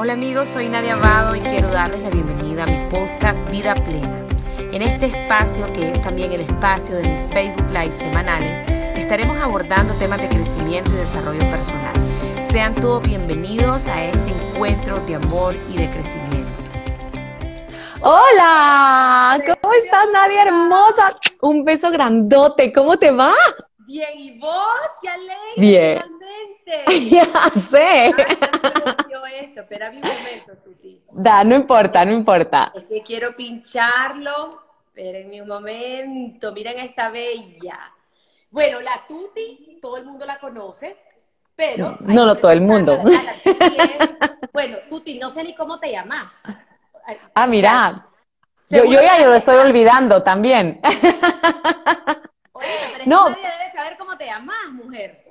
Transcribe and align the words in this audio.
Hola 0.00 0.12
amigos, 0.12 0.46
soy 0.46 0.68
Nadia 0.68 0.94
Abado 0.94 1.34
y 1.34 1.40
quiero 1.40 1.66
darles 1.70 2.00
la 2.02 2.10
bienvenida 2.10 2.62
a 2.62 2.66
mi 2.66 2.88
podcast 2.88 3.42
Vida 3.50 3.74
Plena. 3.74 4.28
En 4.56 4.80
este 4.80 5.06
espacio, 5.06 5.72
que 5.72 5.90
es 5.90 6.00
también 6.00 6.30
el 6.32 6.42
espacio 6.42 6.94
de 6.94 7.08
mis 7.08 7.22
Facebook 7.22 7.68
Live 7.70 7.90
semanales, 7.90 8.60
estaremos 8.96 9.36
abordando 9.38 9.94
temas 9.94 10.20
de 10.20 10.28
crecimiento 10.28 10.92
y 10.92 10.98
desarrollo 10.98 11.40
personal. 11.50 11.94
Sean 12.48 12.76
todos 12.76 13.02
bienvenidos 13.02 13.88
a 13.88 14.04
este 14.04 14.30
encuentro 14.30 15.00
de 15.00 15.16
amor 15.16 15.56
y 15.68 15.78
de 15.78 15.90
crecimiento. 15.90 16.48
Hola, 18.00 19.42
¿cómo 19.60 19.74
estás 19.74 20.06
Nadia 20.12 20.42
hermosa? 20.44 21.10
Un 21.40 21.64
beso 21.64 21.90
grandote, 21.90 22.72
¿cómo 22.72 23.00
te 23.00 23.10
va? 23.10 23.34
Bien, 23.88 24.20
¿y 24.20 24.38
vos? 24.38 24.52
¡Qué 25.00 25.08
alegre! 25.08 25.54
Bien. 25.56 26.02
Ya 27.10 27.24
sé. 27.58 28.08
esto, 28.08 29.60
espera 29.62 29.88
un 29.88 30.00
momento, 30.00 30.52
Tuti. 30.62 31.02
Da, 31.10 31.42
no 31.42 31.54
importa, 31.54 32.04
no 32.04 32.12
importa. 32.12 32.70
Es 32.74 32.84
que 32.84 33.02
quiero 33.02 33.34
pincharlo. 33.34 34.50
Espérenme 34.88 35.40
un 35.40 35.48
momento. 35.48 36.52
Miren 36.52 36.80
esta 36.80 37.08
bella. 37.08 37.78
Bueno, 38.50 38.78
la 38.82 39.06
Tuti, 39.08 39.78
todo 39.80 39.96
el 39.96 40.04
mundo 40.04 40.26
la 40.26 40.38
conoce, 40.38 40.94
pero... 41.56 41.96
No, 42.00 42.26
no, 42.26 42.36
todo 42.36 42.50
el 42.50 42.60
mundo. 42.60 43.02
bueno, 44.52 44.76
Tuti, 44.90 45.18
no 45.18 45.30
sé 45.30 45.44
ni 45.44 45.54
cómo 45.54 45.80
te 45.80 45.92
llamas. 45.92 46.30
Ah, 47.32 47.46
mira. 47.46 48.06
yo, 48.68 48.84
yo 48.84 49.00
ya 49.00 49.26
lo 49.26 49.34
estoy 49.34 49.56
olvidando 49.56 50.22
también. 50.22 50.78
Oye, 52.58 52.66
pero 52.92 53.04
no. 53.06 53.30
nadie 53.30 53.42
debe 53.42 53.72
saber 53.72 53.96
cómo 53.98 54.16
te 54.16 54.26
llamas, 54.26 54.72
mujer. 54.72 55.24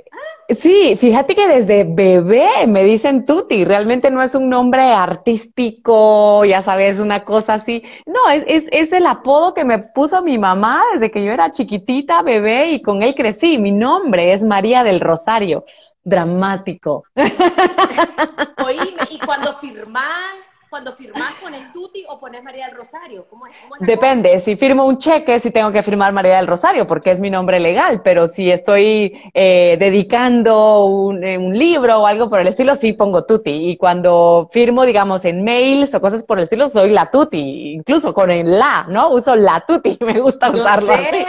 Sí, 0.50 0.96
fíjate 0.96 1.36
que 1.36 1.46
desde 1.46 1.84
bebé 1.84 2.48
me 2.68 2.86
dicen 2.86 3.26
Tuti, 3.26 3.66
realmente 3.66 4.10
no 4.10 4.24
es 4.24 4.34
un 4.34 4.50
nombre 4.50 4.82
artístico, 4.82 6.46
ya 6.46 6.62
sabes, 6.62 7.00
una 7.00 7.26
cosa 7.26 7.56
así. 7.56 7.84
No, 8.06 8.30
es, 8.32 8.46
es, 8.48 8.70
es, 8.72 8.94
el 8.94 9.06
apodo 9.06 9.54
que 9.54 9.66
me 9.66 9.80
puso 9.80 10.22
mi 10.22 10.38
mamá 10.38 10.82
desde 10.94 11.12
que 11.12 11.24
yo 11.24 11.34
era 11.34 11.52
chiquitita, 11.52 12.22
bebé, 12.22 12.72
y 12.72 12.82
con 12.82 13.02
él 13.02 13.14
crecí. 13.14 13.58
Mi 13.58 13.72
nombre 13.72 14.32
es 14.32 14.42
María 14.42 14.86
del 14.86 15.02
Rosario. 15.02 15.66
Dramático. 16.02 17.04
Oíme, 18.66 19.04
y 19.10 19.20
cuando 19.20 19.58
firmás 19.58 20.47
cuando 20.78 20.96
firmas 20.96 21.34
pones 21.42 21.74
Tuti 21.74 22.06
o 22.08 22.20
pones 22.20 22.44
María 22.44 22.68
del 22.68 22.78
Rosario? 22.78 23.26
¿Cómo 23.28 23.48
es? 23.48 23.54
Depende, 23.80 24.40
si 24.40 24.56
firmo 24.56 24.86
un 24.86 25.00
cheque, 25.00 25.40
sí 25.40 25.50
tengo 25.50 25.72
que 25.72 25.82
firmar 25.82 26.14
María 26.14 26.38
del 26.38 26.46
Rosario 26.46 26.86
porque 26.86 27.10
es 27.10 27.20
mi 27.20 27.32
nombre 27.32 27.60
legal, 27.60 28.02
pero 28.04 28.28
si 28.28 28.52
estoy 28.52 29.20
eh, 29.34 29.76
dedicando 29.80 30.86
un, 30.86 31.24
eh, 31.24 31.36
un, 31.36 31.58
libro 31.58 32.02
o 32.02 32.06
algo 32.06 32.30
por 32.30 32.42
el 32.42 32.48
estilo, 32.48 32.76
sí 32.76 32.94
pongo 32.94 33.26
Tuti. 33.26 33.72
Y 33.72 33.78
cuando 33.78 34.48
firmo, 34.52 34.86
digamos, 34.86 35.26
en 35.26 35.44
mails 35.44 35.96
o 35.96 36.00
cosas 36.00 36.24
por 36.24 36.38
el 36.38 36.44
estilo, 36.44 36.70
soy 36.70 36.92
la 36.92 37.10
Tuti, 37.10 37.74
incluso 37.74 38.14
con 38.14 38.30
el 38.30 38.60
la, 38.60 38.86
¿no? 38.88 39.10
Uso 39.10 39.36
la 39.36 39.64
Tuti, 39.68 39.98
me 40.06 40.20
gusta 40.20 40.52
usarlo 40.52 40.94
así. 40.94 41.26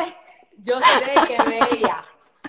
Yo 0.58 0.74
sé 0.78 1.26
que 1.26 1.42
bella. 1.42 2.02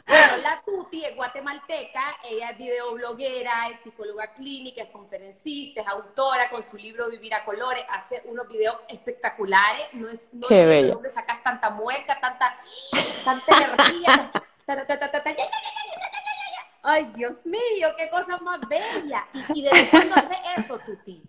Bueno, 0.09 0.37
la 0.41 0.61
Tuti 0.65 1.05
es 1.05 1.15
guatemalteca, 1.15 2.17
ella 2.23 2.49
es 2.49 2.57
videobloguera, 2.57 3.69
es 3.69 3.79
psicóloga 3.81 4.33
clínica, 4.33 4.81
es 4.81 4.89
conferencista, 4.89 5.81
es 5.81 5.87
autora 5.87 6.49
con 6.49 6.63
su 6.63 6.77
libro 6.77 7.11
Vivir 7.11 7.31
a 7.35 7.45
Colores, 7.45 7.83
hace 7.87 8.23
unos 8.25 8.47
videos 8.47 8.75
espectaculares, 8.87 9.87
no 9.93 10.09
es 10.09 10.27
no 10.33 10.47
Qué 10.47 10.65
de 10.65 10.87
dónde 10.87 11.11
sacas 11.11 11.43
tanta 11.43 11.69
mueca, 11.69 12.19
tanta, 12.19 12.57
tanta 13.23 13.57
energía, 13.57 14.31
Ay, 16.81 17.11
Dios 17.13 17.45
mío, 17.45 17.89
qué 17.95 18.09
cosa 18.09 18.37
más 18.37 18.61
bella. 18.67 19.27
¿Y, 19.33 19.59
y 19.59 19.63
desde 19.63 19.89
cuándo 19.91 20.15
hace 20.15 20.35
eso, 20.57 20.79
Tuti? 20.79 21.21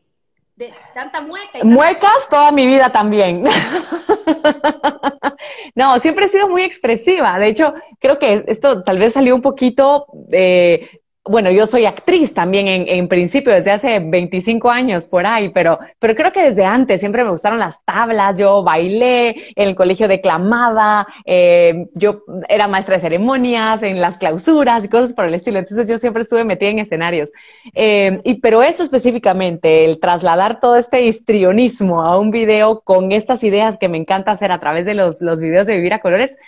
De 0.60 0.74
tanta 0.92 1.22
mueca. 1.22 1.58
Y 1.58 1.64
Muecas 1.64 2.28
toda 2.28 2.52
mi 2.52 2.66
vida 2.66 2.90
también. 2.90 3.44
no, 5.74 5.98
siempre 5.98 6.26
he 6.26 6.28
sido 6.28 6.50
muy 6.50 6.64
expresiva. 6.64 7.38
De 7.38 7.46
hecho, 7.46 7.72
creo 7.98 8.18
que 8.18 8.44
esto 8.46 8.82
tal 8.82 8.98
vez 8.98 9.14
salió 9.14 9.34
un 9.34 9.40
poquito 9.40 10.04
eh, 10.30 10.99
bueno, 11.24 11.50
yo 11.50 11.66
soy 11.66 11.84
actriz 11.84 12.32
también 12.32 12.66
en, 12.66 12.88
en, 12.88 13.06
principio, 13.06 13.52
desde 13.52 13.70
hace 13.70 14.00
25 14.00 14.70
años 14.70 15.06
por 15.06 15.26
ahí, 15.26 15.50
pero, 15.50 15.78
pero 15.98 16.14
creo 16.14 16.32
que 16.32 16.42
desde 16.42 16.64
antes 16.64 17.00
siempre 17.00 17.24
me 17.24 17.30
gustaron 17.30 17.58
las 17.58 17.84
tablas, 17.84 18.38
yo 18.38 18.62
bailé, 18.64 19.36
en 19.54 19.68
el 19.68 19.74
colegio 19.74 20.08
declamaba, 20.08 21.06
eh, 21.26 21.86
yo 21.94 22.22
era 22.48 22.68
maestra 22.68 22.94
de 22.94 23.02
ceremonias, 23.02 23.82
en 23.82 24.00
las 24.00 24.16
clausuras 24.16 24.82
y 24.84 24.88
cosas 24.88 25.12
por 25.12 25.26
el 25.26 25.34
estilo, 25.34 25.58
entonces 25.58 25.86
yo 25.88 25.98
siempre 25.98 26.22
estuve 26.22 26.44
metida 26.44 26.70
en 26.70 26.78
escenarios. 26.78 27.30
Eh, 27.74 28.20
y, 28.24 28.40
pero 28.40 28.62
eso 28.62 28.82
específicamente, 28.82 29.84
el 29.84 30.00
trasladar 30.00 30.58
todo 30.58 30.76
este 30.76 31.04
histrionismo 31.04 32.02
a 32.02 32.18
un 32.18 32.30
video 32.30 32.80
con 32.80 33.12
estas 33.12 33.44
ideas 33.44 33.76
que 33.76 33.90
me 33.90 33.98
encanta 33.98 34.32
hacer 34.32 34.52
a 34.52 34.60
través 34.60 34.86
de 34.86 34.94
los, 34.94 35.20
los 35.20 35.40
videos 35.40 35.66
de 35.66 35.76
Vivir 35.76 35.92
a 35.92 36.00
Colores, 36.00 36.38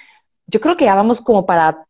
yo 0.47 0.61
creo 0.61 0.79
que 0.79 0.87
ya 0.87 0.95
vamos 0.95 1.21
como 1.21 1.45
para 1.45 1.87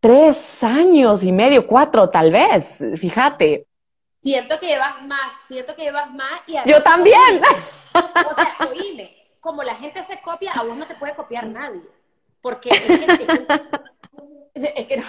tres 0.00 0.62
años 0.62 1.22
y 1.24 1.32
medio, 1.32 1.66
cuatro 1.66 2.08
tal 2.10 2.32
vez, 2.32 2.84
fíjate. 2.96 3.66
Siento 4.22 4.58
que 4.58 4.66
llevas 4.66 5.02
más, 5.02 5.32
siento 5.46 5.74
que 5.76 5.82
llevas 5.82 6.12
más. 6.12 6.42
Y 6.46 6.56
Yo 6.68 6.82
también. 6.82 7.40
O 7.96 8.34
sea, 8.34 8.56
oíme, 8.68 9.16
como 9.40 9.62
la 9.62 9.76
gente 9.76 10.02
se 10.02 10.20
copia, 10.20 10.52
a 10.52 10.62
vos 10.62 10.76
no 10.76 10.86
te 10.86 10.96
puede 10.96 11.14
copiar 11.14 11.46
nadie. 11.46 11.80
Porque 12.42 12.68
es 14.54 14.86
que, 14.86 14.96
no, 14.98 15.04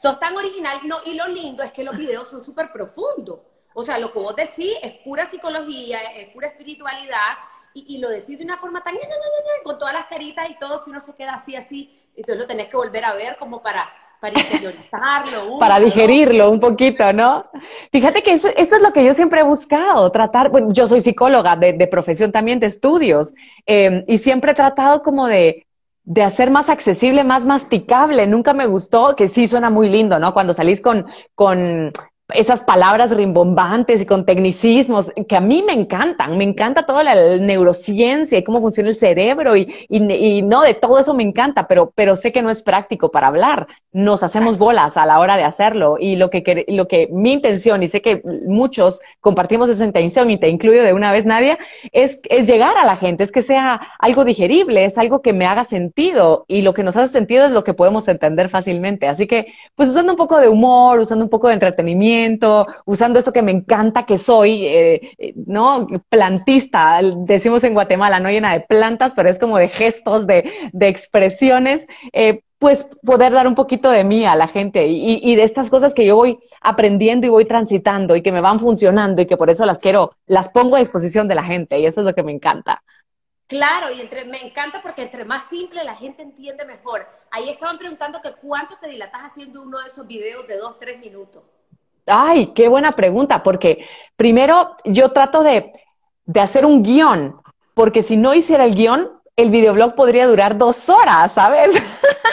sos 0.00 0.18
tan 0.18 0.34
original. 0.36 0.80
No, 0.84 1.00
y 1.04 1.12
lo 1.14 1.26
lindo 1.28 1.62
es 1.62 1.72
que 1.72 1.84
los 1.84 1.98
videos 1.98 2.30
son 2.30 2.42
súper 2.42 2.72
profundos. 2.72 3.40
O 3.74 3.82
sea, 3.82 3.98
lo 3.98 4.10
que 4.10 4.18
vos 4.20 4.34
decís 4.34 4.72
es 4.82 4.92
pura 5.04 5.28
psicología, 5.28 6.00
es 6.14 6.32
pura 6.32 6.48
espiritualidad, 6.48 7.34
y, 7.74 7.96
y 7.96 7.98
lo 7.98 8.08
decís 8.08 8.38
de 8.38 8.44
una 8.44 8.56
forma 8.56 8.82
tan 8.82 8.96
con 9.62 9.78
todas 9.78 9.92
las 9.92 10.06
caritas 10.06 10.48
y 10.48 10.58
todo 10.58 10.82
que 10.82 10.90
uno 10.90 11.00
se 11.00 11.14
queda 11.14 11.34
así, 11.34 11.56
así. 11.56 12.00
Entonces 12.16 12.38
lo 12.38 12.46
tenés 12.46 12.68
que 12.68 12.76
volver 12.76 13.04
a 13.04 13.14
ver 13.14 13.36
como 13.36 13.62
para 13.62 13.92
para 14.20 14.38
interiorizarlo. 14.38 15.58
para 15.60 15.80
digerirlo 15.80 16.50
un 16.50 16.60
poquito, 16.60 17.12
¿no? 17.12 17.46
Fíjate 17.90 18.22
que 18.22 18.32
eso, 18.32 18.48
es 18.56 18.82
lo 18.82 18.92
que 18.92 19.04
yo 19.04 19.14
siempre 19.14 19.40
he 19.40 19.44
buscado, 19.44 20.10
tratar, 20.12 20.50
bueno, 20.50 20.72
yo 20.72 20.86
soy 20.86 21.00
psicóloga 21.00 21.56
de, 21.56 21.86
profesión 21.86 22.30
también, 22.32 22.60
de 22.60 22.66
estudios, 22.66 23.34
em, 23.66 24.04
y 24.06 24.18
siempre 24.18 24.52
he 24.52 24.54
tratado 24.54 25.02
como 25.02 25.26
de, 25.26 25.66
de 26.04 26.22
hacer 26.22 26.50
más 26.50 26.68
accesible, 26.68 27.24
más 27.24 27.44
masticable. 27.44 28.26
Nunca 28.26 28.52
me 28.52 28.66
gustó, 28.66 29.14
que 29.16 29.28
sí 29.28 29.46
suena 29.46 29.70
muy 29.70 29.88
lindo, 29.88 30.18
¿no? 30.18 30.32
Cuando 30.34 30.54
salís 30.54 30.80
con, 30.80 31.06
con 31.34 31.92
esas 32.34 32.62
palabras 32.62 33.14
rimbombantes 33.14 34.02
y 34.02 34.06
con 34.06 34.24
tecnicismos 34.24 35.12
que 35.28 35.36
a 35.36 35.40
mí 35.40 35.62
me 35.66 35.72
encantan, 35.72 36.36
me 36.36 36.44
encanta 36.44 36.86
toda 36.86 37.02
la 37.02 37.38
neurociencia 37.38 38.38
y 38.38 38.44
cómo 38.44 38.60
funciona 38.60 38.90
el 38.90 38.94
cerebro 38.94 39.56
y, 39.56 39.72
y, 39.88 40.42
no, 40.42 40.62
de 40.62 40.74
todo 40.74 40.98
eso 40.98 41.14
me 41.14 41.22
encanta, 41.22 41.66
pero, 41.66 41.92
pero 41.94 42.16
sé 42.16 42.32
que 42.32 42.42
no 42.42 42.50
es 42.50 42.62
práctico 42.62 43.10
para 43.10 43.28
hablar, 43.28 43.66
nos 43.92 44.22
hacemos 44.22 44.58
bolas 44.58 44.96
a 44.96 45.06
la 45.06 45.18
hora 45.18 45.36
de 45.36 45.44
hacerlo 45.44 45.96
y 45.98 46.16
lo 46.16 46.30
que, 46.30 46.64
lo 46.68 46.86
que 46.86 47.08
mi 47.12 47.32
intención, 47.32 47.82
y 47.82 47.88
sé 47.88 48.02
que 48.02 48.22
muchos 48.46 49.00
compartimos 49.20 49.68
esa 49.68 49.84
intención 49.84 50.30
y 50.30 50.38
te 50.38 50.48
incluyo 50.48 50.82
de 50.82 50.92
una 50.92 51.12
vez, 51.12 51.26
Nadia, 51.26 51.58
es, 51.92 52.20
es 52.28 52.46
llegar 52.46 52.76
a 52.76 52.86
la 52.86 52.96
gente, 52.96 53.24
es 53.24 53.32
que 53.32 53.42
sea 53.42 53.80
algo 53.98 54.24
digerible, 54.24 54.84
es 54.84 54.98
algo 54.98 55.22
que 55.22 55.32
me 55.32 55.46
haga 55.46 55.64
sentido 55.64 56.44
y 56.48 56.62
lo 56.62 56.74
que 56.74 56.82
nos 56.82 56.96
hace 56.96 57.12
sentido 57.12 57.46
es 57.46 57.52
lo 57.52 57.64
que 57.64 57.74
podemos 57.74 58.06
entender 58.08 58.48
fácilmente. 58.48 59.08
Así 59.08 59.26
que, 59.26 59.52
pues 59.74 59.88
usando 59.88 60.12
un 60.12 60.16
poco 60.16 60.38
de 60.38 60.48
humor, 60.48 61.00
usando 61.00 61.24
un 61.24 61.30
poco 61.30 61.48
de 61.48 61.54
entretenimiento, 61.54 62.19
usando 62.84 63.18
esto 63.18 63.32
que 63.32 63.42
me 63.42 63.50
encanta 63.50 64.06
que 64.06 64.18
soy, 64.18 64.66
eh, 64.66 65.00
eh, 65.18 65.32
¿no? 65.46 65.86
Plantista, 66.08 67.00
decimos 67.02 67.64
en 67.64 67.74
Guatemala, 67.74 68.20
no 68.20 68.30
llena 68.30 68.52
de 68.52 68.60
plantas, 68.60 69.14
pero 69.14 69.28
es 69.28 69.38
como 69.38 69.58
de 69.58 69.68
gestos, 69.68 70.26
de, 70.26 70.50
de 70.72 70.88
expresiones. 70.88 71.86
Eh, 72.12 72.42
pues 72.58 72.84
poder 73.06 73.32
dar 73.32 73.46
un 73.46 73.54
poquito 73.54 73.90
de 73.90 74.04
mí 74.04 74.26
a 74.26 74.36
la 74.36 74.46
gente 74.46 74.86
y, 74.86 75.18
y, 75.22 75.34
de 75.34 75.44
estas 75.44 75.70
cosas 75.70 75.94
que 75.94 76.04
yo 76.04 76.14
voy 76.14 76.38
aprendiendo 76.60 77.26
y 77.26 77.30
voy 77.30 77.46
transitando 77.46 78.16
y 78.16 78.22
que 78.22 78.32
me 78.32 78.42
van 78.42 78.60
funcionando 78.60 79.22
y 79.22 79.26
que 79.26 79.38
por 79.38 79.48
eso 79.48 79.64
las 79.64 79.80
quiero, 79.80 80.14
las 80.26 80.50
pongo 80.50 80.76
a 80.76 80.80
disposición 80.80 81.26
de 81.26 81.36
la 81.36 81.42
gente 81.42 81.78
y 81.78 81.86
eso 81.86 82.00
es 82.00 82.06
lo 82.06 82.14
que 82.14 82.22
me 82.22 82.32
encanta. 82.32 82.82
Claro, 83.50 83.90
y 83.90 84.00
entre, 84.00 84.26
me 84.26 84.46
encanta 84.46 84.80
porque 84.80 85.02
entre 85.02 85.24
más 85.24 85.48
simple 85.48 85.82
la 85.82 85.96
gente 85.96 86.22
entiende 86.22 86.64
mejor. 86.64 87.08
Ahí 87.32 87.48
estaban 87.48 87.78
preguntando 87.78 88.22
que 88.22 88.34
cuánto 88.34 88.76
te 88.76 88.88
dilatas 88.88 89.22
haciendo 89.22 89.62
uno 89.62 89.80
de 89.80 89.88
esos 89.88 90.06
videos 90.06 90.46
de 90.46 90.56
dos, 90.56 90.78
tres 90.78 91.00
minutos. 91.00 91.42
Ay, 92.06 92.52
qué 92.54 92.68
buena 92.68 92.92
pregunta, 92.92 93.42
porque 93.42 93.86
primero 94.16 94.76
yo 94.84 95.12
trato 95.12 95.42
de, 95.42 95.72
de 96.26 96.40
hacer 96.40 96.66
un 96.66 96.82
guion, 96.82 97.36
porque 97.74 98.02
si 98.02 98.16
no 98.16 98.34
hiciera 98.34 98.64
el 98.64 98.74
guion, 98.74 99.20
el 99.36 99.50
videoblog 99.50 99.94
podría 99.94 100.26
durar 100.26 100.58
dos 100.58 100.88
horas, 100.88 101.32
¿sabes? 101.32 101.70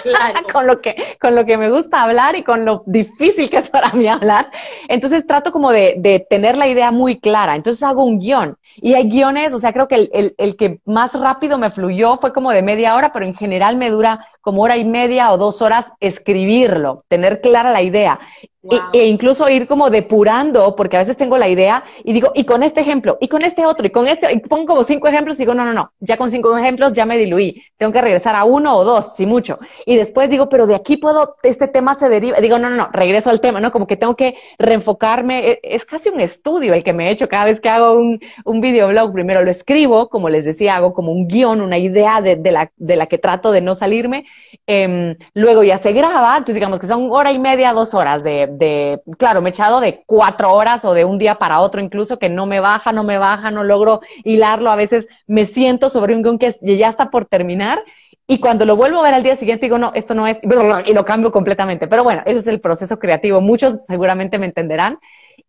con, 0.53 0.67
lo 0.67 0.81
que, 0.81 0.95
con 1.19 1.35
lo 1.35 1.45
que 1.45 1.57
me 1.57 1.69
gusta 1.69 2.03
hablar 2.03 2.35
y 2.35 2.43
con 2.43 2.65
lo 2.65 2.83
difícil 2.85 3.49
que 3.49 3.57
es 3.57 3.69
para 3.69 3.91
mí 3.93 4.07
hablar. 4.07 4.49
Entonces 4.87 5.25
trato 5.25 5.51
como 5.51 5.71
de, 5.71 5.95
de 5.97 6.19
tener 6.19 6.57
la 6.57 6.67
idea 6.67 6.91
muy 6.91 7.19
clara. 7.19 7.55
Entonces 7.55 7.83
hago 7.83 8.03
un 8.03 8.19
guion. 8.19 8.57
Y 8.75 8.93
hay 8.93 9.09
guiones, 9.09 9.53
o 9.53 9.59
sea, 9.59 9.73
creo 9.73 9.87
que 9.87 9.95
el, 9.95 10.09
el, 10.13 10.35
el, 10.37 10.55
que 10.55 10.79
más 10.85 11.19
rápido 11.19 11.57
me 11.57 11.71
fluyó 11.71 12.17
fue 12.17 12.33
como 12.33 12.51
de 12.51 12.61
media 12.61 12.95
hora, 12.95 13.11
pero 13.11 13.25
en 13.25 13.33
general 13.33 13.77
me 13.77 13.89
dura 13.89 14.19
como 14.41 14.61
hora 14.61 14.77
y 14.77 14.85
media 14.85 15.31
o 15.31 15.37
dos 15.37 15.61
horas 15.61 15.93
escribirlo, 15.99 17.03
tener 17.07 17.41
clara 17.41 17.71
la 17.71 17.81
idea. 17.81 18.19
E 18.93 19.07
incluso 19.07 19.47
ir 19.49 19.67
como 19.67 19.89
depurando, 19.89 20.75
porque 20.75 20.97
a 20.97 20.99
veces 20.99 21.15
tengo 21.15 21.37
la 21.37 21.47
idea 21.47 21.83
y 22.03 22.11
digo, 22.11 22.31
y 22.33 22.43
con 22.43 22.63
este 22.63 22.81
ejemplo, 22.81 23.17
y 23.21 23.27
con 23.27 23.43
este 23.43 23.65
otro, 23.65 23.85
y 23.87 23.91
con 23.91 24.07
este, 24.07 24.33
y 24.33 24.39
pongo 24.39 24.65
como 24.65 24.83
cinco 24.83 25.07
ejemplos 25.07 25.37
y 25.37 25.43
digo, 25.43 25.53
no, 25.53 25.63
no, 25.63 25.73
no, 25.73 25.93
ya 25.99 26.17
con 26.17 26.31
cinco 26.31 26.57
ejemplos 26.57 26.93
ya 26.93 27.05
me 27.05 27.17
diluí, 27.17 27.63
tengo 27.77 27.93
que 27.93 28.01
regresar 28.01 28.35
a 28.35 28.43
uno 28.43 28.75
o 28.75 28.83
dos, 28.83 29.15
si 29.15 29.25
mucho. 29.25 29.59
Y 29.85 29.95
después 29.95 30.29
digo, 30.29 30.49
pero 30.49 30.67
de 30.67 30.75
aquí 30.75 30.97
puedo, 30.97 31.37
este 31.43 31.67
tema 31.67 31.95
se 31.95 32.09
deriva, 32.09 32.39
digo, 32.39 32.57
no, 32.59 32.69
no, 32.69 32.75
no, 32.75 32.89
regreso 32.91 33.29
al 33.29 33.39
tema, 33.39 33.59
¿no? 33.59 33.71
Como 33.71 33.87
que 33.87 33.95
tengo 33.95 34.15
que 34.15 34.35
reenfocarme, 34.57 35.51
e, 35.51 35.59
es 35.63 35.85
casi 35.85 36.09
un 36.09 36.19
estudio 36.19 36.73
el 36.73 36.83
que 36.83 36.93
me 36.93 37.07
he 37.07 37.11
hecho 37.11 37.29
cada 37.29 37.45
vez 37.45 37.61
que 37.61 37.69
hago 37.69 37.93
un, 37.95 38.19
un 38.43 38.61
videoblog, 38.61 39.13
primero 39.13 39.43
lo 39.43 39.51
escribo, 39.51 40.09
como 40.09 40.29
les 40.29 40.45
decía, 40.45 40.75
hago 40.75 40.93
como 40.93 41.11
un 41.11 41.27
guion, 41.27 41.61
una 41.61 41.77
idea 41.77 42.21
de, 42.21 42.35
de 42.35 42.51
la, 42.51 42.71
de 42.75 42.95
la 42.95 43.05
que 43.05 43.17
trato 43.17 43.51
de 43.51 43.61
no 43.61 43.75
salirme, 43.75 44.25
eh, 44.65 45.15
luego 45.35 45.63
ya 45.63 45.77
se 45.77 45.93
graba, 45.93 46.31
entonces 46.33 46.55
digamos 46.55 46.79
que 46.79 46.87
son 46.87 47.09
hora 47.11 47.31
y 47.31 47.39
media, 47.39 47.73
dos 47.73 47.93
horas 47.93 48.23
de 48.23 48.46
de, 48.49 49.01
claro, 49.17 49.41
me 49.41 49.49
he 49.49 49.51
echado 49.51 49.79
de 49.79 50.03
cuatro 50.05 50.53
horas 50.53 50.85
o 50.85 50.93
de 50.93 51.05
un 51.05 51.17
día 51.17 51.35
para 51.35 51.59
otro 51.59 51.81
incluso 51.81 52.19
que 52.19 52.29
no 52.29 52.45
me 52.45 52.59
baja, 52.59 52.91
no 52.91 53.03
me 53.03 53.17
baja, 53.17 53.51
no 53.51 53.63
logro 53.63 54.01
hilarlo. 54.23 54.69
A 54.69 54.75
veces 54.75 55.07
me 55.27 55.45
siento 55.45 55.89
sobre 55.89 56.15
un 56.15 56.23
guion 56.23 56.39
que 56.39 56.55
ya 56.61 56.89
está 56.89 57.09
por 57.09 57.25
terminar 57.25 57.83
y 58.27 58.39
cuando 58.39 58.65
lo 58.65 58.75
vuelvo 58.75 58.99
a 58.99 59.03
ver 59.03 59.13
al 59.13 59.23
día 59.23 59.37
siguiente 59.37 59.67
digo, 59.67 59.77
no, 59.77 59.91
esto 59.95 60.13
no 60.13 60.27
es, 60.27 60.39
y 60.85 60.93
lo 60.93 61.05
cambio 61.05 61.31
completamente. 61.31 61.87
Pero 61.87 62.03
bueno, 62.03 62.23
ese 62.25 62.39
es 62.39 62.47
el 62.47 62.59
proceso 62.59 62.99
creativo. 62.99 63.39
Muchos 63.39 63.85
seguramente 63.85 64.37
me 64.37 64.47
entenderán. 64.47 64.99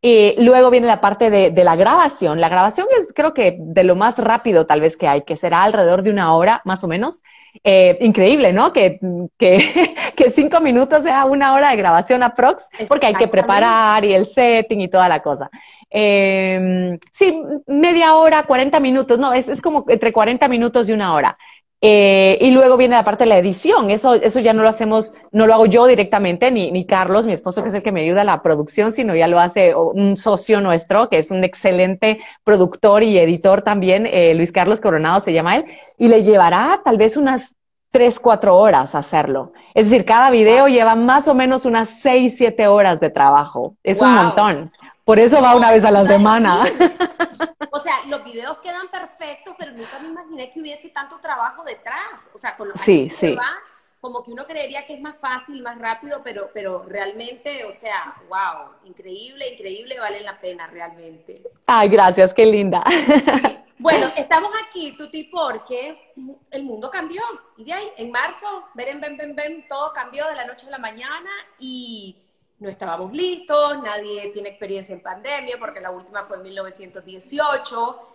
Y 0.00 0.40
luego 0.44 0.70
viene 0.70 0.86
la 0.86 1.00
parte 1.00 1.28
de, 1.28 1.50
de, 1.50 1.64
la 1.64 1.74
grabación. 1.74 2.40
La 2.40 2.48
grabación 2.48 2.86
es 2.96 3.12
creo 3.12 3.34
que 3.34 3.56
de 3.58 3.82
lo 3.82 3.96
más 3.96 4.18
rápido 4.18 4.64
tal 4.66 4.80
vez 4.80 4.96
que 4.96 5.08
hay, 5.08 5.22
que 5.22 5.36
será 5.36 5.64
alrededor 5.64 6.02
de 6.02 6.10
una 6.10 6.36
hora 6.36 6.62
más 6.64 6.84
o 6.84 6.88
menos. 6.88 7.22
Eh, 7.64 7.98
increíble, 8.00 8.52
¿no? 8.52 8.72
Que, 8.72 9.00
que, 9.36 9.94
que, 10.16 10.30
cinco 10.30 10.60
minutos 10.60 11.02
sea 11.02 11.24
una 11.24 11.54
hora 11.54 11.70
de 11.70 11.76
grabación 11.76 12.22
aprox, 12.22 12.68
porque 12.86 13.06
hay 13.06 13.14
que 13.14 13.28
preparar 13.28 14.04
y 14.04 14.14
el 14.14 14.26
setting 14.26 14.80
y 14.80 14.88
toda 14.88 15.08
la 15.08 15.22
cosa. 15.22 15.50
Eh, 15.90 16.98
sí, 17.12 17.42
media 17.66 18.14
hora, 18.14 18.42
40 18.42 18.78
minutos, 18.80 19.18
no, 19.18 19.32
es, 19.32 19.48
es 19.48 19.62
como 19.62 19.84
entre 19.88 20.12
40 20.12 20.46
minutos 20.48 20.88
y 20.88 20.92
una 20.92 21.14
hora. 21.14 21.38
Eh, 21.80 22.38
y 22.40 22.50
luego 22.50 22.76
viene 22.76 22.96
la 22.96 23.04
parte 23.04 23.24
de 23.24 23.30
la 23.30 23.38
edición. 23.38 23.90
Eso, 23.90 24.14
eso 24.14 24.40
ya 24.40 24.52
no 24.52 24.62
lo 24.62 24.68
hacemos, 24.68 25.14
no 25.30 25.46
lo 25.46 25.54
hago 25.54 25.66
yo 25.66 25.86
directamente, 25.86 26.50
ni, 26.50 26.70
ni 26.72 26.84
Carlos, 26.84 27.26
mi 27.26 27.32
esposo, 27.32 27.62
que 27.62 27.68
es 27.68 27.74
el 27.74 27.82
que 27.82 27.92
me 27.92 28.02
ayuda 28.02 28.22
a 28.22 28.24
la 28.24 28.42
producción, 28.42 28.92
sino 28.92 29.14
ya 29.14 29.28
lo 29.28 29.38
hace 29.38 29.74
un 29.74 30.16
socio 30.16 30.60
nuestro, 30.60 31.08
que 31.08 31.18
es 31.18 31.30
un 31.30 31.44
excelente 31.44 32.18
productor 32.42 33.02
y 33.02 33.18
editor 33.18 33.62
también, 33.62 34.06
eh, 34.06 34.34
Luis 34.34 34.50
Carlos 34.50 34.80
Coronado 34.80 35.20
se 35.20 35.32
llama 35.32 35.56
él, 35.56 35.66
y 35.96 36.08
le 36.08 36.22
llevará 36.22 36.80
tal 36.84 36.96
vez 36.96 37.16
unas 37.16 37.54
tres, 37.90 38.20
cuatro 38.20 38.56
horas 38.56 38.94
hacerlo. 38.94 39.52
Es 39.74 39.88
decir, 39.88 40.04
cada 40.04 40.30
video 40.30 40.68
lleva 40.68 40.94
más 40.94 41.28
o 41.28 41.34
menos 41.34 41.64
unas 41.64 41.88
seis, 41.88 42.36
siete 42.36 42.66
horas 42.66 43.00
de 43.00 43.10
trabajo. 43.10 43.76
Es 43.82 44.02
un 44.02 44.12
montón. 44.12 44.72
Por 45.08 45.18
eso 45.18 45.40
va 45.40 45.56
una 45.56 45.72
vez 45.72 45.86
a 45.86 45.90
la 45.90 46.04
semana. 46.04 46.64
O 47.70 47.80
sea, 47.80 48.04
los 48.06 48.24
videos 48.24 48.58
quedan 48.58 48.88
perfectos, 48.88 49.54
pero 49.56 49.70
nunca 49.72 49.98
me 50.00 50.08
imaginé 50.08 50.50
que 50.50 50.60
hubiese 50.60 50.88
tanto 50.88 51.18
trabajo 51.20 51.62
detrás. 51.62 52.28
O 52.34 52.38
sea, 52.38 52.56
con 52.56 52.68
los 52.68 52.80
sí, 52.80 53.08
sí. 53.08 53.34
va, 53.34 53.56
como 54.00 54.24
que 54.24 54.32
uno 54.32 54.46
creería 54.46 54.84
que 54.84 54.94
es 54.94 55.00
más 55.00 55.16
fácil, 55.18 55.62
más 55.62 55.78
rápido, 55.78 56.20
pero, 56.24 56.50
pero 56.52 56.84
realmente, 56.88 57.64
o 57.64 57.72
sea, 57.72 58.16
wow, 58.28 58.72
increíble, 58.84 59.54
increíble, 59.54 60.00
vale 60.00 60.20
la 60.22 60.40
pena 60.40 60.66
realmente. 60.66 61.42
Ay, 61.66 61.88
gracias, 61.88 62.34
qué 62.34 62.44
linda. 62.44 62.82
Bueno, 63.80 64.08
estamos 64.16 64.50
aquí, 64.66 64.96
Tuti, 64.98 65.24
porque 65.24 66.12
el 66.50 66.64
mundo 66.64 66.90
cambió. 66.90 67.22
Y 67.56 67.64
de 67.64 67.74
ahí, 67.74 67.92
en 67.96 68.10
marzo, 68.10 68.64
ven, 68.74 69.00
ven, 69.00 69.16
ven, 69.16 69.36
ven, 69.36 69.68
todo 69.68 69.92
cambió 69.92 70.26
de 70.26 70.34
la 70.34 70.46
noche 70.46 70.66
a 70.66 70.70
la 70.70 70.78
mañana 70.78 71.30
y 71.60 72.16
no 72.58 72.68
estábamos 72.68 73.12
listos, 73.12 73.82
nadie 73.82 74.30
tiene 74.32 74.48
experiencia 74.48 74.94
en 74.94 75.02
pandemia 75.02 75.58
porque 75.58 75.80
la 75.80 75.90
última 75.90 76.24
fue 76.24 76.38
en 76.38 76.42
1918 76.44 78.08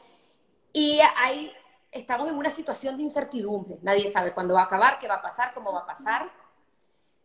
y 0.74 1.00
ahí 1.18 1.51
estamos 1.92 2.28
en 2.28 2.36
una 2.36 2.50
situación 2.50 2.98
de 2.98 3.04
incertidumbre. 3.04 3.78
Nadie 3.81 4.12
sabe 4.12 4.34
cuándo 4.34 4.56
va 4.56 4.62
a 4.62 4.66
acabar, 4.66 5.00
qué 5.00 5.07
va 5.07 5.16
a 5.16 5.22
pasar, 5.22 5.54
cómo 5.54 5.72
va 5.72 5.81
a 5.81 5.86
pasar. 5.86 6.30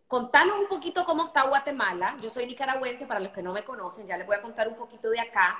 Contanos 0.06 0.58
un 0.58 0.68
poquito 0.68 1.04
cómo 1.04 1.24
está 1.24 1.46
Guatemala. 1.48 2.16
Yo 2.22 2.30
soy 2.30 2.46
nicaragüense, 2.46 3.06
para 3.06 3.20
los 3.20 3.32
que 3.32 3.42
no 3.42 3.52
me 3.52 3.64
conocen, 3.64 4.06
ya 4.06 4.16
les 4.16 4.26
voy 4.26 4.36
a 4.36 4.42
contar 4.42 4.68
un 4.68 4.76
poquito 4.76 5.10
de 5.10 5.20
acá. 5.20 5.58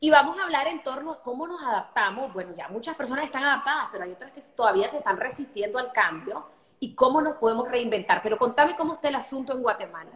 Y 0.00 0.10
vamos 0.10 0.38
a 0.38 0.44
hablar 0.44 0.66
en 0.68 0.82
torno 0.82 1.12
a 1.12 1.22
cómo 1.22 1.46
nos 1.46 1.62
adaptamos. 1.62 2.32
Bueno, 2.32 2.52
ya 2.54 2.68
muchas 2.68 2.96
personas 2.96 3.26
están 3.26 3.44
adaptadas, 3.44 3.88
pero 3.92 4.04
hay 4.04 4.12
otras 4.12 4.32
que 4.32 4.40
todavía 4.56 4.88
se 4.88 4.98
están 4.98 5.16
resistiendo 5.16 5.78
al 5.78 5.92
cambio 5.92 6.46
y 6.80 6.94
cómo 6.94 7.20
nos 7.20 7.36
podemos 7.36 7.68
reinventar. 7.68 8.22
Pero 8.22 8.38
contame 8.38 8.76
cómo 8.76 8.94
está 8.94 9.08
el 9.08 9.16
asunto 9.16 9.52
en 9.52 9.62
Guatemala. 9.62 10.10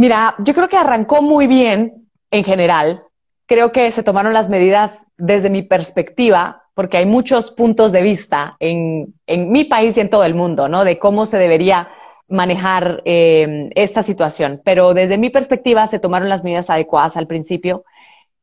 Mira, 0.00 0.34
yo 0.38 0.54
creo 0.54 0.70
que 0.70 0.78
arrancó 0.78 1.20
muy 1.20 1.46
bien 1.46 2.08
en 2.30 2.42
general. 2.42 3.04
Creo 3.44 3.70
que 3.70 3.90
se 3.90 4.02
tomaron 4.02 4.32
las 4.32 4.48
medidas 4.48 5.08
desde 5.18 5.50
mi 5.50 5.60
perspectiva, 5.60 6.62
porque 6.72 6.96
hay 6.96 7.04
muchos 7.04 7.50
puntos 7.50 7.92
de 7.92 8.00
vista 8.00 8.56
en, 8.60 9.12
en 9.26 9.52
mi 9.52 9.64
país 9.64 9.98
y 9.98 10.00
en 10.00 10.08
todo 10.08 10.24
el 10.24 10.34
mundo, 10.34 10.70
¿no? 10.70 10.84
De 10.84 10.98
cómo 10.98 11.26
se 11.26 11.36
debería 11.36 11.90
manejar 12.28 13.02
eh, 13.04 13.68
esta 13.74 14.02
situación. 14.02 14.62
Pero 14.64 14.94
desde 14.94 15.18
mi 15.18 15.28
perspectiva 15.28 15.86
se 15.86 15.98
tomaron 15.98 16.30
las 16.30 16.44
medidas 16.44 16.70
adecuadas 16.70 17.18
al 17.18 17.26
principio 17.26 17.84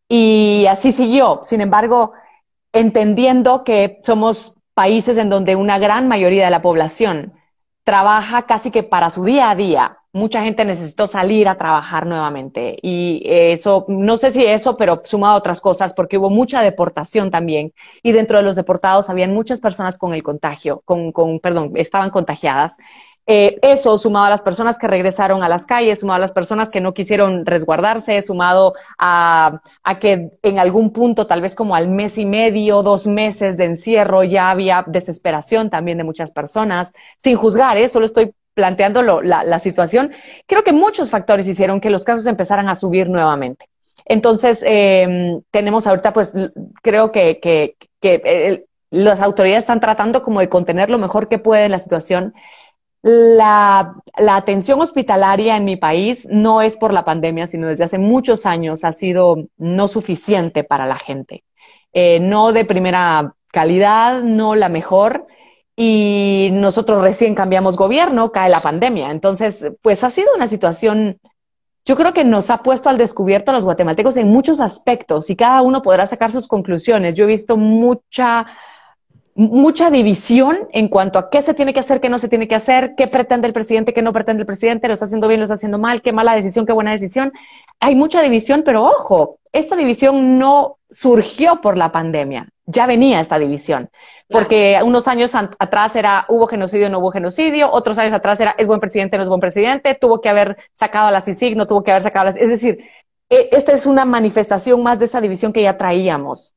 y 0.07 0.67
así 0.69 0.91
siguió. 0.91 1.39
Sin 1.41 1.59
embargo, 1.59 2.13
entendiendo 2.71 3.63
que 3.63 3.97
somos 4.03 4.59
países 4.75 5.17
en 5.17 5.31
donde 5.31 5.55
una 5.55 5.79
gran 5.79 6.07
mayoría 6.07 6.45
de 6.45 6.51
la 6.51 6.61
población 6.61 7.33
trabaja 7.83 8.43
casi 8.43 8.69
que 8.69 8.83
para 8.83 9.09
su 9.09 9.23
día 9.23 9.49
a 9.49 9.55
día, 9.55 9.97
mucha 10.17 10.43
gente 10.43 10.65
necesitó 10.65 11.07
salir 11.07 11.47
a 11.47 11.57
trabajar 11.57 12.05
nuevamente. 12.05 12.77
Y 12.81 13.21
eso, 13.25 13.85
no 13.87 14.17
sé 14.17 14.31
si 14.31 14.45
eso, 14.45 14.77
pero 14.77 15.01
sumado 15.05 15.35
a 15.35 15.37
otras 15.37 15.61
cosas, 15.61 15.93
porque 15.93 16.17
hubo 16.17 16.29
mucha 16.29 16.61
deportación 16.61 17.31
también. 17.31 17.73
Y 18.03 18.11
dentro 18.11 18.37
de 18.37 18.43
los 18.43 18.55
deportados 18.55 19.09
habían 19.09 19.33
muchas 19.33 19.61
personas 19.61 19.97
con 19.97 20.13
el 20.13 20.23
contagio, 20.23 20.81
con, 20.85 21.11
con 21.11 21.39
perdón, 21.39 21.71
estaban 21.75 22.09
contagiadas. 22.09 22.77
Eh, 23.29 23.59
eso 23.61 23.97
sumado 23.97 24.27
a 24.27 24.29
las 24.29 24.41
personas 24.41 24.79
que 24.79 24.87
regresaron 24.87 25.43
a 25.43 25.49
las 25.49 25.65
calles, 25.65 25.99
sumado 25.99 26.15
a 26.15 26.19
las 26.19 26.31
personas 26.31 26.71
que 26.71 26.79
no 26.79 26.93
quisieron 26.93 27.45
resguardarse, 27.45 28.21
sumado 28.21 28.73
a, 28.97 29.59
que 29.99 30.31
en 30.43 30.59
algún 30.59 30.93
punto, 30.93 31.27
tal 31.27 31.41
vez 31.41 31.53
como 31.53 31.75
al 31.75 31.89
mes 31.89 32.17
y 32.17 32.25
medio, 32.25 32.83
dos 32.83 33.05
meses 33.05 33.57
de 33.57 33.65
encierro, 33.65 34.23
ya 34.23 34.49
había 34.49 34.85
desesperación 34.87 35.69
también 35.69 35.97
de 35.97 36.05
muchas 36.05 36.31
personas, 36.31 36.93
sin 37.17 37.35
juzgar, 37.35 37.77
¿eh? 37.77 37.89
solo 37.89 38.05
estoy 38.05 38.33
planteando 38.53 39.01
la, 39.01 39.59
situación. 39.59 40.13
Creo 40.45 40.63
que 40.63 40.71
muchos 40.71 41.09
factores 41.09 41.49
hicieron 41.49 41.81
que 41.81 41.89
los 41.89 42.05
casos 42.05 42.25
empezaran 42.27 42.69
a 42.69 42.75
subir 42.75 43.09
nuevamente. 43.09 43.67
Entonces, 44.05 44.63
eh, 44.65 45.41
tenemos 45.51 45.85
ahorita, 45.85 46.13
pues, 46.13 46.33
creo 46.81 47.11
que 47.11 47.41
eh, 48.01 48.65
las 48.89 49.19
autoridades 49.19 49.63
están 49.63 49.81
tratando 49.81 50.23
como 50.23 50.39
de 50.39 50.47
contener 50.47 50.89
lo 50.89 50.97
mejor 50.97 51.27
que 51.27 51.39
pueden 51.39 51.71
la 51.71 51.79
situación 51.79 52.33
la, 53.01 53.95
atención 54.17 54.81
hospitalaria 54.81 55.55
en 55.55 55.65
mi 55.65 55.77
país 55.77 56.27
no 56.31 56.61
es 56.61 56.77
por 56.77 56.93
la 56.93 57.05
pandemia, 57.05 57.47
sino 57.47 57.67
desde 57.67 57.83
hace 57.83 57.99
muchos 57.99 58.45
años 58.45 58.83
ha 58.83 58.91
sido 58.91 59.47
no 59.57 59.87
suficiente 59.87 60.63
para 60.63 60.85
la 60.85 60.97
gente. 60.97 61.43
Eh, 61.93 62.19
no 62.19 62.51
de 62.51 62.65
primera 62.65 63.33
calidad, 63.51 64.21
no 64.23 64.55
la 64.55 64.69
mejor. 64.69 65.27
Y 65.75 66.49
nosotros 66.53 67.01
recién 67.01 67.35
cambiamos 67.35 67.77
gobierno, 67.77 68.31
cae 68.31 68.49
la 68.49 68.61
pandemia. 68.61 69.11
Entonces, 69.11 69.71
pues 69.81 70.03
ha 70.03 70.09
sido 70.09 70.29
una 70.35 70.47
situación, 70.47 71.19
yo 71.85 71.95
creo 71.95 72.13
que 72.13 72.23
nos 72.23 72.49
ha 72.49 72.63
puesto 72.63 72.89
al 72.89 72.97
descubierto 72.97 73.51
a 73.51 73.53
los 73.53 73.63
guatemaltecos 73.63 74.17
en 74.17 74.27
muchos 74.27 74.59
aspectos 74.59 75.29
y 75.29 75.35
cada 75.35 75.61
uno 75.61 75.83
podrá 75.83 76.07
sacar 76.07 76.31
sus 76.31 76.47
conclusiones. 76.47 77.13
Yo 77.13 77.25
he 77.25 77.27
visto 77.27 77.57
mucha 77.57 78.47
mucha 79.37 79.91
división 79.91 80.67
en 80.73 80.87
cuanto 80.87 81.19
a 81.19 81.29
qué 81.29 81.43
se 81.43 81.53
tiene 81.53 81.71
que 81.71 81.79
hacer, 81.79 82.01
qué 82.01 82.09
no 82.09 82.17
se 82.17 82.27
tiene 82.27 82.47
que 82.47 82.55
hacer, 82.55 82.95
qué 82.95 83.07
pretende 83.07 83.47
el 83.47 83.53
presidente, 83.53 83.93
qué 83.93 84.01
no 84.01 84.11
pretende 84.11 84.41
el 84.41 84.47
presidente, 84.47 84.87
lo 84.87 84.95
está 84.95 85.05
haciendo 85.05 85.27
bien, 85.27 85.39
lo 85.39 85.43
está 85.43 85.53
haciendo 85.53 85.77
mal, 85.77 86.01
qué 86.01 86.11
mala 86.11 86.35
decisión, 86.35 86.65
qué 86.65 86.73
buena 86.73 86.91
decisión. 86.91 87.31
Hay 87.79 87.95
mucha 87.95 88.23
división, 88.23 88.63
pero 88.65 88.83
ojo, 88.83 89.37
esta 89.53 89.75
división 89.75 90.39
no 90.39 90.77
surgió 90.89 91.61
por 91.61 91.77
la 91.77 91.91
pandemia, 91.91 92.49
ya 92.65 92.87
venía 92.87 93.19
esta 93.19 93.37
división, 93.37 93.91
porque 94.27 94.79
unos 94.83 95.07
años 95.07 95.31
atrás 95.35 95.95
era 95.95 96.25
hubo 96.29 96.47
genocidio, 96.47 96.89
no 96.89 96.97
hubo 96.97 97.11
genocidio, 97.11 97.71
otros 97.71 97.99
años 97.99 98.13
atrás 98.13 98.39
era 98.39 98.55
es 98.57 98.65
buen 98.65 98.79
presidente, 98.79 99.17
no 99.17 99.23
es 99.23 99.29
buen 99.29 99.39
presidente, 99.39 99.93
tuvo 99.93 100.19
que 100.19 100.29
haber 100.29 100.57
sacado 100.73 101.07
a 101.07 101.11
la 101.11 101.21
CICIG, 101.21 101.55
no 101.55 101.67
tuvo 101.67 101.83
que 101.83 101.91
haber 101.91 102.03
sacado 102.03 102.23
a 102.23 102.25
las... 102.31 102.37
Es 102.37 102.49
decir, 102.49 102.79
e, 103.29 103.49
esta 103.51 103.71
es 103.71 103.85
una 103.85 104.03
manifestación 104.03 104.81
más 104.81 104.97
de 104.97 105.05
esa 105.05 105.21
división 105.21 105.53
que 105.53 105.61
ya 105.61 105.77
traíamos. 105.77 106.55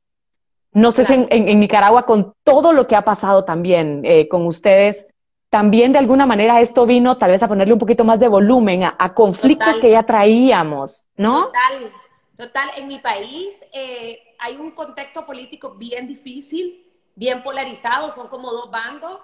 No 0.73 0.91
sé 0.91 1.03
si 1.05 1.27
en, 1.29 1.59
Nicaragua, 1.59 2.05
con 2.05 2.33
todo 2.43 2.71
lo 2.71 2.87
que 2.87 2.95
ha 2.95 3.03
pasado 3.03 3.43
también 3.43 4.01
eh, 4.05 4.27
con 4.29 4.45
ustedes, 4.47 5.07
también 5.49 5.91
de 5.91 5.99
alguna 5.99 6.25
manera 6.25 6.61
esto 6.61 6.85
vino 6.85 7.17
tal 7.17 7.31
vez 7.31 7.43
a 7.43 7.47
ponerle 7.49 7.73
un 7.73 7.79
poquito 7.79 8.05
más 8.05 8.21
de 8.21 8.29
volumen 8.29 8.83
a, 8.83 9.13
conflictos 9.13 9.79
que 9.79 9.91
ya 9.91 10.03
traíamos, 10.03 11.07
¿no? 11.17 11.47
Total, 11.47 11.91
total. 12.37 12.69
En 12.77 12.87
mi 12.87 12.99
país 12.99 13.55
eh, 13.73 14.17
hay 14.39 14.55
un 14.55 14.71
contexto 14.71 15.25
político 15.25 15.75
bien 15.75 16.07
difícil, 16.07 16.87
bien 17.15 17.43
polarizado, 17.43 18.11
son 18.11 18.29
como 18.29 18.49
dos 18.51 18.71
bandos. 18.71 19.19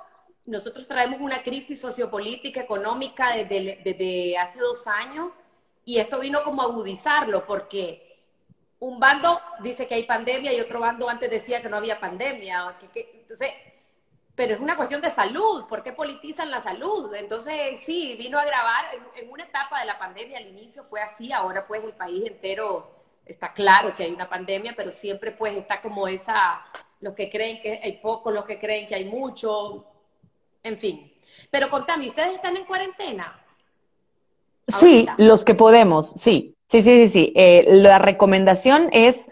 Nosotros 0.46 0.86
traemos 0.86 1.22
una 1.22 1.44
crisis 1.44 1.80
sociopolítica, 1.80 2.60
económica 2.60 3.34
desde, 3.34 3.80
desde 3.86 4.38
hace 4.38 4.60
dos 4.60 4.86
años 4.86 5.30
y 5.86 5.98
esto 5.98 6.20
vino 6.20 6.44
como 6.44 6.62
a 6.62 6.66
agudizarlo, 6.66 7.46
porque 7.46 8.07
un 8.80 9.00
bando 9.00 9.40
dice 9.62 9.88
que 9.88 9.96
hay 9.96 10.04
pandemia 10.04 10.54
y 10.54 10.60
otro 10.60 10.80
bando 10.80 11.10
antes 11.10 11.30
decía 11.30 11.62
que 11.62 11.70
no 11.70 11.78
había 11.78 12.00
pandemia. 12.00 12.76
entonces, 12.94 13.52
pero 14.36 14.54
es 14.54 14.60
una 14.60 14.78
cuestión 14.78 15.02
de 15.02 15.10
salud, 15.10 15.66
¿por 15.68 15.82
qué 15.82 15.94
politizan 15.94 16.52
la 16.52 16.62
salud? 16.62 17.14
Entonces, 17.16 17.80
sí, 17.86 18.16
vino 18.20 18.38
a 18.38 18.44
agravar, 18.44 18.86
en, 19.16 19.32
una 19.32 19.44
etapa 19.44 19.80
de 19.80 19.88
la 19.88 19.98
pandemia 19.98 20.38
al 20.38 20.48
inicio 20.48 20.84
fue 20.84 21.02
así, 21.02 21.34
ahora 21.34 21.66
pues 21.66 21.84
el 21.84 21.94
país 21.94 22.24
entero 22.24 22.88
está 23.26 23.52
claro 23.52 23.96
que 23.96 24.04
hay 24.04 24.14
una 24.14 24.30
pandemia, 24.30 24.74
pero 24.78 24.92
siempre 24.92 25.32
pues 25.32 25.58
está 25.58 25.82
como 25.82 26.08
esa, 26.08 26.62
los 27.02 27.16
que 27.16 27.32
creen 27.32 27.62
que 27.62 27.80
hay 27.84 27.94
poco, 27.94 28.30
los 28.30 28.46
que 28.46 28.60
creen 28.60 28.88
que 28.88 28.94
hay 28.94 29.06
mucho, 29.06 29.86
en 30.62 30.78
fin. 30.78 31.14
Pero 31.50 31.70
contame, 31.72 32.10
¿ustedes 32.10 32.36
están 32.36 32.56
en 32.58 32.66
cuarentena? 32.66 33.44
Sí, 34.68 35.08
los 35.18 35.44
que 35.44 35.56
podemos, 35.56 36.12
sí. 36.12 36.57
Sí, 36.70 36.82
sí, 36.82 37.02
sí, 37.02 37.08
sí. 37.08 37.34
Eh, 37.36 37.66
la 37.68 38.00
recomendación 38.00 38.90
es, 38.92 39.30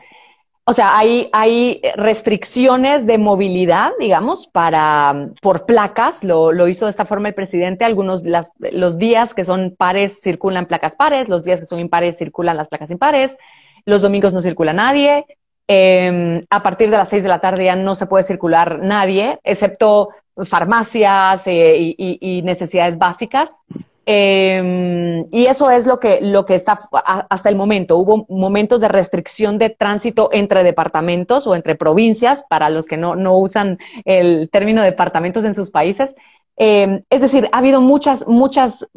o 0.64 0.74
sea, 0.74 0.98
hay, 0.98 1.30
hay 1.34 1.82
restricciones 1.96 3.06
de 3.06 3.18
movilidad, 3.18 3.92
digamos, 4.00 4.48
para, 4.48 5.30
por 5.42 5.66
placas. 5.66 6.24
Lo, 6.24 6.52
lo 6.52 6.68
hizo 6.68 6.86
de 6.86 6.92
esta 6.92 7.06
forma 7.06 7.30
el 7.30 7.34
presidente. 7.34 7.86
Algunos, 7.86 8.24
las, 8.24 8.54
los 8.60 8.98
días 8.98 9.34
que 9.34 9.44
son 9.44 9.76
pares 9.78 10.22
circulan 10.22 10.66
placas 10.66 10.96
pares, 10.96 11.30
los 11.30 11.44
días 11.44 11.60
que 11.60 11.68
son 11.68 11.80
impares 11.80 12.18
circulan 12.18 12.58
las 12.58 12.70
placas 12.70 12.92
impares. 12.92 13.38
Los 13.86 14.02
domingos 14.02 14.34
no 14.34 14.42
circula 14.42 14.74
nadie. 14.74 15.26
Em, 15.68 16.44
a 16.50 16.62
partir 16.62 16.92
de 16.92 16.98
las 16.98 17.10
seis 17.10 17.24
de 17.24 17.30
la 17.30 17.40
tarde 17.40 17.66
ya 17.66 17.76
no 17.76 17.96
se 17.96 18.06
puede 18.06 18.24
circular 18.24 18.80
nadie, 18.84 19.40
excepto 19.44 20.10
farmacias 20.44 21.48
eh, 21.48 21.96
y, 21.98 22.42
necesidades 22.44 22.98
básicas. 22.98 23.62
Eh, 24.06 25.26
y 25.32 25.46
eso 25.48 25.72
es 25.72 25.88
lo 25.88 26.00
que, 26.00 26.20
lo 26.22 26.46
que 26.46 26.56
está 26.56 26.80
hasta 27.30 27.50
el 27.50 27.56
momento. 27.56 27.98
Hubo 27.98 28.26
momentos 28.30 28.82
de 28.82 28.88
restricción 28.88 29.58
de 29.58 29.70
tránsito 29.72 30.30
entre 30.32 30.64
departamentos 30.64 31.48
o 31.48 31.56
entre 31.56 31.76
provincias, 31.76 32.46
para 32.50 32.70
los 32.70 32.86
que 32.86 32.98
no, 32.98 33.16
no 33.16 33.38
usan 33.38 33.80
el 34.06 34.50
término 34.50 34.82
departamentos 34.84 35.44
en 35.44 35.54
sus 35.54 35.72
países. 35.72 36.16
Eh, 36.58 37.04
es 37.10 37.22
decir, 37.22 37.50
ha 37.52 37.58
habido 37.58 37.82
muchas, 37.82 38.28
muchas, 38.28 38.88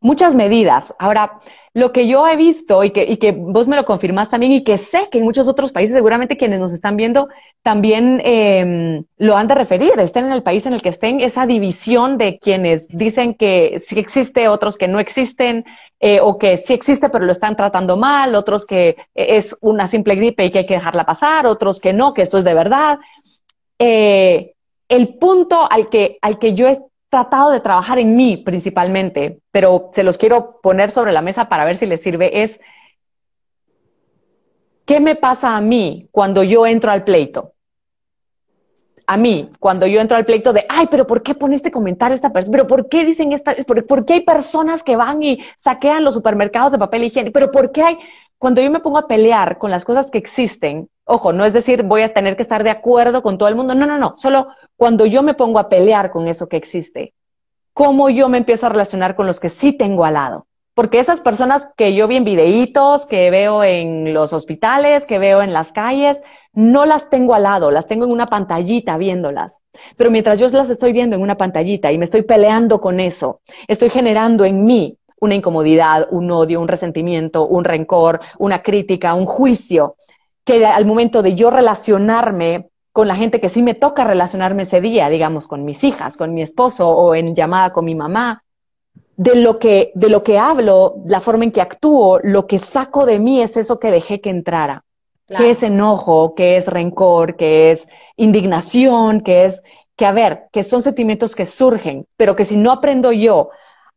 muchas 0.00 0.34
medidas. 0.34 0.94
Ahora, 0.98 1.40
lo 1.74 1.92
que 1.92 2.08
yo 2.08 2.26
he 2.26 2.36
visto 2.36 2.82
y 2.82 2.90
que, 2.90 3.04
y 3.04 3.18
que 3.18 3.32
vos 3.32 3.68
me 3.68 3.76
lo 3.76 3.84
confirmás 3.84 4.30
también 4.30 4.52
y 4.52 4.64
que 4.64 4.78
sé 4.78 5.08
que 5.10 5.18
en 5.18 5.24
muchos 5.24 5.48
otros 5.48 5.70
países, 5.70 5.94
seguramente 5.94 6.36
quienes 6.36 6.58
nos 6.58 6.72
están 6.72 6.96
viendo 6.96 7.28
también 7.62 8.20
eh, 8.24 9.02
lo 9.16 9.36
han 9.36 9.48
de 9.48 9.54
referir, 9.54 9.92
estén 9.98 10.26
en 10.26 10.32
el 10.32 10.42
país 10.42 10.66
en 10.66 10.72
el 10.72 10.82
que 10.82 10.88
estén, 10.88 11.20
esa 11.20 11.46
división 11.46 12.18
de 12.18 12.38
quienes 12.38 12.88
dicen 12.88 13.34
que 13.34 13.80
sí 13.84 13.98
existe, 13.98 14.48
otros 14.48 14.76
que 14.76 14.88
no 14.88 14.98
existen, 14.98 15.64
eh, 16.00 16.20
o 16.20 16.38
que 16.38 16.56
sí 16.56 16.72
existe 16.72 17.10
pero 17.10 17.24
lo 17.24 17.32
están 17.32 17.56
tratando 17.56 17.96
mal, 17.96 18.34
otros 18.34 18.64
que 18.66 18.96
es 19.14 19.56
una 19.60 19.86
simple 19.86 20.14
gripe 20.16 20.44
y 20.44 20.50
que 20.50 20.58
hay 20.58 20.66
que 20.66 20.74
dejarla 20.74 21.04
pasar, 21.04 21.46
otros 21.46 21.80
que 21.80 21.92
no, 21.92 22.14
que 22.14 22.22
esto 22.22 22.38
es 22.38 22.44
de 22.44 22.54
verdad. 22.54 22.98
Eh, 23.78 24.54
el 24.88 25.14
punto 25.16 25.68
al 25.70 25.88
que, 25.88 26.18
al 26.22 26.38
que 26.38 26.54
yo 26.54 26.66
tratado 27.10 27.50
de 27.50 27.60
trabajar 27.60 27.98
en 27.98 28.16
mí 28.16 28.36
principalmente, 28.36 29.40
pero 29.50 29.90
se 29.92 30.02
los 30.02 30.18
quiero 30.18 30.60
poner 30.62 30.90
sobre 30.90 31.12
la 31.12 31.22
mesa 31.22 31.48
para 31.48 31.64
ver 31.64 31.76
si 31.76 31.86
les 31.86 32.02
sirve, 32.02 32.42
es 32.42 32.60
¿qué 34.84 35.00
me 35.00 35.14
pasa 35.14 35.56
a 35.56 35.60
mí 35.60 36.08
cuando 36.10 36.42
yo 36.42 36.66
entro 36.66 36.90
al 36.90 37.04
pleito? 37.04 37.54
A 39.06 39.16
mí, 39.16 39.50
cuando 39.58 39.86
yo 39.86 40.02
entro 40.02 40.18
al 40.18 40.26
pleito 40.26 40.52
de, 40.52 40.66
ay, 40.68 40.86
pero 40.90 41.06
¿por 41.06 41.22
qué 41.22 41.34
pone 41.34 41.56
este 41.56 41.70
comentario 41.70 42.14
esta 42.14 42.30
persona? 42.30 42.52
¿Pero 42.52 42.66
por 42.66 42.90
qué 42.90 43.06
dicen 43.06 43.32
esta? 43.32 43.54
¿Por, 43.66 43.86
¿Por, 43.86 44.04
qué 44.04 44.14
hay 44.14 44.20
personas 44.20 44.82
que 44.82 44.96
van 44.96 45.22
y 45.22 45.42
saquean 45.56 46.04
los 46.04 46.12
supermercados 46.12 46.72
de 46.72 46.78
papel 46.78 47.04
higiénico? 47.04 47.32
¿Pero 47.32 47.50
por 47.50 47.72
qué 47.72 47.82
hay? 47.82 47.98
Cuando 48.38 48.60
yo 48.60 48.70
me 48.70 48.80
pongo 48.80 48.98
a 48.98 49.08
pelear 49.08 49.58
con 49.58 49.70
las 49.70 49.84
cosas 49.84 50.10
que 50.10 50.18
existen, 50.18 50.88
ojo, 51.04 51.32
no 51.32 51.44
es 51.44 51.52
decir 51.52 51.82
voy 51.82 52.02
a 52.02 52.14
tener 52.14 52.36
que 52.36 52.42
estar 52.42 52.62
de 52.62 52.70
acuerdo 52.70 53.22
con 53.22 53.36
todo 53.36 53.48
el 53.48 53.56
mundo, 53.56 53.74
no, 53.74 53.86
no, 53.86 53.98
no, 53.98 54.14
solo 54.16 54.48
cuando 54.76 55.06
yo 55.06 55.22
me 55.24 55.34
pongo 55.34 55.58
a 55.58 55.68
pelear 55.68 56.10
con 56.10 56.28
eso 56.28 56.48
que 56.48 56.56
existe, 56.56 57.14
cómo 57.72 58.10
yo 58.10 58.28
me 58.28 58.38
empiezo 58.38 58.66
a 58.66 58.68
relacionar 58.68 59.16
con 59.16 59.26
los 59.26 59.40
que 59.40 59.50
sí 59.50 59.72
tengo 59.72 60.04
al 60.04 60.14
lado. 60.14 60.46
Porque 60.74 61.00
esas 61.00 61.20
personas 61.20 61.68
que 61.76 61.94
yo 61.94 62.06
vi 62.06 62.14
en 62.14 62.24
videitos, 62.24 63.06
que 63.06 63.30
veo 63.30 63.64
en 63.64 64.14
los 64.14 64.32
hospitales, 64.32 65.06
que 65.06 65.18
veo 65.18 65.42
en 65.42 65.52
las 65.52 65.72
calles, 65.72 66.22
no 66.52 66.86
las 66.86 67.10
tengo 67.10 67.34
al 67.34 67.42
lado, 67.42 67.72
las 67.72 67.88
tengo 67.88 68.04
en 68.04 68.12
una 68.12 68.26
pantallita 68.26 68.96
viéndolas. 68.96 69.62
Pero 69.96 70.12
mientras 70.12 70.38
yo 70.38 70.48
las 70.50 70.70
estoy 70.70 70.92
viendo 70.92 71.16
en 71.16 71.22
una 71.22 71.36
pantallita 71.36 71.90
y 71.90 71.98
me 71.98 72.04
estoy 72.04 72.22
peleando 72.22 72.80
con 72.80 73.00
eso, 73.00 73.40
estoy 73.66 73.90
generando 73.90 74.44
en 74.44 74.64
mí 74.64 74.97
una 75.20 75.34
incomodidad, 75.34 76.08
un 76.10 76.30
odio, 76.30 76.60
un 76.60 76.68
resentimiento, 76.68 77.46
un 77.46 77.64
rencor, 77.64 78.20
una 78.38 78.62
crítica, 78.62 79.14
un 79.14 79.26
juicio, 79.26 79.96
que 80.44 80.64
al 80.64 80.86
momento 80.86 81.22
de 81.22 81.34
yo 81.34 81.50
relacionarme 81.50 82.68
con 82.92 83.06
la 83.06 83.16
gente 83.16 83.40
que 83.40 83.48
sí 83.48 83.62
me 83.62 83.74
toca 83.74 84.04
relacionarme 84.04 84.64
ese 84.64 84.80
día, 84.80 85.08
digamos, 85.08 85.46
con 85.46 85.64
mis 85.64 85.84
hijas, 85.84 86.16
con 86.16 86.34
mi 86.34 86.42
esposo 86.42 86.88
o 86.88 87.14
en 87.14 87.34
llamada 87.34 87.72
con 87.72 87.84
mi 87.84 87.94
mamá, 87.94 88.42
de 89.16 89.34
lo 89.36 89.58
que, 89.58 89.92
de 89.94 90.08
lo 90.08 90.22
que 90.22 90.38
hablo, 90.38 90.96
la 91.06 91.20
forma 91.20 91.44
en 91.44 91.52
que 91.52 91.60
actúo, 91.60 92.18
lo 92.22 92.46
que 92.46 92.58
saco 92.58 93.04
de 93.04 93.18
mí 93.18 93.42
es 93.42 93.56
eso 93.56 93.78
que 93.78 93.90
dejé 93.90 94.20
que 94.20 94.30
entrara. 94.30 94.84
Que 95.26 95.50
es 95.50 95.62
enojo, 95.62 96.34
que 96.34 96.56
es 96.56 96.66
rencor, 96.66 97.36
que 97.36 97.70
es 97.70 97.86
indignación, 98.16 99.20
que 99.20 99.44
es, 99.44 99.62
que 99.94 100.06
a 100.06 100.12
ver, 100.12 100.46
que 100.50 100.62
son 100.62 100.80
sentimientos 100.80 101.36
que 101.36 101.44
surgen, 101.44 102.06
pero 102.16 102.34
que 102.34 102.46
si 102.46 102.56
no 102.56 102.72
aprendo 102.72 103.12
yo 103.12 103.50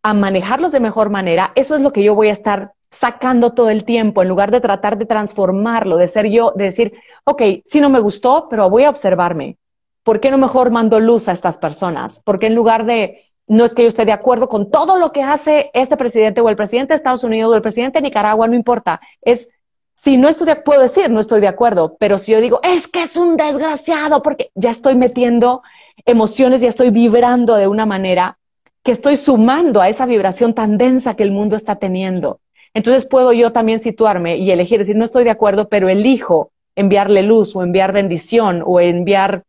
a 0.04 0.14
manejarlos 0.14 0.72
de 0.72 0.80
mejor 0.80 1.10
manera, 1.10 1.52
eso 1.56 1.76
es 1.76 1.82
lo 1.82 1.94
que 1.94 2.04
yo 2.04 2.16
voy 2.16 2.30
a 2.30 2.34
estar 2.34 2.74
sacando 2.90 3.54
todo 3.54 3.70
el 3.70 3.86
tiempo, 3.86 4.22
en 4.22 4.28
lugar 4.28 4.52
de 4.52 4.60
tratar 4.60 4.98
de 4.98 5.06
transformarlo, 5.06 5.98
de 5.98 6.08
ser 6.08 6.28
yo, 6.28 6.54
de 6.56 6.66
decir, 6.66 6.94
ok, 7.24 7.42
si 7.64 7.80
no 7.80 7.90
me 7.90 8.00
gustó, 8.00 8.48
pero 8.50 8.70
voy 8.70 8.84
a 8.84 8.90
observarme. 8.90 9.58
¿Por 10.04 10.20
qué 10.20 10.32
no 10.32 10.38
mejor 10.38 10.72
mando 10.72 11.00
luz 11.00 11.28
a 11.28 11.32
estas 11.32 11.58
personas? 11.58 12.22
Porque 12.26 12.48
en 12.48 12.56
lugar 12.56 12.86
de, 12.86 13.20
no 13.48 13.64
es 13.64 13.74
que 13.74 13.84
yo 13.84 13.88
esté 13.88 14.04
de 14.04 14.12
acuerdo 14.12 14.50
con 14.50 14.70
todo 14.70 14.98
lo 14.98 15.12
que 15.12 15.24
hace 15.24 15.70
este 15.74 15.96
presidente 15.96 16.42
o 16.42 16.50
el 16.50 16.56
presidente 16.56 16.94
de 16.94 16.98
Estados 16.98 17.24
Unidos 17.24 17.52
o 17.52 17.56
el 17.56 17.62
presidente 17.62 18.00
de 18.00 18.04
Nicaragua, 18.04 18.48
no 18.48 18.56
importa, 18.56 19.00
es, 19.22 19.50
si 19.96 20.18
no 20.18 20.28
estoy 20.28 20.48
de, 20.48 20.56
puedo 20.58 20.82
decir, 20.82 21.10
no 21.10 21.20
estoy 21.20 21.40
de 21.40 21.48
acuerdo, 21.48 21.96
pero 21.98 22.18
si 22.18 22.34
yo 22.34 22.42
digo, 22.42 22.60
es 22.64 22.88
que 22.88 23.04
es 23.04 23.16
un 23.16 23.38
desgraciado, 23.38 24.22
porque 24.22 24.52
ya 24.56 24.72
estoy 24.72 24.96
metiendo 24.96 25.62
emociones, 26.06 26.62
ya 26.62 26.70
estoy 26.70 26.90
vibrando 26.90 27.56
de 27.56 27.68
una 27.68 27.86
manera 27.86 28.38
que 28.84 28.92
estoy 28.92 29.18
sumando 29.18 29.82
a 29.82 29.90
esa 29.90 30.06
vibración 30.06 30.54
tan 30.54 30.78
densa 30.78 31.16
que 31.16 31.24
el 31.24 31.32
mundo 31.32 31.56
está 31.56 31.76
teniendo. 31.76 32.40
Entonces 32.74 33.06
puedo 33.06 33.34
yo 33.34 33.52
también 33.52 33.80
situarme 33.80 34.38
y 34.38 34.50
elegir, 34.52 34.80
decir, 34.80 34.96
no 34.96 35.06
estoy 35.06 35.24
de 35.24 35.30
acuerdo, 35.30 35.68
pero 35.70 35.90
elijo 35.90 36.52
enviarle 36.76 37.24
luz 37.24 37.56
o 37.56 37.64
enviar 37.64 37.92
bendición 37.92 38.64
o 38.66 38.80
enviar, 38.80 39.44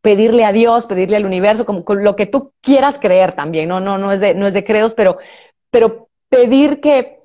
pedirle 0.00 0.44
a 0.44 0.52
Dios, 0.52 0.86
pedirle 0.86 1.16
al 1.16 1.26
universo, 1.26 1.66
como 1.66 1.84
lo 1.94 2.16
que 2.16 2.26
tú 2.26 2.52
quieras 2.60 2.98
creer 2.98 3.32
también, 3.32 3.68
no, 3.68 3.80
no, 3.80 3.98
no 3.98 4.12
es 4.12 4.20
de, 4.20 4.34
no 4.34 4.46
es 4.46 4.54
de 4.54 4.64
credos, 4.64 4.94
pero, 4.94 5.18
pero 5.70 6.08
pedir 6.28 6.80
que, 6.80 7.20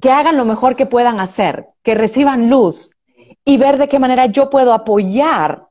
que 0.00 0.10
hagan 0.10 0.36
lo 0.36 0.44
mejor 0.44 0.76
que 0.76 0.86
puedan 0.86 1.18
hacer, 1.18 1.66
que 1.82 1.94
reciban 1.94 2.48
luz 2.48 2.92
y 3.44 3.58
ver 3.58 3.76
de 3.76 3.88
qué 3.88 3.98
manera 3.98 4.26
yo 4.26 4.50
puedo 4.50 4.72
apoyar 4.72 5.66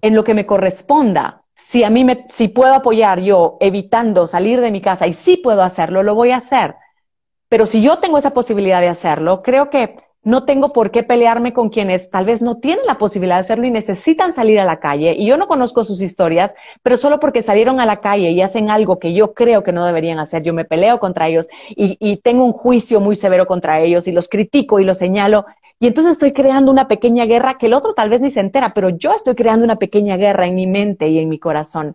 en 0.00 0.14
lo 0.14 0.24
que 0.24 0.34
me 0.34 0.46
corresponda. 0.46 1.43
Si 1.54 1.84
a 1.84 1.90
mí 1.90 2.04
me, 2.04 2.26
si 2.28 2.48
puedo 2.48 2.74
apoyar 2.74 3.20
yo 3.20 3.56
evitando 3.60 4.26
salir 4.26 4.60
de 4.60 4.70
mi 4.70 4.80
casa 4.80 5.06
y 5.06 5.14
sí 5.14 5.36
puedo 5.36 5.62
hacerlo, 5.62 6.02
lo 6.02 6.14
voy 6.14 6.30
a 6.32 6.38
hacer 6.38 6.74
pero 7.54 7.66
si 7.66 7.82
yo 7.82 7.98
tengo 7.98 8.18
esa 8.18 8.32
posibilidad 8.32 8.80
de 8.80 8.88
hacerlo, 8.88 9.40
creo 9.40 9.70
que 9.70 9.96
no 10.24 10.44
tengo 10.44 10.70
por 10.70 10.90
qué 10.90 11.04
pelearme 11.04 11.52
con 11.52 11.68
quienes 11.68 12.10
tal 12.10 12.24
vez 12.24 12.42
no 12.42 12.56
tienen 12.56 12.84
la 12.84 12.98
posibilidad 12.98 13.36
de 13.36 13.42
hacerlo 13.42 13.64
y 13.64 13.70
necesitan 13.70 14.32
salir 14.32 14.58
a 14.58 14.64
la 14.64 14.80
calle. 14.80 15.14
Y 15.16 15.26
yo 15.26 15.36
no 15.36 15.46
conozco 15.46 15.84
sus 15.84 16.02
historias, 16.02 16.56
pero 16.82 16.96
solo 16.96 17.20
porque 17.20 17.42
salieron 17.42 17.78
a 17.78 17.86
la 17.86 18.00
calle 18.00 18.32
y 18.32 18.42
hacen 18.42 18.70
algo 18.70 18.98
que 18.98 19.14
yo 19.14 19.34
creo 19.34 19.62
que 19.62 19.72
no 19.72 19.86
deberían 19.86 20.18
hacer, 20.18 20.42
yo 20.42 20.52
me 20.52 20.64
peleo 20.64 20.98
contra 20.98 21.28
ellos 21.28 21.46
y, 21.68 22.16
tengo 22.24 22.44
un 22.44 22.52
juicio 22.52 22.98
muy 22.98 23.14
severo 23.14 23.46
contra 23.46 23.80
ellos 23.80 24.08
y 24.08 24.12
los 24.12 24.28
critico 24.28 24.80
y 24.80 24.84
los 24.84 24.98
señalo. 24.98 25.46
Y 25.84 25.86
entonces 25.86 26.12
estoy 26.12 26.32
creando 26.32 26.72
una 26.72 26.88
pequeña 26.88 27.26
guerra 27.26 27.58
que 27.58 27.66
el 27.66 27.74
otro 27.74 27.92
tal 27.92 28.08
vez 28.08 28.22
ni 28.22 28.30
se 28.30 28.40
entera, 28.40 28.72
pero 28.72 28.88
yo 28.88 29.12
estoy 29.12 29.34
creando 29.34 29.66
una 29.66 29.76
pequeña 29.76 30.16
guerra 30.16 30.46
en 30.46 30.54
mi 30.54 30.66
mente 30.66 31.08
y 31.08 31.18
en 31.18 31.28
mi 31.28 31.38
corazón. 31.38 31.94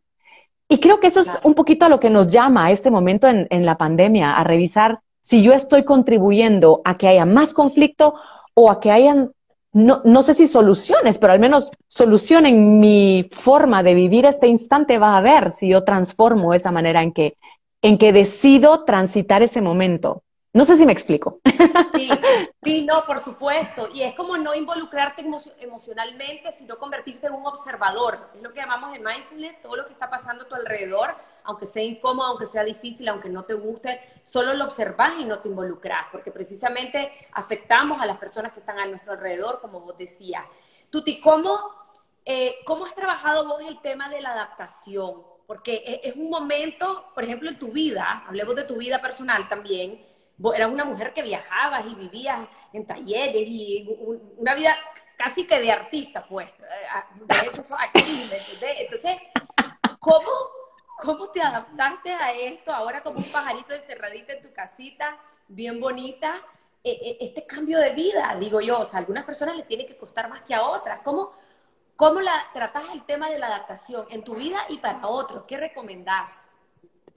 Y 0.68 0.80
creo 0.80 1.00
que 1.00 1.08
eso 1.08 1.22
es 1.22 1.40
un 1.42 1.56
poquito 1.56 1.88
a 1.88 1.90
lo 1.90 2.00
que 2.00 2.12
nos 2.12 2.28
llama 2.28 2.66
a 2.66 2.72
este 2.72 2.92
momento 2.92 3.28
en, 3.28 3.48
en 3.50 3.66
la 3.66 3.80
pandemia, 3.80 4.38
a 4.38 4.44
revisar 4.44 5.00
si 5.24 5.42
yo 5.42 5.54
estoy 5.54 5.86
contribuyendo 5.86 6.84
a 6.86 7.00
que 7.00 7.08
haya 7.08 7.26
más 7.26 7.56
conflicto 7.56 8.14
o 8.54 8.70
a 8.70 8.80
que 8.80 8.92
hayan, 8.92 9.32
no, 9.74 10.04
no 10.06 10.22
sé 10.22 10.36
si 10.36 10.48
soluciones, 10.48 11.18
pero 11.18 11.34
al 11.34 11.40
menos 11.40 11.72
solución 11.88 12.46
en 12.46 12.80
mi 12.80 13.28
forma 13.32 13.82
de 13.82 13.96
vivir 13.96 14.28
este 14.28 14.46
instante 14.46 15.00
va 15.00 15.16
a 15.16 15.18
haber 15.18 15.52
si 15.52 15.68
yo 15.68 15.84
transformo 15.84 16.54
esa 16.54 16.72
manera 16.72 17.02
en 17.02 17.12
que, 17.12 17.38
en 17.82 17.98
que 17.98 18.14
decido 18.14 18.84
transitar 18.84 19.42
ese 19.42 19.64
momento. 19.64 20.22
No 20.52 20.66
sé 20.66 20.76
si 20.76 20.86
me 20.86 20.92
explico. 20.92 21.40
Sí, 21.94 22.10
sí, 22.64 22.82
no, 22.84 23.06
por 23.06 23.24
supuesto. 23.24 23.90
Y 23.94 24.02
es 24.02 24.16
como 24.16 24.36
no 24.38 24.56
involucrarte 24.56 25.24
emocionalmente, 25.60 26.52
sino 26.52 26.78
convertirte 26.78 27.28
en 27.28 27.34
un 27.34 27.46
observador. 27.46 28.32
Es 28.36 28.42
lo 28.42 28.52
que 28.52 28.60
llamamos 28.60 28.96
en 28.96 29.04
mindfulness, 29.04 29.62
todo 29.62 29.76
lo 29.76 29.86
que 29.86 29.94
está 29.94 30.10
pasando 30.10 30.46
a 30.46 30.48
tu 30.48 30.56
alrededor, 30.56 31.16
aunque 31.44 31.68
sea 31.68 31.84
incómodo, 31.84 32.30
aunque 32.30 32.48
sea 32.48 32.64
difícil, 32.64 33.08
aunque 33.10 33.30
no 33.30 33.44
te 33.44 33.54
guste, 33.54 34.00
solo 34.24 34.54
lo 34.56 34.66
observas 34.66 35.14
y 35.20 35.26
no 35.26 35.40
te 35.40 35.50
involucras, 35.50 36.08
porque 36.12 36.32
precisamente 36.32 37.12
afectamos 37.34 38.02
a 38.02 38.06
las 38.06 38.18
personas 38.18 38.52
que 38.54 38.60
están 38.60 38.80
a 38.80 38.88
nuestro 38.88 39.14
alrededor, 39.14 39.62
como 39.62 39.82
vos 39.82 39.98
decías. 39.98 40.46
Tuti, 40.90 41.20
¿cómo, 41.22 41.60
eh, 42.26 42.56
¿cómo 42.66 42.86
has 42.86 42.96
trabajado 42.96 43.48
vos 43.48 43.62
el 43.68 43.80
tema 43.82 44.10
de 44.10 44.22
la 44.22 44.32
adaptación? 44.32 45.22
Porque 45.46 45.84
es, 45.86 46.12
es 46.12 46.16
un 46.16 46.30
momento, 46.30 47.06
por 47.14 47.24
ejemplo, 47.24 47.50
en 47.50 47.60
tu 47.60 47.72
vida, 47.72 48.24
hablemos 48.28 48.56
de 48.56 48.64
tu 48.64 48.78
vida 48.78 49.00
personal 49.00 49.48
también, 49.48 50.09
eras 50.56 50.72
una 50.72 50.86
mujer 50.86 51.14
que 51.14 51.22
viajabas 51.22 51.86
y 51.86 51.96
vivías 51.96 52.48
en 52.74 52.86
talleres 52.86 53.44
y 53.46 53.88
una 54.38 54.56
vida 54.56 54.76
casi 55.18 55.46
que 55.46 55.60
de 55.60 55.72
artista, 55.72 56.26
pues. 56.28 56.48
Eh, 56.48 57.26
de 57.26 57.48
hecho, 57.48 57.64
sos 57.64 57.78
actriz, 57.78 58.62
Entonces, 58.80 59.18
¿cómo, 60.00 60.30
¿cómo 61.04 61.30
te 61.30 61.42
adaptaste 61.42 62.14
a 62.14 62.32
esto 62.32 62.72
ahora 62.72 63.04
como 63.04 63.18
un 63.18 63.30
pajarito 63.30 63.74
encerradito 63.74 64.32
en 64.32 64.42
tu 64.42 64.54
casita, 64.54 65.18
bien 65.50 65.80
bonita? 65.82 66.42
E, 66.82 66.92
e, 66.92 67.18
este 67.20 67.46
cambio 67.46 67.78
de 67.80 67.90
vida, 67.90 68.34
digo 68.40 68.62
yo, 68.62 68.80
o 68.80 68.86
sea, 68.86 69.00
a 69.00 69.02
algunas 69.02 69.26
personas 69.26 69.58
les 69.58 69.68
tiene 69.68 69.86
que 69.86 69.98
costar 69.98 70.30
más 70.30 70.44
que 70.44 70.56
a 70.56 70.64
otras. 70.64 71.02
¿Cómo, 71.04 71.34
cómo 71.98 72.22
la, 72.22 72.32
tratas 72.54 72.84
el 72.94 73.04
tema 73.04 73.30
de 73.30 73.40
la 73.40 73.48
adaptación 73.48 74.06
en 74.10 74.24
tu 74.24 74.36
vida 74.36 74.60
y 74.70 74.78
para 74.78 75.06
otros? 75.06 75.44
¿Qué 75.46 75.58
recomendás? 75.58 76.44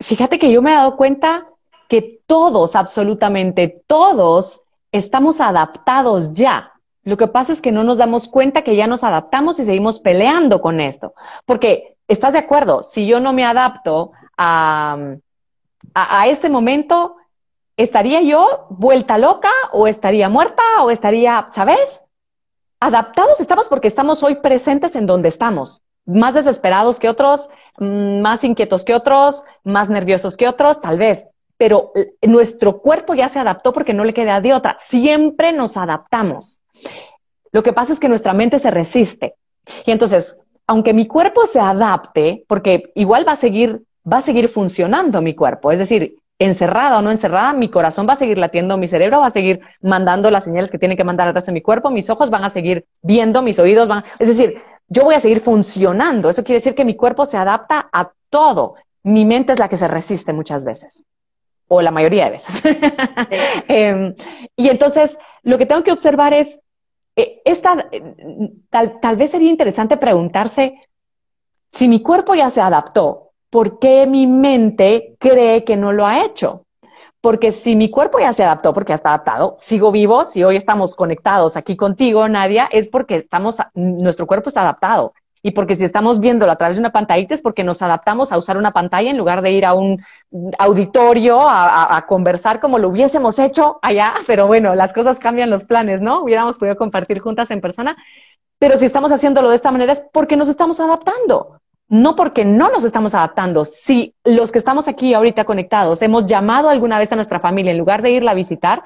Fíjate 0.01 0.41
que 0.41 0.51
yo 0.51 0.61
me 0.61 0.73
he 0.73 0.75
dado 0.75 0.97
cuenta 0.97 1.52
que 1.93 2.23
todos, 2.27 2.75
absolutamente 2.75 3.85
todos, 3.87 4.63
estamos 4.93 5.43
adaptados 5.43 6.33
ya. 6.33 6.73
Lo 7.05 7.19
que 7.19 7.27
pasa 7.27 7.53
es 7.53 7.61
que 7.61 7.71
no 7.71 7.85
nos 7.85 7.99
damos 7.99 8.29
cuenta 8.29 8.63
que 8.63 8.77
ya 8.77 8.87
nos 8.87 9.05
adaptamos 9.05 9.59
y 9.59 9.67
seguimos 9.67 10.01
peleando 10.01 10.63
con 10.63 10.81
esto. 10.81 11.13
Porque, 11.45 11.99
¿estás 12.09 12.33
de 12.33 12.39
acuerdo? 12.39 12.83
Si 12.83 13.07
yo 13.07 13.21
no 13.21 13.35
me 13.35 13.45
adapto 13.45 14.13
a, 14.39 15.17
a, 15.93 16.29
este 16.29 16.49
momento, 16.49 17.17
¿estaría 17.77 18.23
yo 18.23 18.69
vuelta 18.71 19.19
loca 19.19 19.51
o 19.71 19.87
estaría 19.87 20.31
muerta 20.31 20.63
o 20.81 20.91
estaría, 20.91 21.49
¿sabes? 21.51 22.07
Adaptados 22.81 23.39
estamos 23.39 23.69
porque 23.69 23.89
estamos 23.89 24.23
hoy 24.23 24.37
presentes 24.37 24.97
en 24.97 25.05
donde 25.05 25.29
estamos, 25.29 25.83
más 26.07 26.33
desesperados 26.33 26.99
que 26.99 27.11
otros, 27.11 27.51
mm, 27.77 28.23
más 28.23 28.45
inquietos 28.45 28.83
que 28.83 28.95
otros, 28.95 29.45
más 29.63 29.91
nerviosos 29.91 30.39
que 30.39 30.49
otros, 30.49 30.81
tal 30.81 30.97
vez, 30.99 31.29
pero 31.63 31.93
nuestro 32.23 32.81
cuerpo 32.81 33.15
ya 33.15 33.29
se 33.29 33.39
adaptó 33.39 33.73
porque 33.73 33.95
no 33.95 34.03
le 34.03 34.13
queda 34.13 34.41
de 34.41 34.53
otra. 34.53 34.77
Siempre 34.81 35.53
nos 35.53 35.77
adaptamos. 35.77 36.61
Lo 37.53 37.63
que 37.63 37.73
pasa 37.73 37.93
es 37.93 38.01
que 38.01 38.09
nuestra 38.09 38.33
mente 38.33 38.59
se 38.59 38.73
resiste. 38.73 39.37
Y 39.87 39.93
entonces, 39.93 40.41
aunque 40.67 40.93
mi 40.93 41.07
cuerpo 41.07 41.47
se 41.47 41.61
adapte, 41.61 42.45
porque 42.49 42.91
igual 42.97 43.25
va 43.29 43.35
a 43.35 43.37
seguir, 43.37 43.85
va 44.13 44.17
a 44.17 44.23
seguir 44.23 44.49
funcionando 44.49 45.23
mi 45.23 45.37
cuerpo, 45.37 45.71
es 45.71 45.79
decir, 45.79 46.17
encerrada 46.41 46.99
o 46.99 47.03
no 47.03 47.13
encerrada, 47.13 47.53
mi 47.53 47.69
corazón 47.69 48.09
va 48.09 48.15
a 48.15 48.17
seguir 48.17 48.39
latiendo, 48.39 48.77
mi 48.77 48.89
cerebro 48.89 49.21
va 49.21 49.29
a 49.29 49.31
seguir 49.31 49.61
mandando 49.83 50.33
las 50.33 50.43
señales 50.43 50.69
que 50.69 50.81
tiene 50.81 50.97
que 50.97 51.05
mandar 51.05 51.29
al 51.29 51.35
resto 51.35 51.53
de 51.53 51.55
mi 51.55 51.63
cuerpo, 51.63 51.91
mis 51.91 52.11
ojos 52.11 52.29
van 52.29 52.43
a 52.43 52.51
seguir 52.51 52.87
viendo, 53.03 53.41
mis 53.41 53.61
oídos 53.61 53.87
van, 53.87 54.03
es 54.19 54.27
decir, 54.27 54.61
yo 54.89 55.05
voy 55.05 55.15
a 55.15 55.21
seguir 55.21 55.39
funcionando. 55.39 56.29
Eso 56.29 56.43
quiere 56.43 56.59
decir 56.59 56.75
que 56.75 56.85
mi 56.85 56.97
cuerpo 56.97 57.25
se 57.25 57.37
adapta 57.37 57.89
a 57.93 58.11
todo. 58.31 58.75
Mi 59.05 59.25
mente 59.25 59.53
es 59.53 59.61
la 59.61 59.69
que 59.69 59.77
se 59.77 59.87
resiste 59.87 60.33
muchas 60.33 60.65
veces 60.65 61.05
o 61.75 61.81
la 61.81 61.91
mayoría 61.91 62.27
de 62.27 62.31
veces. 62.33 62.63
Em, 63.69 64.15
y 64.57 64.69
entonces, 64.69 65.19
lo 65.43 65.57
que 65.57 65.65
tengo 65.65 65.83
que 65.83 65.93
observar 65.93 66.35
es, 66.35 66.61
eh, 67.17 67.41
esta, 67.47 67.89
tal, 68.69 69.01
tal 69.01 69.17
vez 69.17 69.31
sería 69.31 69.49
interesante 69.49 69.97
preguntarse, 69.97 70.75
si 71.73 71.89
mi 71.89 72.03
cuerpo 72.03 72.35
ya 72.35 72.51
se 72.51 72.61
adaptó, 72.61 73.31
¿por 73.49 73.79
qué 73.79 74.07
mi 74.07 74.27
mente 74.27 75.17
cree 75.19 75.65
que 75.65 75.79
no 75.79 75.93
lo 75.93 76.07
ha 76.07 76.25
hecho? 76.25 76.67
Porque 77.23 77.53
si 77.53 77.75
mi 77.75 77.89
cuerpo 77.89 78.19
ya 78.19 78.35
se 78.35 78.45
adaptó, 78.45 78.75
porque 78.75 78.91
ya 78.91 78.97
está 78.97 79.09
adaptado, 79.11 79.57
sigo 79.59 79.93
vivo, 79.93 80.27
si 80.27 80.45
hoy 80.45 80.57
estamos 80.57 80.95
conectados 80.95 81.57
aquí 81.57 81.75
contigo, 81.75 82.29
Nadia, 82.29 82.69
es 82.71 82.91
porque 82.91 83.17
estamos, 83.17 83.57
nuestro 83.75 84.27
cuerpo 84.27 84.51
está 84.51 84.61
adaptado. 84.61 85.15
Y 85.43 85.51
porque 85.51 85.75
si 85.75 85.85
estamos 85.85 86.21
viéndolo 86.21 86.53
a 86.53 86.57
través 86.57 86.77
de 86.77 86.81
una 86.81 86.93
pantallita 86.93 87.35
es 87.35 87.43
porque 87.43 87.65
nos 87.65 87.83
adaptamos 87.83 88.31
a 88.31 88.39
usar 88.39 88.57
una 88.57 88.73
pantalla 88.73 89.11
en 89.11 89.19
lugar 89.19 89.43
de 89.43 89.51
ir 89.51 89.65
a 89.65 89.75
un 89.75 89.99
auditorio 90.59 91.41
a, 91.43 92.05
conversar 92.07 92.61
como 92.61 92.79
lo 92.79 92.89
hubiésemos 92.89 93.39
hecho 93.39 93.79
allá. 93.83 94.15
Pero 94.27 94.47
bueno, 94.47 94.75
las 94.75 94.93
cosas 94.93 95.19
cambian 95.19 95.51
los 95.51 95.65
planes, 95.65 96.01
¿no? 96.01 96.23
Hubiéramos 96.23 96.59
podido 96.59 96.77
compartir 96.77 97.19
juntas 97.19 97.51
en 97.51 97.61
persona. 97.61 97.97
Pero 98.59 98.79
si 98.79 98.87
estamos 98.87 99.11
haciéndolo 99.11 99.51
de 99.51 99.57
esta 99.57 99.73
manera 99.73 99.93
es 99.93 100.03
porque 100.13 100.37
nos 100.37 100.49
estamos 100.49 100.79
adaptando. 100.79 101.61
No 101.89 102.15
porque 102.15 102.45
no 102.45 102.71
nos 102.71 102.85
estamos 102.85 103.13
adaptando. 103.15 103.65
Si 103.65 104.15
los 104.25 104.53
que 104.53 104.59
estamos 104.59 104.87
aquí 104.87 105.13
ahorita 105.13 105.45
conectados 105.45 106.01
hemos 106.03 106.25
llamado 106.27 106.69
alguna 106.69 106.99
vez 106.99 107.13
a 107.13 107.17
nuestra 107.17 107.41
familia 107.41 107.73
en 107.73 107.79
lugar 107.79 108.01
de 108.01 108.13
irla 108.13 108.31
a 108.31 108.35
visitar, 108.35 108.83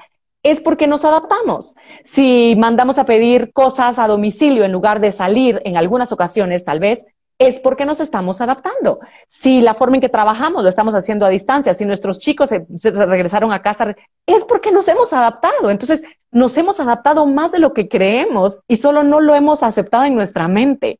es 0.51 0.61
porque 0.61 0.87
nos 0.87 1.03
adaptamos. 1.03 1.75
Si 2.03 2.55
mandamos 2.57 2.97
a 2.97 3.05
pedir 3.05 3.51
cosas 3.53 3.99
a 3.99 4.07
domicilio 4.07 4.63
en 4.63 4.71
lugar 4.71 4.99
de 4.99 5.11
salir 5.11 5.61
en 5.65 5.77
algunas 5.77 6.11
ocasiones, 6.11 6.63
tal 6.63 6.79
vez, 6.79 7.05
es 7.39 7.59
porque 7.59 7.85
nos 7.85 7.99
estamos 7.99 8.41
adaptando. 8.41 8.99
Si 9.27 9.61
la 9.61 9.73
forma 9.73 9.97
en 9.97 10.01
que 10.01 10.09
trabajamos 10.09 10.63
lo 10.63 10.69
estamos 10.69 10.95
haciendo 10.95 11.25
a 11.25 11.29
distancia, 11.29 11.73
si 11.73 11.85
nuestros 11.85 12.19
chicos 12.19 12.49
se, 12.49 12.91
regresaron 12.91 13.51
a 13.51 13.61
casa, 13.61 13.95
es 14.25 14.45
porque 14.45 14.71
nos 14.71 14.87
hemos 14.87 15.13
adaptado. 15.13 15.69
Entonces, 15.69 16.03
nos 16.31 16.57
hemos 16.57 16.79
adaptado 16.79 17.25
más 17.25 17.51
de 17.51 17.59
lo 17.59 17.73
que 17.73 17.89
creemos 17.89 18.61
y 18.67 18.77
solo 18.77 19.03
no 19.03 19.21
lo 19.21 19.35
hemos 19.35 19.63
aceptado 19.63 20.05
en 20.05 20.15
nuestra 20.15 20.47
mente. 20.47 20.99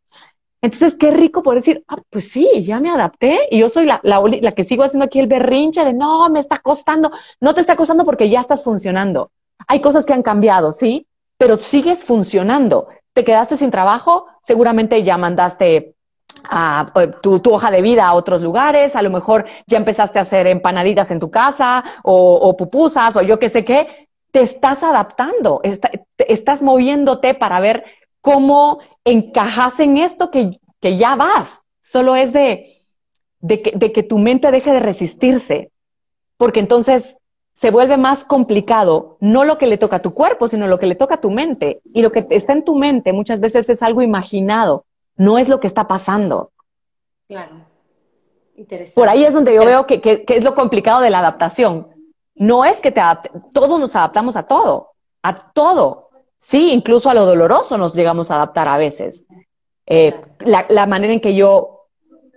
Entonces, 0.61 0.95
qué 0.95 1.11
rico 1.11 1.43
poder 1.43 1.59
decir, 1.59 1.83
ah, 1.87 1.97
pues 2.09 2.31
sí, 2.31 2.49
ya 2.63 2.79
me 2.79 2.89
adapté 2.89 3.47
y 3.51 3.59
yo 3.59 3.69
soy 3.69 3.85
la, 3.85 3.99
la, 4.03 4.21
la, 4.41 4.51
que 4.53 4.63
sigo 4.63 4.83
haciendo 4.83 5.05
aquí 5.05 5.19
el 5.19 5.27
berrinche 5.27 5.85
de 5.85 5.93
no, 5.93 6.29
me 6.29 6.39
está 6.39 6.59
costando. 6.59 7.11
No 7.39 7.53
te 7.53 7.61
está 7.61 7.75
costando 7.75 8.05
porque 8.05 8.29
ya 8.29 8.41
estás 8.41 8.63
funcionando. 8.63 9.31
Hay 9.67 9.81
cosas 9.81 10.05
que 10.05 10.13
han 10.13 10.23
cambiado, 10.23 10.71
sí, 10.71 11.07
pero 11.37 11.57
sigues 11.57 12.05
funcionando. 12.05 12.87
Te 13.13 13.23
quedaste 13.23 13.57
sin 13.57 13.71
trabajo, 13.71 14.27
seguramente 14.41 15.01
ya 15.03 15.17
mandaste 15.17 15.95
a, 16.49 16.85
eh, 16.95 17.11
tu, 17.21 17.41
hoja 17.51 17.71
de 17.71 17.81
vida 17.81 18.07
a 18.07 18.13
otros 18.13 18.41
lugares, 18.41 18.95
a 18.95 19.01
lo 19.01 19.09
mejor 19.09 19.45
ya 19.65 19.77
empezaste 19.77 20.19
a 20.19 20.23
hacer 20.23 20.47
empanaditas 20.47 21.11
en 21.11 21.19
tu 21.19 21.31
casa 21.31 21.83
o, 22.03 22.55
pupusas 22.55 23.15
o 23.15 23.21
yo 23.21 23.39
qué 23.39 23.49
sé 23.49 23.65
qué. 23.65 24.07
Te 24.31 24.41
estás 24.41 24.83
adaptando, 24.83 25.61
estás 26.17 26.61
moviéndote 26.61 27.33
para 27.33 27.59
ver 27.59 27.85
cómo 28.21 28.79
encajas 29.03 29.79
en 29.79 29.97
esto 29.97 30.29
que, 30.29 30.59
ya 30.81 31.15
vas. 31.15 31.61
Solo 31.81 32.15
es 32.15 32.31
de, 32.33 32.65
que, 33.47 33.73
de 33.75 33.91
que 33.91 34.03
tu 34.03 34.19
mente 34.19 34.51
deje 34.51 34.71
de 34.71 34.79
resistirse, 34.79 35.71
porque 36.37 36.59
entonces 36.59 37.17
se 37.57 37.71
vuelve 37.71 37.97
más 37.97 38.23
complicado 38.23 39.17
no 39.19 39.43
lo 39.43 39.57
que 39.57 39.65
le 39.65 39.79
toca 39.79 39.95
a 39.95 40.01
tu 40.03 40.13
cuerpo, 40.13 40.47
sino 40.47 40.67
lo 40.67 40.77
que 40.77 40.85
le 40.85 40.93
toca 40.93 41.15
a 41.15 41.21
tu 41.21 41.31
mente. 41.31 41.81
Y 41.91 42.03
lo 42.03 42.11
que 42.11 42.27
está 42.29 42.53
en 42.53 42.63
tu 42.63 42.75
mente 42.75 43.13
muchas 43.13 43.39
veces 43.39 43.67
es 43.67 43.81
algo 43.81 44.03
imaginado, 44.03 44.85
no 45.15 45.39
es 45.39 45.49
lo 45.49 45.59
que 45.59 45.65
está 45.65 45.87
pasando. 45.87 46.51
Claro. 47.27 47.65
Interesante. 48.53 48.93
Por 48.93 49.09
ahí 49.09 49.23
es 49.23 49.33
donde 49.33 49.55
yo 49.55 49.65
veo 49.65 49.87
que, 49.87 49.99
que, 50.01 50.23
es 50.27 50.43
lo 50.43 50.53
complicado 50.53 51.01
de 51.01 51.09
la 51.09 51.17
adaptación. 51.17 51.87
No 52.35 52.63
es 52.63 52.79
que 52.79 52.91
te 52.91 53.01
todos 53.51 53.79
nos 53.79 53.95
adaptamos 53.95 54.35
a 54.35 54.43
todo, 54.43 54.91
a 55.23 55.51
todo. 55.51 56.09
Sí, 56.37 56.71
incluso 56.71 57.09
a 57.09 57.15
lo 57.15 57.25
doloroso 57.25 57.75
nos 57.79 57.95
llegamos 57.95 58.29
a 58.29 58.35
adaptar 58.35 58.67
a 58.67 58.77
veces. 58.77 59.25
Eh, 59.87 60.13
la, 60.41 60.85
manera 60.85 61.11
en 61.11 61.21
que 61.21 61.33
yo 61.33 61.87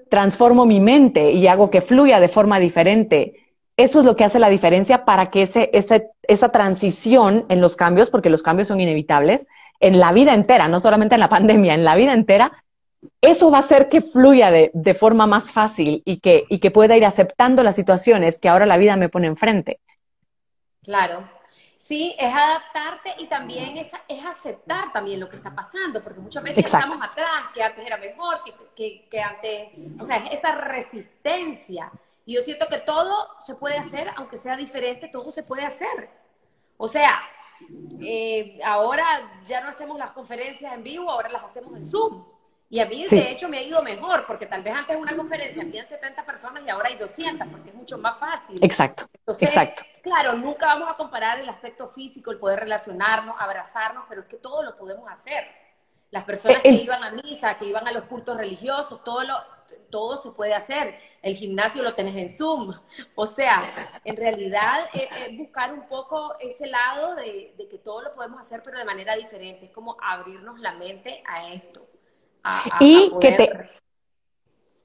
transformo 0.08 0.64
mi 0.64 0.80
mente 0.80 1.32
y 1.32 1.46
hago 1.46 1.68
que 1.68 1.82
fluya 1.82 2.20
de 2.20 2.28
forma 2.28 2.58
diferente, 2.58 3.34
eso 3.76 4.00
es 4.00 4.04
lo 4.04 4.16
que 4.16 4.24
hace 4.24 4.38
la 4.38 4.48
diferencia 4.48 5.04
para 5.04 5.30
que 5.30 5.42
ese, 5.42 5.70
esa 5.72 6.48
transición 6.50 7.46
en 7.48 7.60
los 7.60 7.76
cambios, 7.76 8.10
porque 8.10 8.30
los 8.30 8.42
cambios 8.42 8.68
son 8.68 8.80
inevitables, 8.80 9.48
en 9.80 9.98
la 9.98 10.12
vida 10.12 10.34
entera, 10.34 10.68
no 10.68 10.80
solamente 10.80 11.14
en 11.14 11.20
la 11.20 11.28
pandemia, 11.30 11.74
en 11.74 11.84
la 11.84 11.94
vida 11.94 12.12
entera, 12.12 12.52
eso 13.22 13.50
va 13.50 13.58
a 13.58 13.60
hacer 13.60 13.88
que 13.88 14.02
fluya 14.02 14.50
de, 14.50 14.70
de 14.74 14.94
forma 14.94 15.26
más 15.26 15.52
fácil 15.52 16.02
y 16.04 16.20
que, 16.20 16.44
y 16.48 16.58
que 16.58 16.70
pueda 16.70 16.96
ir 16.96 17.06
aceptando 17.06 17.62
las 17.62 17.76
situaciones 17.76 18.38
que 18.38 18.48
ahora 18.48 18.66
la 18.66 18.76
vida 18.76 18.96
me 18.96 19.08
pone 19.08 19.26
enfrente. 19.26 19.80
Claro, 20.82 21.26
Sí, 21.80 22.14
es 22.18 22.32
adaptarte 22.32 23.14
y 23.18 23.26
también 23.26 23.76
es, 23.78 23.90
es, 24.06 24.24
aceptar 24.24 24.92
también 24.92 25.18
lo 25.18 25.28
que 25.28 25.34
está 25.34 25.52
pasando, 25.52 26.04
porque 26.04 26.20
muchas 26.20 26.42
veces 26.44 26.64
estamos 26.66 26.98
atrás, 27.02 27.46
que 27.52 27.62
antes 27.62 27.84
era 27.84 27.96
mejor, 27.96 28.44
que, 28.44 28.54
que, 28.76 29.08
que 29.08 29.20
antes, 29.20 29.70
o 29.98 30.04
sea, 30.04 30.18
es 30.18 30.38
esa 30.38 30.54
resistencia. 30.54 31.90
Y 32.30 32.34
yo 32.34 32.42
siento 32.42 32.68
que 32.68 32.78
todo 32.78 33.26
se 33.44 33.56
puede 33.56 33.76
hacer, 33.76 34.08
aunque 34.14 34.38
sea 34.38 34.56
diferente, 34.56 35.08
todo 35.08 35.32
se 35.32 35.42
puede 35.42 35.64
hacer. 35.64 36.08
O 36.76 36.86
sea, 36.86 37.18
eh, 38.00 38.60
ahora 38.64 39.04
ya 39.48 39.60
no 39.60 39.70
hacemos 39.70 39.98
las 39.98 40.12
conferencias 40.12 40.72
en 40.72 40.84
vivo, 40.84 41.10
ahora 41.10 41.28
las 41.28 41.42
hacemos 41.42 41.76
en 41.76 41.84
Zoom. 41.84 42.24
Y 42.68 42.78
a 42.78 42.86
mí, 42.86 43.04
de 43.04 43.32
hecho, 43.32 43.48
me 43.48 43.58
ha 43.58 43.62
ido 43.62 43.82
mejor, 43.82 44.28
porque 44.28 44.46
tal 44.46 44.62
vez 44.62 44.72
antes 44.72 44.96
una 44.96 45.16
conferencia 45.16 45.60
había 45.60 45.82
70 45.82 46.24
personas 46.24 46.62
y 46.64 46.70
ahora 46.70 46.90
hay 46.90 46.98
200, 46.98 47.48
porque 47.48 47.70
es 47.70 47.74
mucho 47.74 47.98
más 47.98 48.16
fácil. 48.16 48.56
Exacto. 48.62 49.06
exacto. 49.26 49.82
claro, 50.00 50.34
nunca 50.34 50.66
vamos 50.66 50.88
a 50.88 50.94
comparar 50.94 51.40
el 51.40 51.48
aspecto 51.48 51.88
físico, 51.88 52.30
el 52.30 52.38
poder 52.38 52.60
relacionarnos, 52.60 53.34
abrazarnos, 53.40 54.04
pero 54.08 54.20
es 54.20 54.28
que 54.28 54.36
todo 54.36 54.62
lo 54.62 54.76
podemos 54.76 55.10
hacer. 55.10 55.48
Las 56.12 56.22
personas 56.22 56.58
eh, 56.58 56.62
que 56.62 56.82
iban 56.84 57.02
a 57.02 57.10
misa, 57.10 57.58
que 57.58 57.64
iban 57.64 57.88
a 57.88 57.90
los 57.90 58.04
cultos 58.04 58.36
religiosos, 58.36 59.02
todo, 59.02 59.24
lo, 59.24 59.34
todo 59.90 60.16
se 60.16 60.30
puede 60.30 60.54
hacer. 60.54 60.94
El 61.22 61.34
gimnasio 61.34 61.82
lo 61.82 61.94
tenés 61.94 62.16
en 62.16 62.36
Zoom. 62.36 62.72
O 63.14 63.26
sea, 63.26 63.62
en 64.04 64.16
realidad 64.16 64.88
es, 64.94 65.02
eh, 65.02 65.08
eh, 65.18 65.36
buscar 65.36 65.72
un 65.72 65.86
poco 65.88 66.34
ese 66.40 66.66
lado 66.66 67.14
de, 67.14 67.54
de 67.56 67.68
que 67.68 67.78
todo 67.78 68.02
lo 68.02 68.14
podemos 68.14 68.40
hacer, 68.40 68.62
pero 68.64 68.78
de 68.78 68.84
manera 68.84 69.16
diferente. 69.16 69.66
Es 69.66 69.72
como 69.72 69.96
abrirnos 70.00 70.60
la 70.60 70.72
mente 70.72 71.22
a 71.26 71.52
esto 71.52 71.86
y 72.80 73.12
que 73.20 73.32
te... 73.32 73.50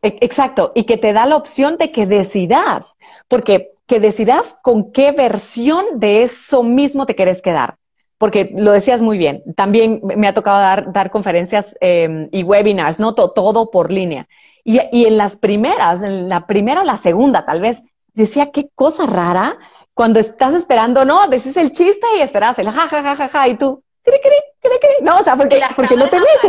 E, 0.01 0.17
exacto, 0.21 0.71
y 0.75 0.83
que 0.83 0.97
te 0.97 1.13
da 1.13 1.25
la 1.25 1.35
opción 1.35 1.77
de 1.77 1.91
que 1.91 2.05
decidas, 2.05 2.95
porque 3.27 3.71
que 3.87 3.99
decidas 3.99 4.59
con 4.61 4.91
qué 4.91 5.11
versión 5.11 5.99
de 5.99 6.23
eso 6.23 6.63
mismo 6.63 7.05
te 7.05 7.15
quieres 7.15 7.41
quedar. 7.41 7.77
Porque 8.17 8.51
lo 8.55 8.71
decías 8.71 9.01
muy 9.01 9.17
bien, 9.17 9.43
también 9.55 9.99
me 10.03 10.27
ha 10.27 10.33
tocado 10.33 10.59
dar, 10.59 10.93
dar 10.93 11.11
conferencias 11.11 11.75
em, 11.81 12.29
y 12.31 12.43
webinars, 12.43 12.97
¿no? 12.99 13.13
todo 13.13 13.69
por 13.71 13.91
línea. 13.91 14.27
Y, 14.65 14.81
y, 14.91 15.05
en 15.05 15.17
las 15.17 15.37
primeras, 15.37 16.01
en 16.01 16.27
la 16.27 16.45
primera 16.45 16.81
o 16.81 16.83
la 16.83 16.97
segunda, 16.97 17.45
tal 17.45 17.61
vez, 17.61 17.83
decía, 18.13 18.51
qué 18.51 18.69
cosa 18.75 19.05
rara, 19.05 19.57
cuando 19.93 20.19
estás 20.19 20.53
esperando, 20.53 21.05
no, 21.05 21.27
decís 21.27 21.55
el 21.55 21.71
chiste 21.71 22.05
y 22.17 22.21
esperas 22.21 22.59
el 22.59 22.69
ja, 22.69 22.87
ja, 22.89 23.01
ja, 23.01 23.15
ja, 23.15 23.29
ja, 23.29 23.47
y 23.47 23.57
tú, 23.57 23.81
cri, 24.03 24.19
cri, 24.21 24.31
cri. 24.61 25.05
No, 25.05 25.19
o 25.19 25.23
sea, 25.23 25.37
porque, 25.37 25.61
porque 25.75 25.95
no 25.95 26.09
te 26.09 26.19
ves 26.19 26.39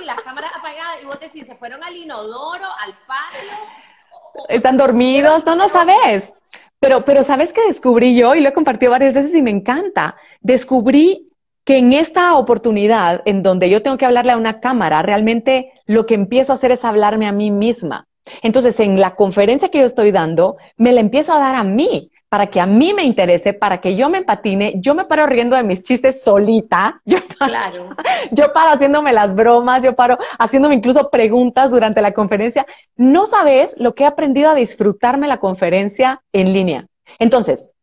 y 0.00 0.04
las 0.04 0.20
cámaras 0.22 0.52
apagadas, 0.56 1.02
y 1.02 1.06
vos 1.06 1.18
decís, 1.20 1.46
se 1.46 1.54
fueron 1.56 1.82
al 1.82 1.96
inodoro, 1.96 2.66
al 2.80 2.94
patio. 3.06 4.46
Están 4.48 4.76
dormidos, 4.76 5.44
no, 5.44 5.56
no 5.56 5.68
sabes. 5.68 6.34
Pero, 6.80 7.04
pero 7.04 7.22
sabes 7.22 7.52
que 7.52 7.64
descubrí 7.66 8.16
yo, 8.16 8.34
y 8.34 8.40
lo 8.40 8.48
he 8.48 8.52
compartido 8.52 8.90
varias 8.90 9.14
veces 9.14 9.34
y 9.34 9.42
me 9.42 9.50
encanta, 9.50 10.16
descubrí 10.40 11.26
que 11.64 11.78
en 11.78 11.92
esta 11.92 12.36
oportunidad 12.36 13.22
en 13.24 13.42
donde 13.42 13.70
yo 13.70 13.82
tengo 13.82 13.96
que 13.96 14.06
hablarle 14.06 14.32
a 14.32 14.36
una 14.36 14.60
cámara, 14.60 15.02
realmente 15.02 15.72
lo 15.86 16.06
que 16.06 16.14
empiezo 16.14 16.52
a 16.52 16.54
hacer 16.54 16.72
es 16.72 16.84
hablarme 16.84 17.26
a 17.26 17.32
mí 17.32 17.50
misma. 17.50 18.06
Entonces, 18.42 18.78
en 18.80 19.00
la 19.00 19.14
conferencia 19.14 19.68
que 19.68 19.80
yo 19.80 19.86
estoy 19.86 20.12
dando, 20.12 20.56
me 20.76 20.92
la 20.92 21.00
empiezo 21.00 21.32
a 21.32 21.38
dar 21.38 21.54
a 21.54 21.64
mí 21.64 22.10
para 22.28 22.46
que 22.46 22.60
a 22.60 22.66
mí 22.66 22.94
me 22.94 23.02
interese, 23.04 23.52
para 23.52 23.78
que 23.78 23.94
yo 23.94 24.08
me 24.08 24.18
empatine, 24.18 24.74
yo 24.76 24.94
me 24.94 25.04
paro 25.04 25.26
riendo 25.26 25.54
de 25.54 25.62
mis 25.62 25.82
chistes 25.82 26.22
solita, 26.24 27.00
yo 27.04 27.18
paro, 27.38 27.50
claro. 27.50 27.96
yo 28.30 28.52
paro 28.54 28.70
haciéndome 28.70 29.12
las 29.12 29.34
bromas, 29.34 29.84
yo 29.84 29.94
paro 29.94 30.16
haciéndome 30.38 30.76
incluso 30.76 31.10
preguntas 31.10 31.70
durante 31.70 32.00
la 32.00 32.12
conferencia. 32.12 32.64
No 32.96 33.26
sabes 33.26 33.74
lo 33.78 33.94
que 33.94 34.04
he 34.04 34.06
aprendido 34.06 34.48
a 34.48 34.54
disfrutarme 34.54 35.28
la 35.28 35.36
conferencia 35.36 36.22
en 36.32 36.52
línea. 36.54 36.86
Entonces, 37.18 37.74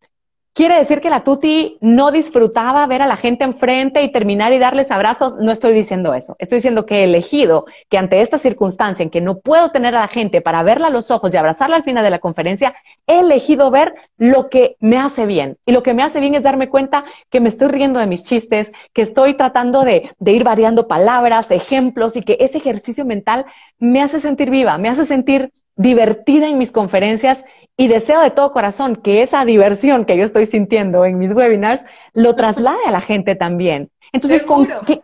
¿Quiere 0.60 0.76
decir 0.76 1.00
que 1.00 1.10
la 1.10 1.24
Tuti 1.24 1.78
no 1.80 2.12
disfrutaba 2.12 2.86
ver 2.86 3.02
a 3.02 3.08
la 3.08 3.16
gente 3.16 3.46
enfrente 3.46 4.04
y 4.04 4.12
terminar 4.12 4.52
y 4.52 4.60
darles 4.60 4.92
abrazos? 4.92 5.38
No 5.38 5.54
estoy 5.54 5.72
diciendo 5.72 6.14
eso. 6.14 6.36
Estoy 6.38 6.58
diciendo 6.58 6.86
que 6.86 6.96
he 6.96 7.04
elegido 7.06 7.66
que 7.88 7.98
ante 7.98 8.20
esta 8.20 8.38
circunstancia 8.38 9.02
en 9.02 9.10
que 9.10 9.22
no 9.22 9.40
puedo 9.40 9.70
tener 9.72 9.96
a 9.96 10.02
la 10.02 10.10
gente 10.10 10.42
para 10.42 10.62
verla 10.62 10.88
a 10.88 10.90
los 10.90 11.12
ojos 11.12 11.34
y 11.34 11.38
abrazarla 11.38 11.78
al 11.78 11.84
final 11.84 12.04
de 12.04 12.10
la 12.10 12.20
conferencia, 12.20 12.76
he 13.08 13.20
elegido 13.20 13.72
ver 13.72 13.96
lo 14.18 14.50
que 14.50 14.76
me 14.82 14.98
hace 14.98 15.26
bien. 15.26 15.58
Y 15.66 15.72
lo 15.72 15.82
que 15.82 15.94
me 15.94 16.04
hace 16.04 16.20
bien 16.20 16.36
es 16.36 16.44
darme 16.44 16.68
cuenta 16.68 17.06
que 17.30 17.40
me 17.40 17.48
estoy 17.48 17.70
riendo 17.70 18.02
de 18.02 18.08
mis 18.08 18.26
chistes, 18.26 18.74
que 18.92 19.04
estoy 19.04 19.36
tratando 19.38 19.86
de, 19.86 20.12
de 20.20 20.34
ir 20.34 20.44
variando 20.44 20.90
palabras, 20.90 21.52
ejemplos 21.52 22.18
y 22.18 22.22
que 22.22 22.36
ese 22.42 22.58
ejercicio 22.58 23.06
mental 23.06 23.46
me 23.78 24.02
hace 24.02 24.20
sentir 24.20 24.50
viva, 24.50 24.78
me 24.78 24.90
hace 24.90 25.06
sentir 25.06 25.54
divertida 25.80 26.50
en 26.50 26.58
mis 26.58 26.74
conferencias 26.74 27.46
y 27.78 27.88
deseo 27.88 28.20
de 28.20 28.32
todo 28.32 28.52
corazón 28.52 28.98
que 28.98 29.22
esa 29.22 29.46
diversión 29.46 30.04
que 30.04 30.18
yo 30.18 30.26
estoy 30.26 30.46
sintiendo 30.46 31.06
en 31.06 31.18
mis 31.18 31.32
webinars 31.32 31.86
lo 32.14 32.36
traslade 32.36 32.86
a 32.86 32.92
la 32.92 33.00
gente 33.00 33.36
también. 33.36 33.90
Entonces, 34.12 34.44
¿con 34.44 34.68
qué, 34.86 35.02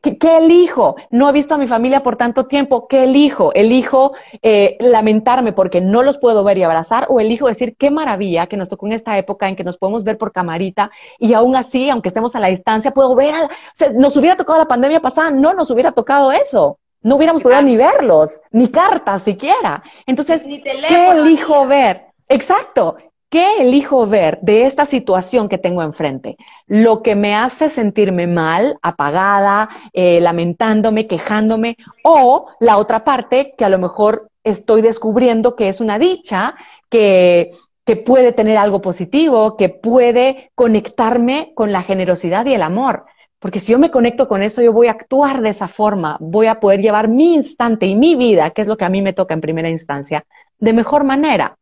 qué, 0.00 0.38
elijo? 0.38 0.96
No 1.10 1.28
he 1.28 1.32
visto 1.32 1.54
a 1.54 1.58
mi 1.58 1.66
familia 1.66 2.02
por 2.02 2.16
tanto 2.16 2.46
tiempo. 2.46 2.88
¿Qué 2.88 3.04
elijo? 3.04 3.52
¿Elijo 3.52 4.14
eh, 4.40 4.78
lamentarme 4.80 5.52
porque 5.52 5.82
no 5.82 6.02
los 6.02 6.16
puedo 6.16 6.42
ver 6.42 6.56
y 6.56 6.62
abrazar? 6.62 7.04
¿O 7.10 7.20
elijo 7.20 7.46
decir 7.46 7.76
qué 7.76 7.90
maravilla 7.90 8.46
que 8.46 8.56
nos 8.56 8.70
tocó 8.70 8.86
en 8.86 8.94
esta 8.94 9.18
época 9.18 9.46
en 9.50 9.56
que 9.56 9.64
nos 9.64 9.76
podemos 9.76 10.04
ver 10.04 10.16
por 10.16 10.32
camarita 10.32 10.90
y 11.18 11.34
aún 11.34 11.54
así, 11.54 11.90
aunque 11.90 12.08
estemos 12.08 12.34
a 12.34 12.40
la 12.40 12.48
distancia, 12.48 12.92
puedo 12.92 13.14
ver, 13.14 13.34
a 13.34 13.48
nos 13.92 14.16
hubiera 14.16 14.36
tocado 14.36 14.58
la 14.58 14.68
pandemia 14.68 15.00
pasada, 15.00 15.30
no 15.30 15.52
nos 15.52 15.70
hubiera 15.70 15.92
tocado 15.92 16.32
eso 16.32 16.78
no 17.04 17.16
hubiéramos 17.16 17.42
podido 17.42 17.62
ni 17.62 17.76
verlos, 17.76 18.40
ni 18.50 18.68
cartas 18.68 19.22
siquiera. 19.22 19.82
Entonces, 20.06 20.42
¿qué 20.42 21.08
elijo 21.10 21.66
ver? 21.66 22.06
Exacto. 22.28 22.96
¿Qué 23.28 23.62
elijo 23.62 24.06
ver 24.06 24.38
de 24.42 24.64
esta 24.64 24.84
situación 24.84 25.48
que 25.48 25.58
tengo 25.58 25.82
enfrente? 25.82 26.36
Lo 26.66 27.02
que 27.02 27.14
me 27.14 27.34
hace 27.34 27.68
sentirme 27.68 28.26
mal, 28.26 28.78
apagada, 28.80 29.68
eh, 29.92 30.20
lamentándome, 30.20 31.06
quejándome, 31.06 31.76
o 32.04 32.46
la 32.60 32.78
otra 32.78 33.04
parte 33.04 33.54
que 33.58 33.64
a 33.64 33.68
lo 33.68 33.78
mejor 33.78 34.30
estoy 34.44 34.82
descubriendo 34.82 35.56
que 35.56 35.68
es 35.68 35.80
una 35.80 35.98
dicha, 35.98 36.54
que, 36.88 37.50
que 37.84 37.96
puede 37.96 38.32
tener 38.32 38.56
algo 38.56 38.80
positivo, 38.80 39.56
que 39.56 39.68
puede 39.68 40.52
conectarme 40.54 41.52
con 41.54 41.72
la 41.72 41.82
generosidad 41.82 42.46
y 42.46 42.54
el 42.54 42.62
amor. 42.62 43.04
Porque 43.44 43.60
si 43.60 43.72
yo 43.72 43.78
me 43.78 43.90
conecto 43.90 44.26
con 44.26 44.42
eso, 44.42 44.62
yo 44.62 44.72
voy 44.72 44.86
a 44.86 44.92
actuar 44.92 45.42
de 45.42 45.50
esa 45.50 45.68
forma, 45.68 46.16
voy 46.18 46.46
a 46.46 46.60
poder 46.60 46.80
llevar 46.80 47.08
mi 47.08 47.34
instante 47.34 47.84
y 47.84 47.94
mi 47.94 48.14
vida, 48.14 48.48
que 48.52 48.62
es 48.62 48.66
lo 48.66 48.78
que 48.78 48.86
a 48.86 48.88
mí 48.88 49.02
me 49.02 49.12
toca 49.12 49.34
en 49.34 49.42
primera 49.42 49.68
instancia, 49.68 50.24
de 50.56 50.72
mejor 50.72 51.04
manera. 51.04 51.54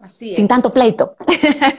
Así 0.00 0.30
es. 0.30 0.36
Sin 0.36 0.48
tanto 0.48 0.72
pleito. 0.72 1.14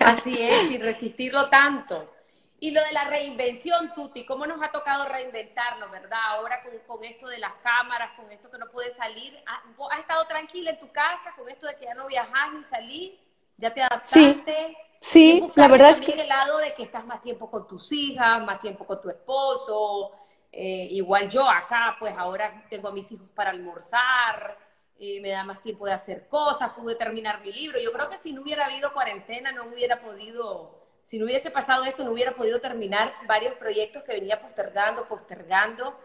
Así 0.05 0.39
es, 0.39 0.67
sin 0.67 0.79
resistirlo 0.79 1.49
tanto. 1.49 2.13
Y 2.59 2.69
lo 2.69 2.83
de 2.83 2.91
la 2.91 3.05
reinvención, 3.05 3.95
Tuti, 3.95 4.27
¿cómo 4.27 4.45
nos 4.45 4.61
ha 4.61 4.71
tocado 4.71 5.05
reinventarnos, 5.05 5.89
verdad? 5.89 6.19
Ahora 6.35 6.61
con, 6.85 7.03
esto 7.03 7.29
de 7.29 7.39
las 7.39 7.53
cámaras, 7.63 8.11
con 8.15 8.29
esto 8.29 8.51
que 8.51 8.59
no 8.59 8.67
puedes 8.71 8.93
salir. 8.93 9.35
¿Has, 9.47 9.99
estado 10.01 10.27
tranquila 10.27 10.69
en 10.69 10.79
tu 10.79 10.91
casa 10.91 11.33
con 11.35 11.49
esto 11.49 11.65
de 11.65 11.77
que 11.77 11.85
ya 11.85 11.95
no 11.95 12.05
viajas 12.05 12.53
ni 12.55 12.63
salís? 12.65 13.13
¿Ya 13.57 13.73
te 13.73 13.81
adaptaste? 13.81 14.43
Sí. 14.45 14.90
Sí, 15.01 15.51
la 15.55 15.67
verdad 15.67 15.89
es 15.89 15.99
que... 15.99 16.11
el 16.13 16.27
lado 16.27 16.59
de 16.59 16.75
que 16.75 16.83
estás 16.83 17.05
más 17.05 17.21
tiempo 17.21 17.49
con 17.49 17.67
tus 17.67 17.91
hijas, 17.91 18.41
más 18.45 18.59
tiempo 18.59 18.85
con 18.85 19.01
tu 19.01 19.09
esposo, 19.09 20.11
eh, 20.51 20.87
igual 20.91 21.27
yo 21.27 21.49
acá, 21.49 21.95
pues 21.99 22.13
ahora 22.15 22.65
tengo 22.69 22.89
a 22.89 22.91
mis 22.91 23.11
hijos 23.11 23.27
para 23.33 23.49
almorzar, 23.49 24.57
eh, 24.99 25.19
me 25.19 25.29
da 25.29 25.43
más 25.43 25.59
tiempo 25.63 25.87
de 25.87 25.93
hacer 25.93 26.27
cosas, 26.27 26.73
pude 26.73 26.93
terminar 26.93 27.41
mi 27.41 27.51
libro. 27.51 27.79
Yo 27.79 27.91
creo 27.91 28.11
que 28.11 28.17
si 28.17 28.31
no 28.31 28.43
hubiera 28.43 28.65
habido 28.67 28.93
cuarentena, 28.93 29.51
no 29.51 29.65
hubiera 29.65 29.99
podido, 30.01 30.85
si 31.03 31.17
no 31.17 31.25
hubiese 31.25 31.49
pasado 31.49 31.83
esto, 31.85 32.03
no 32.03 32.11
hubiera 32.11 32.33
podido 32.33 32.61
terminar 32.61 33.11
varios 33.27 33.55
proyectos 33.55 34.03
que 34.03 34.13
venía 34.13 34.39
postergando, 34.39 35.07
postergando. 35.07 35.97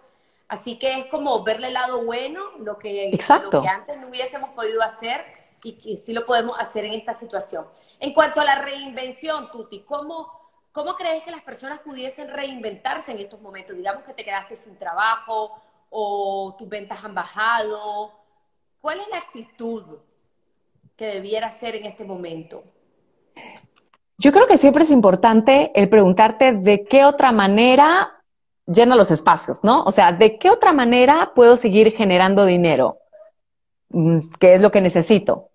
Así 0.48 0.78
que 0.78 1.00
es 1.00 1.06
como 1.06 1.44
verle 1.44 1.66
el 1.68 1.74
lado 1.74 2.02
bueno, 2.04 2.52
lo 2.60 2.78
que, 2.78 3.10
lo 3.42 3.60
que 3.60 3.68
antes 3.68 3.98
no 3.98 4.08
hubiésemos 4.08 4.50
podido 4.50 4.80
hacer 4.80 5.22
y 5.62 5.72
que 5.72 5.98
sí 5.98 6.14
lo 6.14 6.24
podemos 6.24 6.58
hacer 6.58 6.86
en 6.86 6.94
esta 6.94 7.12
situación. 7.12 7.66
En 7.98 8.12
cuanto 8.12 8.40
a 8.40 8.44
la 8.44 8.62
reinvención, 8.62 9.50
Tuti, 9.50 9.80
¿cómo, 9.80 10.30
¿cómo 10.72 10.94
crees 10.96 11.24
que 11.24 11.30
las 11.30 11.42
personas 11.42 11.80
pudiesen 11.80 12.28
reinventarse 12.28 13.12
en 13.12 13.18
estos 13.18 13.40
momentos? 13.40 13.76
Digamos 13.76 14.04
que 14.04 14.12
te 14.12 14.24
quedaste 14.24 14.56
sin 14.56 14.76
trabajo 14.76 15.52
o 15.90 16.54
tus 16.58 16.68
ventas 16.68 17.02
han 17.02 17.14
bajado. 17.14 18.12
¿Cuál 18.80 19.00
es 19.00 19.08
la 19.08 19.18
actitud 19.18 19.84
que 20.96 21.06
debiera 21.06 21.50
ser 21.52 21.76
en 21.76 21.86
este 21.86 22.04
momento? 22.04 22.64
Yo 24.18 24.32
creo 24.32 24.46
que 24.46 24.58
siempre 24.58 24.84
es 24.84 24.90
importante 24.90 25.72
el 25.74 25.88
preguntarte 25.88 26.52
de 26.52 26.84
qué 26.84 27.04
otra 27.04 27.32
manera 27.32 28.22
llena 28.66 28.96
los 28.96 29.10
espacios, 29.10 29.62
¿no? 29.62 29.84
O 29.84 29.92
sea, 29.92 30.12
¿de 30.12 30.38
qué 30.38 30.50
otra 30.50 30.72
manera 30.72 31.32
puedo 31.34 31.56
seguir 31.56 31.92
generando 31.92 32.44
dinero? 32.44 32.98
Mm, 33.90 34.20
¿Qué 34.40 34.54
es 34.54 34.62
lo 34.62 34.70
que 34.70 34.80
necesito? 34.80 35.50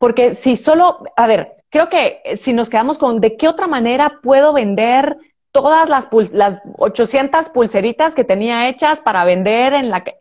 Porque 0.00 0.34
si 0.34 0.56
solo, 0.56 1.00
a 1.14 1.26
ver, 1.26 1.56
creo 1.68 1.90
que 1.90 2.22
si 2.36 2.54
nos 2.54 2.70
quedamos 2.70 2.96
con 2.96 3.20
de 3.20 3.36
qué 3.36 3.48
otra 3.48 3.66
manera 3.66 4.18
puedo 4.22 4.54
vender 4.54 5.18
todas 5.52 5.90
las, 5.90 6.08
las 6.32 6.62
800 6.78 7.50
pulseritas 7.50 8.14
que 8.14 8.24
tenía 8.24 8.66
hechas 8.70 9.02
para 9.02 9.26
vender 9.26 9.74
en 9.74 9.90
la 9.90 10.02
que... 10.02 10.18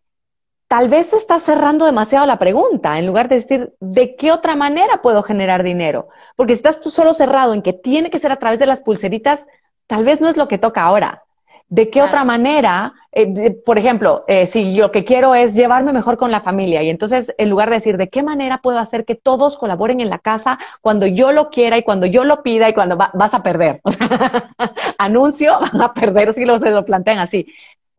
Tal 0.68 0.90
vez 0.90 1.14
está 1.14 1.40
cerrando 1.40 1.86
demasiado 1.86 2.26
la 2.26 2.38
pregunta, 2.40 3.00
en 3.00 3.08
lugar 3.08 3.30
de 3.30 3.36
decir, 3.36 3.74
¿de 3.80 4.18
qué 4.18 4.34
otra 4.34 4.58
manera 4.58 5.02
puedo 5.02 5.24
generar 5.24 5.64
dinero? 5.64 6.10
Porque 6.36 6.56
si 6.56 6.58
estás 6.58 6.82
tú 6.82 6.90
solo 6.90 7.14
cerrado 7.14 7.54
en 7.54 7.62
que 7.62 7.72
tiene 7.72 8.10
que 8.10 8.20
ser 8.20 8.34
a 8.34 8.36
través 8.36 8.60
de 8.60 8.66
las 8.66 8.82
pulseritas, 8.82 9.48
tal 9.88 10.04
vez 10.04 10.20
no 10.20 10.28
es 10.28 10.36
lo 10.36 10.50
que 10.50 10.58
toca 10.58 10.84
ahora. 10.84 11.24
¿De 11.70 11.92
qué 11.92 12.02
otra 12.02 12.26
manera? 12.26 12.94
Eh, 13.12 13.52
por 13.64 13.78
ejemplo, 13.78 14.26
eh, 14.28 14.48
si 14.48 14.76
lo 14.76 14.92
que 14.92 15.06
quiero 15.06 15.36
es 15.36 15.54
llevarme 15.54 15.94
mejor 15.94 16.18
con 16.18 16.32
la 16.32 16.42
familia 16.42 16.82
y 16.82 16.90
entonces 16.90 17.34
en 17.38 17.48
lugar 17.52 17.70
de 17.70 17.76
decir 17.76 17.98
de 17.98 18.10
qué 18.10 18.24
manera 18.24 18.58
puedo 18.58 18.80
hacer 18.80 19.06
que 19.06 19.14
todos 19.14 19.56
colaboren 19.56 20.02
en 20.02 20.10
la 20.10 20.18
casa 20.18 20.58
cuando 20.82 21.06
yo 21.06 21.32
lo 21.32 21.52
quiera 21.52 21.78
y 21.78 21.84
cuando 21.84 22.08
yo 22.08 22.24
lo 22.24 22.42
pida 22.42 22.70
y 22.70 22.74
cuando 22.74 22.98
vas 22.98 23.34
a 23.34 23.44
perder. 23.44 23.82
O 23.90 23.92
sea, 23.92 24.52
anuncio, 24.98 25.60
van 25.74 25.82
a 25.82 25.94
perder 25.94 26.34
si 26.34 26.46
lo, 26.46 26.58
se 26.58 26.72
lo 26.72 26.84
plantean 26.84 27.20
así. 27.20 27.46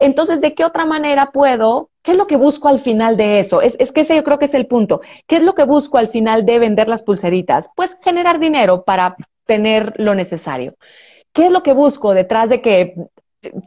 entonces, 0.01 0.41
¿de 0.41 0.55
qué 0.55 0.65
otra 0.65 0.85
manera 0.85 1.31
puedo? 1.33 1.91
¿Qué 2.03 2.13
es 2.13 2.19
lo 2.19 2.27
que 2.27 2.37
busco 2.37 2.69
al 2.69 2.81
final 2.81 3.17
de 3.17 3.41
eso? 3.41 3.63
Es, 3.63 3.77
es 3.79 3.93
que 3.93 4.01
ese 4.01 4.17
yo 4.17 4.25
creo 4.25 4.39
que 4.39 4.47
es 4.47 4.55
el 4.55 4.67
punto. 4.67 5.01
¿Qué 5.29 5.37
es 5.37 5.45
lo 5.45 5.55
que 5.55 5.65
busco 5.65 5.99
al 5.99 6.09
final 6.09 6.45
de 6.45 6.59
vender 6.59 6.89
las 6.89 7.03
pulseritas? 7.03 7.71
Pues 7.77 7.99
generar 8.03 8.41
dinero 8.41 8.85
para 8.85 9.17
tener 9.47 9.95
lo 9.97 10.15
necesario. 10.15 10.75
¿Qué 11.33 11.47
es 11.47 11.53
lo 11.53 11.63
que 11.63 11.73
busco 11.73 12.15
detrás 12.15 12.49
de 12.49 12.61
que 12.61 12.95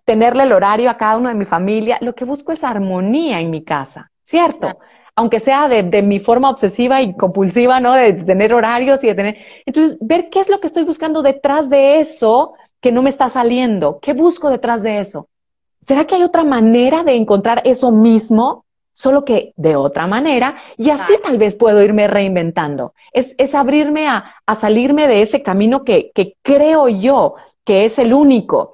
tenerle 0.05 0.43
el 0.43 0.51
horario 0.51 0.89
a 0.89 0.97
cada 0.97 1.17
uno 1.17 1.29
de 1.29 1.35
mi 1.35 1.45
familia? 1.45 1.97
Lo 2.01 2.15
que 2.15 2.25
busco 2.25 2.51
es 2.51 2.63
armonía 2.63 3.39
en 3.39 3.49
mi 3.49 3.63
casa, 3.63 4.11
¿cierto? 4.23 4.79
Aunque 5.15 5.39
sea 5.39 5.67
de, 5.67 5.83
de, 5.83 6.01
mi 6.01 6.19
forma 6.19 6.49
obsesiva 6.49 7.01
y 7.01 7.15
compulsiva, 7.15 7.79
¿no? 7.79 7.93
De 7.93 8.13
tener 8.13 8.53
horarios 8.53 9.03
y 9.03 9.07
de 9.07 9.15
tener... 9.15 9.37
Entonces, 9.65 9.97
ver 10.01 10.29
qué 10.29 10.39
es 10.39 10.49
lo 10.49 10.59
que 10.59 10.67
estoy 10.67 10.83
buscando 10.83 11.21
detrás 11.21 11.69
de 11.69 11.99
eso 11.99 12.53
que 12.81 12.91
no 12.91 13.01
me 13.01 13.09
está 13.09 13.29
saliendo. 13.29 13.99
¿Qué 14.01 14.13
busco 14.13 14.49
detrás 14.49 14.83
de 14.83 14.99
eso? 14.99 15.29
¿Será 15.81 16.05
que 16.05 16.15
hay 16.15 16.23
otra 16.23 16.43
manera 16.43 17.03
de 17.03 17.15
encontrar 17.15 17.61
eso 17.65 17.91
mismo? 17.91 18.65
Solo 18.95 19.25
que 19.25 19.53
de 19.55 19.75
otra 19.75 20.05
manera, 20.05 20.57
y 20.77 20.91
así 20.91 21.15
tal 21.23 21.39
vez 21.39 21.55
puedo 21.55 21.81
irme 21.81 22.07
reinventando. 22.07 22.93
Es, 23.11 23.33
es 23.39 23.55
abrirme 23.55 24.07
a, 24.07 24.35
a, 24.45 24.53
salirme 24.53 25.07
de 25.07 25.23
ese 25.23 25.41
camino 25.41 25.83
que, 25.83 26.11
que 26.13 26.35
creo 26.43 26.87
yo 26.89 27.33
que 27.63 27.85
es 27.85 27.97
el 27.97 28.13
único 28.13 28.73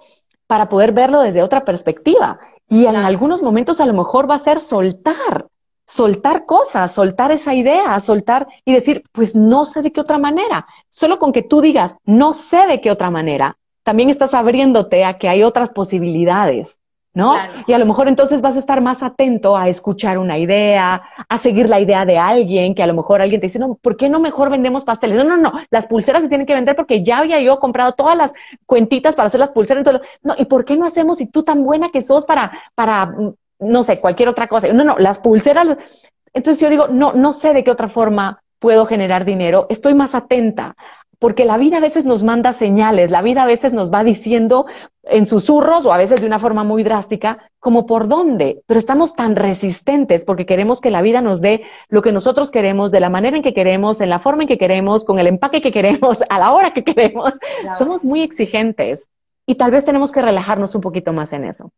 para 0.50 0.68
poder 0.68 0.94
verlo 0.94 1.22
desde 1.22 1.44
otra 1.44 1.64
perspectiva. 1.64 2.40
Y 2.68 2.88
en 2.88 2.96
algunos 2.96 3.44
momentos 3.44 3.80
a 3.80 3.86
lo 3.86 3.94
mejor 3.94 4.28
va 4.28 4.34
a 4.34 4.40
ser 4.40 4.60
soltar, 4.60 5.46
soltar 5.86 6.48
cosas, 6.48 6.92
soltar 6.92 7.32
esa 7.32 7.54
idea, 7.54 8.00
soltar 8.00 8.48
y 8.66 8.74
decir, 8.74 9.04
pues 9.12 9.36
no 9.36 9.66
sé 9.66 9.84
de 9.84 9.92
qué 9.92 10.02
otra 10.02 10.18
manera. 10.18 10.66
Solo 10.90 11.20
con 11.20 11.34
que 11.34 11.44
tú 11.44 11.62
digas, 11.62 11.98
no 12.04 12.34
sé 12.34 12.66
de 12.66 12.82
qué 12.82 12.90
otra 12.90 13.12
manera, 13.12 13.58
también 13.84 14.10
estás 14.10 14.34
abriéndote 14.34 15.06
a 15.06 15.20
que 15.20 15.30
hay 15.30 15.44
otras 15.44 15.72
posibilidades. 15.72 16.80
¿No? 17.14 17.36
Y 17.66 17.74
a 17.74 17.78
lo 17.78 17.86
mejor 17.86 18.08
entonces 18.08 18.42
vas 18.42 18.56
a 18.56 18.60
estar 18.60 18.82
más 18.82 19.02
atento 19.04 19.58
a 19.58 19.68
escuchar 19.68 20.18
una 20.18 20.38
idea, 20.38 21.02
a 21.28 21.38
seguir 21.38 21.68
la 21.68 21.80
idea 21.80 22.06
de 22.06 22.18
alguien, 22.18 22.76
que 22.76 22.84
a 22.84 22.88
lo 22.88 22.94
mejor 22.94 23.22
alguien 23.22 23.42
te 23.42 23.48
dice, 23.48 23.60
no, 23.60 23.76
¿por 23.76 23.98
qué 23.98 24.10
no 24.10 24.20
mejor 24.20 24.50
vendemos 24.50 24.84
pasteles? 24.84 25.18
No, 25.18 25.24
no, 25.24 25.38
no, 25.38 25.54
las 25.72 25.88
pulseras 25.88 26.22
se 26.22 26.30
tienen 26.30 26.46
que 26.46 26.54
vender 26.54 26.76
porque 26.76 27.04
ya 27.04 27.20
había 27.20 27.40
yo 27.42 27.60
comprado 27.60 27.94
todas 27.94 28.16
las 28.16 28.34
cuentitas 28.66 29.16
para 29.16 29.28
hacer 29.28 29.40
las 29.40 29.52
pulseras. 29.52 29.80
Entonces, 29.80 30.08
no, 30.22 30.36
¿y 30.38 30.46
por 30.46 30.66
qué 30.66 30.78
no 30.78 30.86
hacemos 30.86 31.18
si 31.18 31.30
tú 31.30 31.44
tan 31.44 31.64
buena 31.64 31.90
que 31.90 32.02
sos 32.02 32.26
para, 32.26 32.52
para, 32.76 33.14
no 33.60 33.84
sé, 33.84 34.00
cualquier 34.00 34.30
otra 34.30 34.48
cosa? 34.48 34.72
No, 34.72 34.84
no, 34.84 34.98
las 35.00 35.20
pulseras. 35.20 35.78
Entonces 36.34 36.62
yo 36.62 36.70
digo, 36.70 36.88
no, 36.90 37.14
no 37.14 37.34
sé 37.34 37.54
de 37.54 37.64
qué 37.64 37.72
otra 37.72 37.90
forma 37.90 38.44
puedo 38.60 38.86
generar 38.86 39.26
dinero, 39.26 39.66
estoy 39.70 39.94
más 39.94 40.14
atenta 40.14 40.76
porque 41.20 41.44
la 41.44 41.58
vida 41.58 41.78
a 41.78 41.82
veces 41.82 42.06
nos 42.06 42.24
manda 42.24 42.54
señales, 42.54 43.12
la 43.12 43.22
vida 43.22 43.44
a 43.44 43.48
veces 43.48 43.74
nos 43.74 43.92
va 43.94 44.04
diciendo 44.04 44.66
en 45.04 45.28
susurros 45.28 45.86
o 45.86 45.94
a 45.94 45.98
veces 45.98 46.22
de 46.22 46.28
una 46.28 46.40
forma 46.40 46.64
muy 46.64 46.84
drástica, 46.84 47.52
como 47.60 47.86
por 47.86 48.08
dónde, 48.08 48.64
pero 48.66 48.80
estamos 48.80 49.14
tan 49.16 49.36
resistentes 49.36 50.24
porque 50.24 50.46
queremos 50.46 50.80
que 50.80 50.92
la 50.92 51.02
vida 51.02 51.22
nos 51.22 51.42
dé 51.42 51.64
lo 51.90 52.02
que 52.02 52.14
nosotros 52.14 52.52
queremos, 52.52 52.92
de 52.92 53.02
la 53.02 53.10
manera 53.10 53.36
en 53.36 53.44
que 53.44 53.54
queremos, 53.54 54.00
en 54.00 54.10
la 54.10 54.20
forma 54.20 54.44
en 54.44 54.48
que 54.48 54.58
queremos, 54.58 55.04
con 55.04 55.20
el 55.20 55.28
empaque 55.28 55.62
que 55.62 55.72
queremos, 55.72 56.20
a 56.30 56.40
la 56.40 56.54
hora 56.54 56.72
que 56.72 56.84
queremos. 56.84 57.34
Somos 57.78 58.06
muy 58.06 58.22
exigentes 58.22 59.10
y 59.46 59.56
tal 59.56 59.72
vez 59.72 59.84
tenemos 59.84 60.12
que 60.12 60.22
relajarnos 60.22 60.74
un 60.76 60.82
poquito 60.82 61.12
más 61.12 61.34
en 61.34 61.44
eso. 61.44 61.72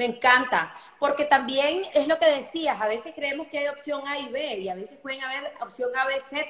Me 0.00 0.06
encanta, 0.06 0.74
porque 0.98 1.26
también 1.26 1.82
es 1.92 2.08
lo 2.08 2.18
que 2.18 2.24
decías, 2.24 2.80
a 2.80 2.88
veces 2.88 3.12
creemos 3.14 3.48
que 3.48 3.58
hay 3.58 3.68
opción 3.68 4.08
A 4.08 4.18
y 4.18 4.30
B, 4.30 4.60
y 4.60 4.70
a 4.70 4.74
veces 4.74 4.98
pueden 4.98 5.22
haber 5.22 5.52
opción 5.60 5.90
A, 5.94 6.06
B, 6.06 6.18
Z, 6.18 6.48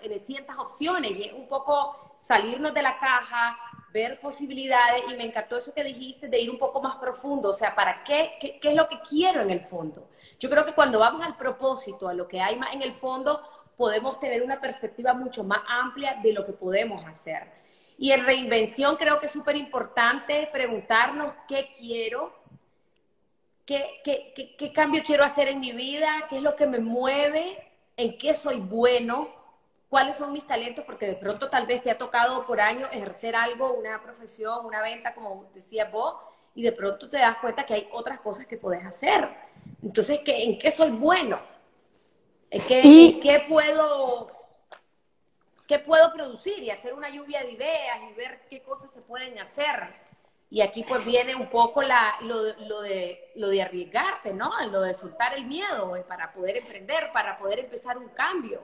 en 0.00 0.18
ciertas 0.18 0.56
opciones, 0.56 1.10
y 1.10 1.24
es 1.24 1.34
un 1.34 1.46
poco 1.48 2.14
salirnos 2.16 2.72
de 2.72 2.80
la 2.80 2.96
caja, 2.96 3.58
ver 3.92 4.18
posibilidades, 4.20 5.02
y 5.06 5.16
me 5.16 5.26
encantó 5.26 5.58
eso 5.58 5.74
que 5.74 5.84
dijiste 5.84 6.28
de 6.28 6.40
ir 6.40 6.48
un 6.48 6.56
poco 6.56 6.80
más 6.80 6.96
profundo, 6.96 7.50
o 7.50 7.52
sea, 7.52 7.74
¿para 7.74 8.02
qué? 8.02 8.38
¿Qué, 8.40 8.58
qué 8.58 8.70
es 8.70 8.74
lo 8.74 8.88
que 8.88 9.00
quiero 9.06 9.42
en 9.42 9.50
el 9.50 9.60
fondo? 9.60 10.08
Yo 10.40 10.48
creo 10.48 10.64
que 10.64 10.72
cuando 10.72 10.98
vamos 10.98 11.22
al 11.26 11.36
propósito, 11.36 12.08
a 12.08 12.14
lo 12.14 12.26
que 12.26 12.40
hay 12.40 12.56
más 12.56 12.72
en 12.72 12.80
el 12.80 12.94
fondo, 12.94 13.46
podemos 13.76 14.18
tener 14.18 14.42
una 14.42 14.62
perspectiva 14.62 15.12
mucho 15.12 15.44
más 15.44 15.60
amplia 15.68 16.20
de 16.22 16.32
lo 16.32 16.46
que 16.46 16.54
podemos 16.54 17.04
hacer. 17.04 17.52
Y 17.98 18.12
en 18.12 18.24
reinvención 18.24 18.96
creo 18.96 19.20
que 19.20 19.26
es 19.26 19.32
súper 19.32 19.56
importante 19.56 20.48
preguntarnos 20.50 21.34
qué 21.46 21.70
quiero, 21.76 22.38
¿Qué, 23.68 24.72
cambio 24.74 25.02
quiero 25.04 25.24
hacer 25.24 25.48
en 25.48 25.60
mi 25.60 25.72
vida? 25.72 26.26
¿Qué 26.30 26.38
es 26.38 26.42
lo 26.42 26.56
que 26.56 26.66
me 26.66 26.78
mueve? 26.78 27.58
¿En 27.98 28.16
qué 28.16 28.34
soy 28.34 28.60
bueno? 28.60 29.28
¿Cuáles 29.90 30.16
son 30.16 30.32
mis 30.32 30.46
talentos? 30.46 30.86
Porque 30.86 31.06
de 31.06 31.16
pronto 31.16 31.50
tal 31.50 31.66
vez 31.66 31.82
te 31.82 31.90
ha 31.90 31.98
tocado 31.98 32.46
por 32.46 32.62
años 32.62 32.88
ejercer 32.90 33.36
algo, 33.36 33.74
una 33.74 34.02
profesión, 34.02 34.64
una 34.64 34.80
venta, 34.80 35.14
como 35.14 35.50
decías 35.52 35.92
vos, 35.92 36.14
y 36.54 36.62
de 36.62 36.72
pronto 36.72 37.10
te 37.10 37.18
das 37.18 37.36
cuenta 37.38 37.66
que 37.66 37.74
hay 37.74 37.88
otras 37.92 38.20
cosas 38.20 38.46
que 38.46 38.56
puedes 38.56 38.86
hacer. 38.86 39.28
Entonces, 39.82 40.20
¿en 40.24 40.58
qué 40.58 40.70
soy 40.70 40.90
bueno? 40.90 41.38
¿En 42.48 42.62
qué, 42.62 43.20
qué 43.22 43.44
puedo 43.46 44.32
qué 45.66 45.78
puedo 45.78 46.10
producir 46.14 46.60
y 46.60 46.70
hacer 46.70 46.94
una 46.94 47.10
lluvia 47.10 47.42
de 47.42 47.52
ideas 47.52 47.98
y 48.10 48.14
ver 48.14 48.46
qué 48.48 48.62
cosas 48.62 48.90
se 48.90 49.02
pueden 49.02 49.38
hacer. 49.38 49.92
Y 50.50 50.62
aquí 50.62 50.82
pues 50.82 51.04
viene 51.04 51.34
un 51.34 51.50
poco 51.50 51.82
la, 51.82 52.14
lo, 52.22 52.36
lo, 52.66 52.80
de, 52.80 53.18
lo 53.36 53.48
de 53.48 53.62
arriesgarte, 53.62 54.32
¿no? 54.32 54.50
Lo 54.70 54.80
de 54.80 54.94
soltar 54.94 55.34
el 55.34 55.46
miedo 55.46 55.94
eh, 55.94 56.04
para 56.08 56.32
poder 56.32 56.56
emprender, 56.56 57.10
para 57.12 57.38
poder 57.38 57.58
empezar 57.58 57.98
un 57.98 58.08
cambio. 58.08 58.62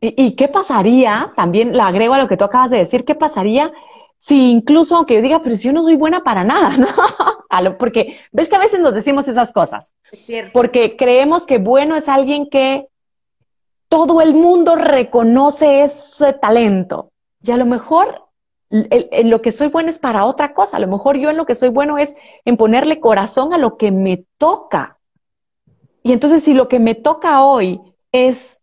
¿Y, 0.00 0.36
qué 0.36 0.46
pasaría? 0.46 1.32
También 1.34 1.76
la 1.76 1.88
agrego 1.88 2.14
a 2.14 2.18
lo 2.18 2.28
que 2.28 2.36
tú 2.36 2.44
acabas 2.44 2.70
de 2.70 2.78
decir, 2.78 3.04
¿qué 3.04 3.16
pasaría 3.16 3.72
si 4.16 4.50
incluso 4.50 4.96
aunque 4.96 5.14
yo 5.14 5.22
diga, 5.22 5.40
pero 5.40 5.56
si 5.56 5.68
yo 5.68 5.72
no 5.72 5.82
soy 5.82 5.96
buena 5.96 6.22
para 6.22 6.44
nada, 6.44 6.76
¿no? 6.76 7.78
porque 7.78 8.18
ves 8.32 8.48
que 8.48 8.56
a 8.56 8.60
veces 8.60 8.80
nos 8.80 8.94
decimos 8.94 9.26
esas 9.28 9.52
cosas. 9.52 9.94
Es 10.12 10.24
cierto. 10.24 10.52
Porque 10.52 10.96
creemos 10.96 11.46
que 11.46 11.58
bueno 11.58 11.96
es 11.96 12.08
alguien 12.08 12.48
que 12.50 12.88
todo 13.88 14.20
el 14.20 14.34
mundo 14.34 14.76
reconoce 14.76 15.82
ese 15.82 16.32
talento. 16.32 17.10
Y 17.42 17.52
a 17.52 17.56
lo 17.56 17.66
mejor 17.66 18.27
en 18.70 19.30
lo 19.30 19.40
que 19.40 19.52
soy 19.52 19.68
bueno 19.68 19.88
es 19.88 19.98
para 19.98 20.24
otra 20.24 20.54
cosa. 20.54 20.76
A 20.76 20.80
lo 20.80 20.88
mejor 20.88 21.16
yo 21.16 21.30
en 21.30 21.36
lo 21.36 21.46
que 21.46 21.54
soy 21.54 21.70
bueno 21.70 21.98
es 21.98 22.16
en 22.44 22.56
ponerle 22.56 23.00
corazón 23.00 23.52
a 23.52 23.58
lo 23.58 23.76
que 23.76 23.90
me 23.90 24.24
toca. 24.38 24.98
Y 26.02 26.12
entonces 26.12 26.44
si 26.44 26.54
lo 26.54 26.68
que 26.68 26.78
me 26.78 26.94
toca 26.94 27.44
hoy 27.44 27.80
es, 28.12 28.60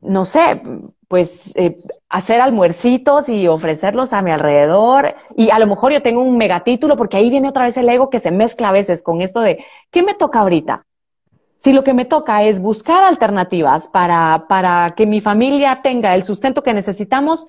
no 0.00 0.24
sé, 0.24 0.60
pues 1.08 1.56
eh, 1.56 1.76
hacer 2.08 2.40
almuercitos 2.40 3.28
y 3.28 3.48
ofrecerlos 3.48 4.12
a 4.12 4.22
mi 4.22 4.30
alrededor. 4.30 5.14
Y 5.36 5.50
a 5.50 5.58
lo 5.58 5.66
mejor 5.66 5.92
yo 5.92 6.02
tengo 6.02 6.22
un 6.22 6.36
megatítulo 6.36 6.96
porque 6.96 7.16
ahí 7.16 7.30
viene 7.30 7.48
otra 7.48 7.64
vez 7.64 7.76
el 7.76 7.88
ego 7.88 8.10
que 8.10 8.20
se 8.20 8.30
mezcla 8.30 8.68
a 8.68 8.72
veces 8.72 9.02
con 9.02 9.20
esto 9.20 9.40
de, 9.40 9.64
¿qué 9.90 10.02
me 10.02 10.14
toca 10.14 10.40
ahorita? 10.40 10.86
Si 11.58 11.72
lo 11.72 11.84
que 11.84 11.94
me 11.94 12.04
toca 12.04 12.44
es 12.44 12.62
buscar 12.62 13.04
alternativas 13.04 13.88
para, 13.88 14.46
para 14.48 14.94
que 14.96 15.04
mi 15.04 15.20
familia 15.20 15.80
tenga 15.82 16.14
el 16.14 16.22
sustento 16.22 16.62
que 16.62 16.72
necesitamos, 16.72 17.48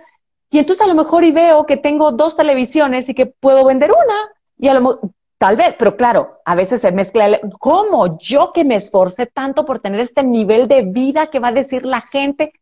y 0.52 0.60
entonces 0.60 0.86
a 0.86 0.88
lo 0.88 0.96
mejor 0.96 1.24
y 1.24 1.32
veo 1.32 1.66
que 1.66 1.78
tengo 1.78 2.12
dos 2.12 2.36
televisiones 2.36 3.08
y 3.08 3.14
que 3.14 3.26
puedo 3.26 3.66
vender 3.66 3.92
una. 3.92 4.16
Y 4.60 4.68
a 4.68 4.74
lo 4.74 5.00
tal 5.38 5.56
vez, 5.56 5.76
pero 5.80 5.96
claro, 5.96 6.42
a 6.46 6.56
veces 6.56 6.82
se 6.82 6.92
mezcla 6.92 7.26
el, 7.26 7.40
¿cómo? 7.58 8.20
Yo 8.20 8.52
que 8.54 8.66
me 8.66 8.76
esforcé 8.76 9.26
tanto 9.26 9.66
por 9.66 9.80
tener 9.80 10.02
este 10.02 10.24
nivel 10.24 10.68
de 10.68 10.82
vida 10.84 11.28
que 11.28 11.40
va 11.40 11.48
a 11.48 11.54
decir 11.54 11.86
la 11.86 12.02
gente, 12.02 12.54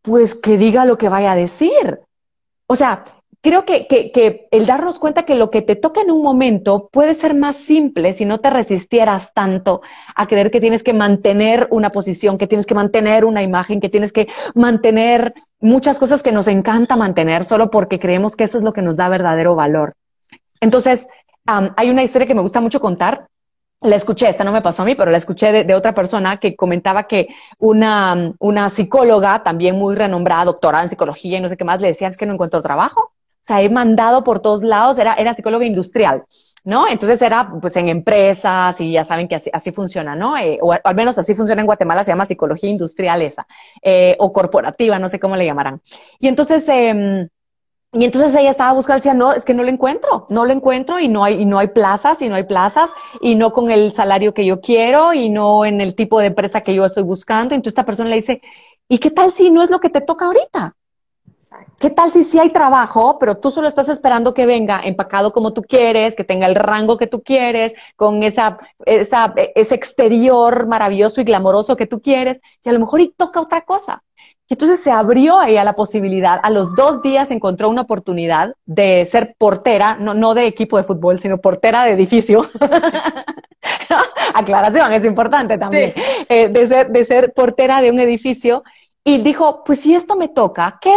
pues 0.00 0.34
que 0.34 0.56
diga 0.56 0.86
lo 0.86 0.96
que 0.96 1.10
vaya 1.10 1.32
a 1.32 1.36
decir. 1.36 2.00
O 2.66 2.74
sea, 2.74 3.04
creo 3.44 3.66
que, 3.66 3.86
que, 3.86 4.10
que, 4.10 4.48
el 4.50 4.64
darnos 4.64 4.98
cuenta 4.98 5.24
que 5.24 5.34
lo 5.34 5.50
que 5.50 5.60
te 5.60 5.76
toca 5.76 6.00
en 6.00 6.10
un 6.10 6.22
momento 6.22 6.88
puede 6.90 7.12
ser 7.12 7.34
más 7.34 7.56
simple 7.56 8.14
si 8.14 8.24
no 8.24 8.38
te 8.38 8.48
resistieras 8.48 9.34
tanto 9.34 9.82
a 10.16 10.26
creer 10.26 10.50
que 10.50 10.62
tienes 10.62 10.82
que 10.82 10.94
mantener 10.94 11.68
una 11.70 11.90
posición, 11.90 12.38
que 12.38 12.46
tienes 12.46 12.64
que 12.64 12.74
mantener 12.74 13.26
una 13.26 13.42
imagen, 13.42 13.82
que 13.82 13.90
tienes 13.90 14.14
que 14.14 14.28
mantener 14.54 15.34
muchas 15.60 15.98
cosas 15.98 16.22
que 16.22 16.32
nos 16.32 16.48
encanta 16.48 16.96
mantener 16.96 17.44
solo 17.44 17.70
porque 17.70 18.00
creemos 18.00 18.34
que 18.34 18.44
eso 18.44 18.56
es 18.56 18.64
lo 18.64 18.72
que 18.72 18.80
nos 18.80 18.96
da 18.96 19.10
verdadero 19.10 19.54
valor. 19.54 19.92
Entonces, 20.60 21.06
hay 21.44 21.90
una 21.90 22.02
historia 22.02 22.26
que 22.26 22.34
me 22.34 22.40
gusta 22.40 22.62
mucho 22.62 22.80
contar. 22.80 23.28
La 23.82 23.96
escuché, 23.96 24.26
esta 24.26 24.44
no 24.44 24.52
me 24.52 24.62
pasó 24.62 24.80
a 24.80 24.86
mí, 24.86 24.94
pero 24.94 25.10
la 25.10 25.18
escuché 25.18 25.52
de, 25.52 25.64
de 25.64 25.74
otra 25.74 25.94
persona 25.94 26.40
que 26.40 26.56
comentaba 26.56 27.06
que 27.06 27.28
una, 27.58 28.32
una 28.38 28.70
psicóloga, 28.70 29.42
también 29.42 29.76
muy 29.76 29.94
renombrada, 29.94 30.46
doctorada 30.46 30.84
en 30.84 30.88
psicología 30.88 31.36
y 31.36 31.42
no 31.42 31.50
sé 31.50 31.58
qué 31.58 31.64
más, 31.64 31.82
le 31.82 31.88
decía, 31.88 32.08
es 32.08 32.16
que 32.16 32.24
no 32.24 32.32
encuentro 32.32 32.62
trabajo 32.62 33.13
sea, 33.46 33.62
he 33.62 33.68
mandado 33.68 34.24
por 34.24 34.40
todos 34.40 34.62
lados, 34.62 34.98
era, 34.98 35.14
era 35.14 35.34
psicóloga 35.34 35.64
industrial, 35.64 36.24
¿no? 36.64 36.88
Entonces 36.88 37.20
era 37.22 37.52
pues 37.60 37.76
en 37.76 37.88
empresas 37.88 38.80
y 38.80 38.92
ya 38.92 39.04
saben 39.04 39.28
que 39.28 39.36
así, 39.36 39.50
así 39.52 39.70
funciona, 39.70 40.16
¿no? 40.16 40.36
Eh, 40.36 40.58
o, 40.62 40.72
al 40.72 40.94
menos 40.94 41.18
así 41.18 41.34
funciona 41.34 41.60
en 41.60 41.66
Guatemala, 41.66 42.04
se 42.04 42.10
llama 42.10 42.26
psicología 42.26 42.70
industrial 42.70 43.22
esa, 43.22 43.46
eh, 43.82 44.16
o 44.18 44.32
corporativa, 44.32 44.98
no 44.98 45.08
sé 45.08 45.20
cómo 45.20 45.36
le 45.36 45.46
llamarán. 45.46 45.80
Y 46.18 46.28
entonces, 46.28 46.68
eh, 46.68 47.28
y 47.94 48.04
entonces 48.04 48.34
ella 48.34 48.50
estaba 48.50 48.72
buscando, 48.72 48.96
decía, 48.96 49.14
no, 49.14 49.32
es 49.32 49.44
que 49.44 49.54
no 49.54 49.62
lo 49.62 49.68
encuentro, 49.68 50.26
no 50.28 50.44
lo 50.46 50.52
encuentro 50.52 50.98
y 50.98 51.06
no 51.06 51.22
hay, 51.22 51.40
y 51.42 51.46
no 51.46 51.60
hay 51.60 51.68
plazas, 51.68 52.22
y 52.22 52.28
no 52.28 52.34
hay 52.34 52.42
plazas, 52.42 52.92
y 53.20 53.36
no 53.36 53.52
con 53.52 53.70
el 53.70 53.92
salario 53.92 54.34
que 54.34 54.44
yo 54.44 54.60
quiero, 54.60 55.14
y 55.14 55.30
no 55.30 55.64
en 55.64 55.80
el 55.80 55.94
tipo 55.94 56.18
de 56.18 56.26
empresa 56.26 56.62
que 56.62 56.74
yo 56.74 56.84
estoy 56.84 57.04
buscando. 57.04 57.54
Y 57.54 57.56
entonces 57.56 57.72
esta 57.72 57.86
persona 57.86 58.10
le 58.10 58.16
dice, 58.16 58.40
¿y 58.88 58.98
qué 58.98 59.12
tal 59.12 59.30
si 59.30 59.50
no 59.52 59.62
es 59.62 59.70
lo 59.70 59.78
que 59.78 59.90
te 59.90 60.00
toca 60.00 60.26
ahorita? 60.26 60.74
¿Qué 61.78 61.90
tal 61.90 62.10
si 62.10 62.24
sí 62.24 62.38
hay 62.38 62.50
trabajo, 62.50 63.18
pero 63.18 63.36
tú 63.36 63.50
solo 63.50 63.68
estás 63.68 63.88
esperando 63.88 64.32
que 64.32 64.46
venga 64.46 64.80
empacado 64.84 65.32
como 65.32 65.52
tú 65.52 65.62
quieres, 65.62 66.16
que 66.16 66.24
tenga 66.24 66.46
el 66.46 66.54
rango 66.54 66.96
que 66.96 67.06
tú 67.06 67.22
quieres, 67.22 67.74
con 67.96 68.22
esa, 68.22 68.58
esa, 68.86 69.34
ese 69.54 69.74
exterior 69.74 70.66
maravilloso 70.66 71.20
y 71.20 71.24
glamoroso 71.24 71.76
que 71.76 71.86
tú 71.86 72.00
quieres, 72.00 72.40
y 72.62 72.68
a 72.68 72.72
lo 72.72 72.80
mejor 72.80 73.00
y 73.00 73.10
toca 73.10 73.40
otra 73.40 73.62
cosa? 73.62 74.02
Y 74.46 74.54
entonces 74.54 74.80
se 74.80 74.90
abrió 74.90 75.38
a 75.40 75.48
ella 75.48 75.64
la 75.64 75.74
posibilidad. 75.74 76.38
A 76.42 76.50
los 76.50 76.74
dos 76.74 77.00
días 77.00 77.30
encontró 77.30 77.70
una 77.70 77.82
oportunidad 77.82 78.54
de 78.66 79.06
ser 79.06 79.34
portera, 79.38 79.96
no, 79.96 80.12
no 80.12 80.34
de 80.34 80.46
equipo 80.46 80.76
de 80.76 80.84
fútbol, 80.84 81.18
sino 81.18 81.38
portera 81.38 81.84
de 81.84 81.92
edificio. 81.92 82.42
Aclaración, 84.34 84.92
es 84.92 85.04
importante 85.06 85.56
también. 85.56 85.94
Eh, 86.28 86.48
de, 86.48 86.66
ser, 86.66 86.90
de 86.90 87.04
ser 87.04 87.32
portera 87.32 87.80
de 87.80 87.90
un 87.90 88.00
edificio. 88.00 88.64
Y 89.02 89.18
dijo, 89.18 89.64
pues 89.64 89.80
si 89.80 89.94
esto 89.94 90.16
me 90.16 90.28
toca, 90.28 90.78
¿qué? 90.80 90.94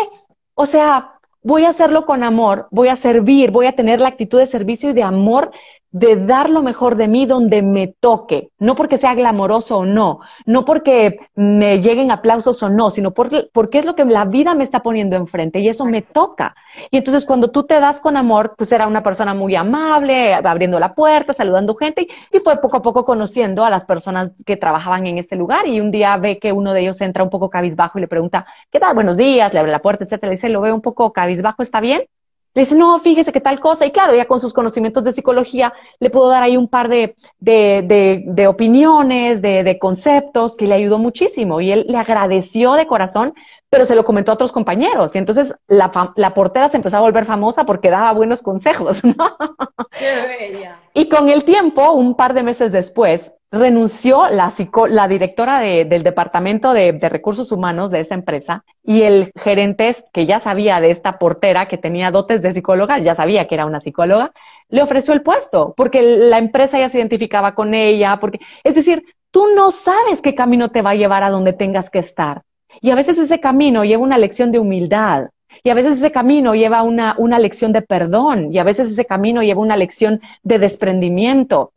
O 0.60 0.66
sea, 0.66 1.20
voy 1.44 1.66
a 1.66 1.70
hacerlo 1.70 2.08
con 2.08 2.24
amor, 2.24 2.68
voy 2.72 2.88
a 2.88 2.96
servir, 2.96 3.52
voy 3.52 3.68
a 3.68 3.76
tener 3.76 4.02
la 4.02 4.08
actitud 4.08 4.40
de 4.40 4.48
servicio 4.48 4.90
y 4.90 4.94
de 4.94 5.04
amor 5.04 5.52
de 6.00 6.16
dar 6.16 6.50
lo 6.50 6.62
mejor 6.62 6.96
de 6.96 7.08
mí 7.08 7.26
donde 7.26 7.62
me 7.62 7.88
toque, 7.88 8.52
no 8.60 8.76
porque 8.76 8.98
sea 8.98 9.16
glamoroso 9.16 9.80
o 9.80 9.86
no, 9.86 10.20
no 10.46 10.64
porque 10.64 11.20
me 11.36 11.82
lleguen 11.82 12.12
aplausos 12.12 12.62
o 12.62 12.70
no, 12.70 12.92
sino 12.92 13.14
porque, 13.14 13.50
porque 13.52 13.80
es 13.80 13.86
lo 13.86 13.96
que 13.96 14.06
la 14.06 14.26
vida 14.26 14.54
me 14.54 14.64
está 14.64 14.82
poniendo 14.82 15.16
enfrente 15.16 15.60
y 15.60 15.70
eso 15.70 15.86
me 15.86 16.04
toca. 16.04 16.56
Y 16.92 16.98
entonces 16.98 17.26
cuando 17.26 17.50
tú 17.50 17.64
te 17.64 17.80
das 17.80 18.00
con 18.00 18.16
amor, 18.16 18.54
pues 18.56 18.72
era 18.72 18.86
una 18.86 19.02
persona 19.02 19.34
muy 19.34 19.56
amable, 19.56 20.36
abriendo 20.36 20.80
la 20.80 20.94
puerta, 20.94 21.34
saludando 21.34 21.76
gente 21.76 22.08
y, 22.32 22.40
fue 22.40 22.58
poco 22.62 22.78
a 22.78 22.82
poco 22.82 23.04
conociendo 23.04 23.66
a 23.66 23.70
las 23.70 23.86
personas 23.86 24.34
que 24.46 24.56
trabajaban 24.56 25.08
en 25.08 25.18
este 25.18 25.36
lugar 25.36 25.68
y 25.68 25.82
un 25.82 25.92
día 25.92 26.16
ve 26.18 26.38
que 26.38 26.54
uno 26.54 26.74
de 26.74 26.82
ellos 26.82 27.02
entra 27.02 27.24
un 27.24 27.30
poco 27.30 27.50
cabizbajo 27.50 27.98
y 27.98 28.02
le 28.02 28.08
pregunta, 28.08 28.46
¿qué 28.72 28.80
tal? 28.80 28.94
Buenos 28.94 29.18
días, 29.18 29.54
le 29.54 29.60
abre 29.60 29.72
la 29.72 29.82
puerta, 29.82 30.04
etcétera, 30.04 30.30
le 30.30 30.36
dice, 30.36 30.50
lo 30.50 30.62
veo 30.62 30.76
un 30.76 30.82
poco 30.82 31.12
cabizbajo, 31.12 31.64
¿está 31.64 31.82
bien? 31.82 32.04
Le 32.58 32.64
dice, 32.64 32.76
no, 32.76 32.98
fíjese 32.98 33.32
qué 33.32 33.40
tal 33.40 33.60
cosa. 33.60 33.86
Y 33.86 33.92
claro, 33.92 34.16
ya 34.16 34.26
con 34.26 34.40
sus 34.40 34.52
conocimientos 34.52 35.04
de 35.04 35.14
psicología 35.14 35.76
le 36.00 36.10
pudo 36.10 36.28
dar 36.30 36.42
ahí 36.42 36.58
un 36.58 36.68
par 36.68 36.90
de, 36.90 37.16
de, 37.40 38.24
de, 38.26 38.48
opiniones, 38.48 39.44
de, 39.44 39.78
conceptos 39.80 40.56
que 40.56 40.66
le 40.66 40.74
ayudó 40.74 40.98
muchísimo. 40.98 41.62
Y 41.62 41.72
él 41.72 41.86
le 41.88 42.00
agradeció 42.00 42.74
de 42.74 42.88
corazón, 42.88 43.36
pero 43.70 43.86
se 43.86 43.96
lo 43.96 44.06
comentó 44.06 44.32
a 44.32 44.36
otros 44.36 44.52
compañeros. 44.52 45.16
Y 45.16 45.20
entonces 45.20 45.56
la, 45.68 45.92
la 46.16 46.34
portera 46.34 46.70
se 46.70 46.78
empezó 46.78 46.98
a 46.98 47.02
volver 47.02 47.26
famosa 47.26 47.66
porque 47.66 47.90
daba 47.90 48.14
buenos 48.14 48.42
consejos, 48.42 49.04
¿no? 49.04 49.38
Qué 49.98 50.50
bella. 50.50 50.80
Y 50.94 51.10
con 51.10 51.30
el 51.30 51.44
tiempo, 51.44 51.92
un 51.92 52.16
par 52.16 52.34
de 52.34 52.44
meses 52.44 52.72
después, 52.72 53.38
renunció 53.52 54.28
la, 54.30 54.52
la 54.90 55.08
directora 55.08 55.60
del 55.60 56.04
departamento 56.04 56.74
de, 56.74 56.98
recursos 57.08 57.52
humanos 57.52 57.92
de 57.92 58.02
esa 58.02 58.16
empresa 58.16 58.66
y 58.84 59.04
el 59.04 59.32
gerente 59.38 59.96
que 60.12 60.26
ya 60.26 60.40
sabía 60.40 60.82
de 60.82 60.92
esta 60.92 61.18
portera 61.18 61.68
que 61.68 61.78
tenía 61.78 62.12
dotes 62.12 62.42
de 62.42 62.52
psicóloga, 62.52 63.00
ya 63.00 63.16
sabía 63.16 63.48
que 63.48 63.56
era 63.56 63.66
una 63.66 63.80
psicóloga, 63.80 64.32
le 64.70 64.82
ofreció 64.82 65.14
el 65.14 65.22
puesto 65.22 65.74
porque 65.78 66.02
la 66.02 66.40
empresa 66.40 66.78
ya 66.78 66.90
se 66.90 66.98
identificaba 66.98 67.56
con 67.56 67.74
ella, 67.74 68.18
porque, 68.20 68.40
es 68.64 68.76
decir, 68.76 69.04
tú 69.32 69.46
no 69.56 69.72
sabes 69.72 70.22
qué 70.22 70.36
camino 70.36 70.70
te 70.70 70.82
va 70.82 70.92
a 70.92 70.96
llevar 70.96 71.24
a 71.24 71.30
donde 71.30 71.54
tengas 71.54 71.90
que 71.90 72.00
estar. 72.00 72.42
Y 72.82 72.92
a 72.92 72.96
veces 72.96 73.18
ese 73.18 73.40
camino 73.40 73.84
lleva 73.84 74.04
una 74.04 74.18
lección 74.18 74.52
de 74.52 74.60
humildad, 74.60 75.30
y 75.64 75.70
a 75.70 75.74
veces 75.74 75.94
ese 75.94 76.12
camino 76.12 76.56
lleva 76.56 76.84
una, 76.84 77.16
una 77.18 77.40
lección 77.40 77.72
de 77.74 77.82
perdón, 77.82 78.54
y 78.54 78.60
a 78.60 78.64
veces 78.64 78.92
ese 78.92 79.06
camino 79.06 79.42
lleva 79.42 79.62
una 79.62 79.78
lección 79.78 80.22
de 80.44 80.60
desprendimiento. 80.60 81.74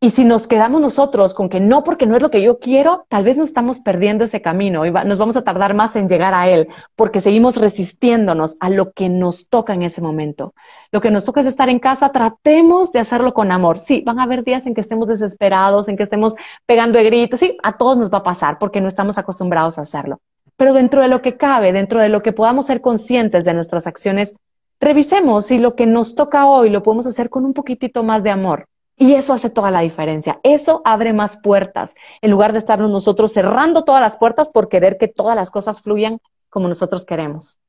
Y 0.00 0.10
si 0.10 0.24
nos 0.24 0.46
quedamos 0.46 0.80
nosotros 0.80 1.34
con 1.34 1.48
que 1.48 1.58
no, 1.58 1.82
porque 1.82 2.06
no 2.06 2.14
es 2.14 2.22
lo 2.22 2.30
que 2.30 2.40
yo 2.40 2.60
quiero, 2.60 3.04
tal 3.08 3.24
vez 3.24 3.36
nos 3.36 3.48
estamos 3.48 3.80
perdiendo 3.80 4.24
ese 4.24 4.40
camino 4.40 4.86
y 4.86 4.92
nos 4.92 5.18
vamos 5.18 5.36
a 5.36 5.42
tardar 5.42 5.74
más 5.74 5.96
en 5.96 6.06
llegar 6.06 6.34
a 6.34 6.48
él, 6.48 6.68
porque 6.94 7.20
seguimos 7.20 7.56
resistiéndonos 7.56 8.56
a 8.60 8.70
lo 8.70 8.92
que 8.92 9.08
nos 9.08 9.48
toca 9.48 9.74
en 9.74 9.82
ese 9.82 10.00
momento. 10.00 10.54
Lo 10.92 11.00
que 11.00 11.10
nos 11.10 11.24
toca 11.24 11.40
es 11.40 11.48
estar 11.48 11.68
en 11.68 11.80
casa, 11.80 12.12
tratemos 12.12 12.92
de 12.92 13.00
hacerlo 13.00 13.34
con 13.34 13.50
amor. 13.50 13.80
Sí, 13.80 14.02
van 14.06 14.20
a 14.20 14.22
haber 14.22 14.44
días 14.44 14.66
en 14.66 14.74
que 14.74 14.82
estemos 14.82 15.08
desesperados, 15.08 15.88
en 15.88 15.96
que 15.96 16.04
estemos 16.04 16.36
pegando 16.64 17.00
gritos, 17.00 17.40
sí, 17.40 17.56
a 17.64 17.76
todos 17.76 17.98
nos 17.98 18.12
va 18.12 18.18
a 18.18 18.22
pasar 18.22 18.60
porque 18.60 18.80
no 18.80 18.86
estamos 18.86 19.18
acostumbrados 19.18 19.78
a 19.78 19.82
hacerlo. 19.82 20.20
Pero 20.58 20.74
dentro 20.74 21.00
de 21.00 21.08
lo 21.08 21.22
que 21.22 21.36
cabe, 21.36 21.72
dentro 21.72 22.00
de 22.00 22.08
lo 22.08 22.22
que 22.22 22.32
podamos 22.32 22.66
ser 22.66 22.80
conscientes 22.80 23.44
de 23.44 23.54
nuestras 23.54 23.86
acciones, 23.86 24.36
revisemos 24.80 25.46
si 25.46 25.58
lo 25.58 25.76
que 25.76 25.86
nos 25.86 26.16
toca 26.16 26.46
hoy 26.46 26.68
lo 26.68 26.82
podemos 26.82 27.06
hacer 27.06 27.30
con 27.30 27.44
un 27.44 27.54
poquitito 27.54 28.02
más 28.02 28.24
de 28.24 28.30
amor 28.30 28.66
y 28.96 29.14
eso 29.14 29.32
hace 29.32 29.50
toda 29.50 29.70
la 29.70 29.80
diferencia. 29.80 30.40
Eso 30.42 30.82
abre 30.84 31.12
más 31.12 31.38
puertas, 31.42 31.94
en 32.20 32.32
lugar 32.32 32.52
de 32.52 32.58
estarnos 32.58 32.90
nosotros 32.90 33.32
cerrando 33.32 33.84
todas 33.84 34.00
las 34.00 34.16
puertas 34.16 34.50
por 34.50 34.68
querer 34.68 34.98
que 34.98 35.06
todas 35.06 35.36
las 35.36 35.50
cosas 35.52 35.80
fluyan 35.80 36.18
como 36.50 36.66
nosotros 36.66 37.06
queremos. 37.06 37.60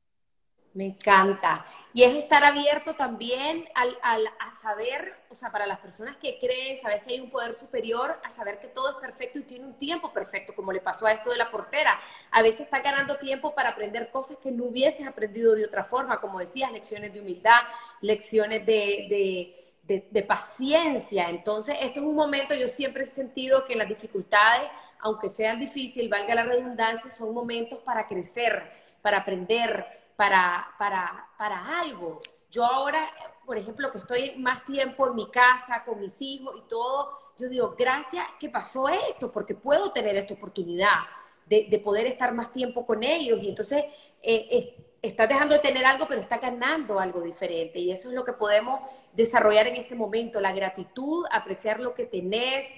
Me 0.74 0.86
encanta. 0.86 1.64
Y 1.92 2.04
es 2.04 2.14
estar 2.14 2.44
abierto 2.44 2.94
también 2.94 3.68
al, 3.74 3.96
a 4.38 4.52
saber, 4.52 5.14
o 5.28 5.34
sea, 5.34 5.50
para 5.50 5.66
las 5.66 5.78
personas 5.80 6.16
que 6.16 6.38
creen, 6.38 6.80
saber 6.80 7.02
que 7.02 7.14
hay 7.14 7.20
un 7.20 7.30
poder 7.30 7.54
superior, 7.54 8.20
a 8.22 8.30
saber 8.30 8.58
que 8.58 8.68
todo 8.68 8.90
es 8.90 8.96
perfecto 8.96 9.38
y 9.38 9.42
tiene 9.42 9.66
un 9.66 9.74
tiempo 9.76 10.12
perfecto, 10.12 10.54
como 10.54 10.72
le 10.72 10.80
pasó 10.80 11.06
a 11.06 11.12
esto 11.12 11.30
de 11.30 11.38
la 11.38 11.50
portera. 11.50 12.00
A 12.30 12.42
veces 12.42 12.60
está 12.62 12.80
ganando 12.80 13.18
tiempo 13.18 13.54
para 13.54 13.70
aprender 13.70 14.10
cosas 14.10 14.38
que 14.38 14.50
no 14.50 14.64
hubieses 14.64 15.06
aprendido 15.06 15.54
de 15.54 15.64
otra 15.64 15.84
forma, 15.84 16.20
como 16.20 16.38
decías, 16.38 16.70
lecciones 16.72 17.12
de 17.12 17.20
humildad, 17.20 17.60
lecciones 18.00 18.64
de 18.64 19.56
de, 19.98 20.22
paciencia. 20.22 21.28
Entonces, 21.28 21.76
esto 21.80 22.00
es 22.00 22.06
un 22.06 22.14
momento, 22.14 22.54
yo 22.54 22.68
siempre 22.68 23.04
he 23.04 23.06
sentido 23.06 23.66
que 23.66 23.74
las 23.74 23.88
dificultades, 23.88 24.70
aunque 25.00 25.28
sean 25.28 25.58
difíciles, 25.58 26.08
valga 26.08 26.34
la 26.34 26.44
redundancia, 26.44 27.10
son 27.10 27.34
momentos 27.34 27.78
para 27.80 28.06
crecer, 28.06 28.70
para 29.02 29.18
aprender, 29.18 29.99
para, 30.20 30.74
para, 30.78 31.30
para 31.38 31.80
algo. 31.80 32.20
Yo 32.50 32.66
ahora, 32.66 33.10
por 33.46 33.56
ejemplo, 33.56 33.90
que 33.90 33.96
estoy 33.96 34.36
más 34.36 34.66
tiempo 34.66 35.08
en 35.08 35.14
mi 35.14 35.30
casa, 35.30 35.82
con 35.82 35.98
mis 35.98 36.20
hijos 36.20 36.54
y 36.58 36.68
todo, 36.68 37.32
yo 37.38 37.48
digo, 37.48 37.74
gracias 37.74 38.26
que 38.38 38.50
pasó 38.50 38.86
esto, 38.86 39.32
porque 39.32 39.54
puedo 39.54 39.92
tener 39.92 40.14
esta 40.16 40.34
oportunidad 40.34 40.98
de, 41.46 41.80
poder 41.82 42.06
estar 42.06 42.34
más 42.34 42.52
tiempo 42.52 42.84
con 42.84 43.02
ellos. 43.02 43.42
Y 43.42 43.48
entonces, 43.48 43.82
eh, 44.22 44.76
estás 45.00 45.26
dejando 45.26 45.54
de 45.54 45.60
tener 45.60 45.86
algo, 45.86 46.06
pero 46.06 46.20
está 46.20 46.36
ganando 46.36 47.00
algo 47.00 47.22
diferente. 47.22 47.78
Y 47.78 47.90
eso 47.90 48.10
es 48.10 48.14
lo 48.14 48.22
que 48.22 48.34
podemos 48.34 48.78
desarrollar 49.14 49.68
en 49.68 49.76
este 49.76 49.94
momento, 49.94 50.38
la 50.38 50.52
gratitud, 50.52 51.24
apreciar 51.30 51.80
lo 51.80 51.94
que 51.94 52.04
tenés, 52.04 52.70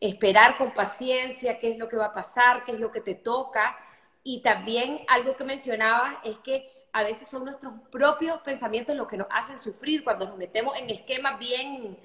esperar 0.00 0.56
con 0.56 0.72
paciencia 0.72 1.58
qué 1.58 1.72
es 1.72 1.76
lo 1.76 1.90
que 1.90 1.98
va 1.98 2.06
a 2.06 2.14
pasar, 2.14 2.64
qué 2.64 2.72
es 2.72 2.80
lo 2.80 2.90
que 2.90 3.02
te 3.02 3.14
toca. 3.14 3.76
Y 4.22 4.40
también 4.40 5.02
algo 5.08 5.36
que 5.36 5.44
mencionabas 5.44 6.16
es 6.24 6.38
que 6.38 6.75
a 6.96 7.02
veces 7.02 7.28
son 7.28 7.44
nuestros 7.44 7.74
propios 7.90 8.40
pensamientos 8.40 8.96
los 8.96 9.06
que 9.06 9.18
nos 9.18 9.26
hacen 9.30 9.58
sufrir 9.58 10.02
cuando 10.02 10.26
nos 10.26 10.38
metemos 10.38 10.78
en 10.78 10.88
esquemas 10.88 11.38
bien, 11.38 11.98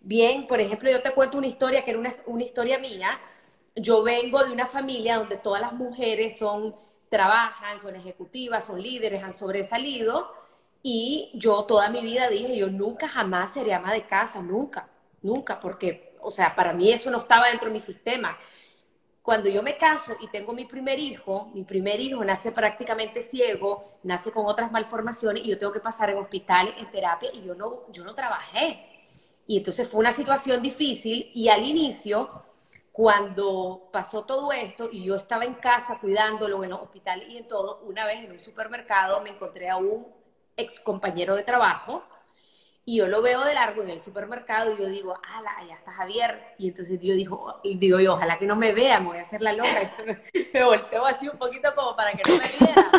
bien, 0.00 0.46
por 0.46 0.58
ejemplo, 0.58 0.90
yo 0.90 1.02
te 1.02 1.12
cuento 1.12 1.36
una 1.36 1.48
historia 1.48 1.84
que 1.84 1.90
era 1.90 2.00
una, 2.00 2.16
una 2.24 2.44
historia 2.44 2.78
mía. 2.78 3.20
Yo 3.76 4.02
vengo 4.02 4.42
de 4.42 4.50
una 4.50 4.66
familia 4.66 5.18
donde 5.18 5.36
todas 5.36 5.60
las 5.60 5.74
mujeres 5.74 6.38
son, 6.38 6.74
trabajan, 7.10 7.78
son 7.78 7.94
ejecutivas, 7.94 8.64
son 8.64 8.80
líderes, 8.80 9.22
han 9.22 9.34
sobresalido 9.34 10.32
y 10.82 11.30
yo 11.34 11.64
toda 11.64 11.90
mi 11.90 12.00
vida 12.00 12.28
dije, 12.28 12.56
yo 12.56 12.70
nunca 12.70 13.06
jamás 13.06 13.52
seré 13.52 13.74
ama 13.74 13.92
de 13.92 14.04
casa, 14.06 14.40
nunca, 14.40 14.88
nunca, 15.20 15.60
porque, 15.60 16.16
o 16.22 16.30
sea, 16.30 16.54
para 16.56 16.72
mí 16.72 16.90
eso 16.90 17.10
no 17.10 17.18
estaba 17.18 17.48
dentro 17.48 17.66
de 17.68 17.74
mi 17.74 17.80
sistema. 17.80 18.38
Cuando 19.28 19.50
yo 19.50 19.62
me 19.62 19.76
caso 19.76 20.16
y 20.20 20.28
tengo 20.28 20.54
mi 20.54 20.64
primer 20.64 20.98
hijo, 20.98 21.50
mi 21.52 21.62
primer 21.62 22.00
hijo 22.00 22.24
nace 22.24 22.50
prácticamente 22.50 23.20
ciego, 23.20 23.98
nace 24.02 24.32
con 24.32 24.46
otras 24.46 24.72
malformaciones 24.72 25.44
y 25.44 25.50
yo 25.50 25.58
tengo 25.58 25.70
que 25.70 25.80
pasar 25.80 26.08
en 26.08 26.16
hospital, 26.16 26.74
en 26.78 26.90
terapia, 26.90 27.28
y 27.34 27.42
yo 27.42 27.54
no, 27.54 27.82
yo 27.92 28.04
no 28.04 28.14
trabajé. 28.14 28.86
Y 29.46 29.58
entonces 29.58 29.86
fue 29.86 30.00
una 30.00 30.12
situación 30.12 30.62
difícil 30.62 31.30
y 31.34 31.50
al 31.50 31.62
inicio, 31.62 32.42
cuando 32.90 33.90
pasó 33.92 34.24
todo 34.24 34.50
esto 34.50 34.88
y 34.90 35.04
yo 35.04 35.16
estaba 35.16 35.44
en 35.44 35.56
casa 35.56 35.98
cuidándolo 36.00 36.64
en 36.64 36.70
el 36.70 36.72
hospital 36.72 37.30
y 37.30 37.36
en 37.36 37.46
todo, 37.46 37.80
una 37.80 38.06
vez 38.06 38.24
en 38.24 38.32
un 38.32 38.40
supermercado 38.40 39.20
me 39.20 39.28
encontré 39.28 39.68
a 39.68 39.76
un 39.76 40.06
ex 40.56 40.80
compañero 40.80 41.36
de 41.36 41.42
trabajo, 41.42 42.02
y 42.88 42.96
yo 42.96 43.06
lo 43.06 43.20
veo 43.20 43.44
de 43.44 43.52
largo 43.52 43.82
en 43.82 43.90
el 43.90 44.00
supermercado 44.00 44.72
y 44.72 44.78
yo 44.78 44.86
digo, 44.86 45.14
ala, 45.22 45.58
allá 45.58 45.74
está 45.74 45.92
Javier. 45.92 46.54
Y 46.56 46.68
entonces 46.68 46.98
yo 47.02 47.12
digo, 47.12 47.60
digo 47.62 48.00
yo, 48.00 48.14
ojalá 48.14 48.38
que 48.38 48.46
no 48.46 48.56
me 48.56 48.72
vea, 48.72 48.98
me 48.98 49.08
voy 49.08 49.18
a 49.18 49.20
hacer 49.20 49.42
la 49.42 49.52
loca. 49.52 49.82
Y 50.32 50.48
me, 50.54 50.64
volteo 50.64 51.04
así 51.04 51.28
un 51.28 51.36
poquito 51.36 51.68
como 51.74 51.94
para 51.94 52.12
que 52.12 52.22
no 52.26 52.38
me 52.38 52.48
viera. 52.48 52.90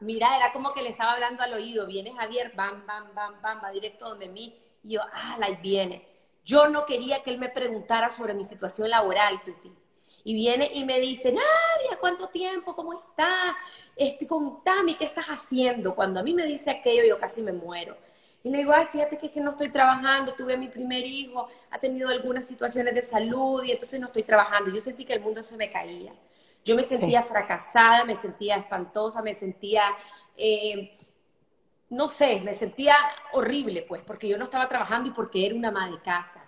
Mira, 0.00 0.38
era 0.38 0.54
como 0.54 0.72
que 0.72 0.80
le 0.80 0.88
estaba 0.88 1.12
hablando 1.12 1.42
al 1.42 1.52
oído, 1.52 1.86
viene 1.86 2.14
Javier, 2.14 2.52
bam, 2.56 2.86
bam, 2.86 3.14
bam, 3.14 3.42
bam, 3.42 3.60
va 3.62 3.70
directo 3.72 4.08
donde 4.08 4.30
mí. 4.30 4.58
Y 4.82 4.94
yo, 4.94 5.02
ala, 5.34 5.50
y 5.50 5.56
viene. 5.56 6.08
Yo 6.42 6.66
no 6.68 6.86
quería 6.86 7.22
que 7.22 7.28
él 7.28 7.38
me 7.38 7.50
preguntara 7.50 8.10
sobre 8.10 8.32
mi 8.32 8.44
situación 8.44 8.88
laboral, 8.88 9.42
Tuti. 9.44 9.70
Y 10.24 10.32
viene 10.32 10.70
y 10.72 10.86
me 10.86 10.98
dice, 10.98 11.30
Nadia, 11.30 11.98
¿cuánto 12.00 12.28
tiempo? 12.28 12.74
¿Cómo 12.74 12.94
estás? 12.94 13.54
este, 13.96 14.26
contame 14.26 14.96
qué 14.96 15.04
estás 15.04 15.26
haciendo. 15.26 15.94
Cuando 15.94 16.20
a 16.20 16.22
mí 16.22 16.32
me 16.34 16.46
dice 16.46 16.70
aquello, 16.70 17.04
yo 17.04 17.18
casi 17.18 17.42
me 17.42 17.52
muero. 17.52 17.96
Y 18.44 18.50
le 18.50 18.58
digo, 18.58 18.72
ay, 18.74 18.86
fíjate 18.86 19.18
que 19.18 19.26
es 19.26 19.32
que 19.32 19.40
no 19.40 19.52
estoy 19.52 19.70
trabajando, 19.70 20.34
tuve 20.34 20.54
a 20.54 20.56
mi 20.56 20.68
primer 20.68 21.06
hijo, 21.06 21.48
ha 21.70 21.78
tenido 21.78 22.08
algunas 22.10 22.46
situaciones 22.46 22.94
de 22.94 23.02
salud 23.02 23.62
y 23.64 23.70
entonces 23.72 24.00
no 24.00 24.08
estoy 24.08 24.24
trabajando. 24.24 24.70
Yo 24.72 24.80
sentí 24.80 25.04
que 25.04 25.12
el 25.14 25.20
mundo 25.20 25.42
se 25.42 25.56
me 25.56 25.70
caía. 25.70 26.12
Yo 26.64 26.74
me 26.76 26.82
sentía 26.82 27.22
fracasada, 27.22 28.04
me 28.04 28.16
sentía 28.16 28.56
espantosa, 28.56 29.22
me 29.22 29.34
sentía 29.34 29.82
Eh, 30.36 30.98
no 31.90 32.08
sé, 32.08 32.40
me 32.40 32.54
sentía 32.54 32.96
horrible, 33.32 33.82
pues, 33.88 34.02
porque 34.04 34.28
yo 34.28 34.38
no 34.38 34.44
estaba 34.44 34.68
trabajando 34.68 35.10
y 35.10 35.12
porque 35.12 35.46
era 35.46 35.54
una 35.54 35.68
ama 35.68 35.90
de 35.90 36.00
casa. 36.02 36.44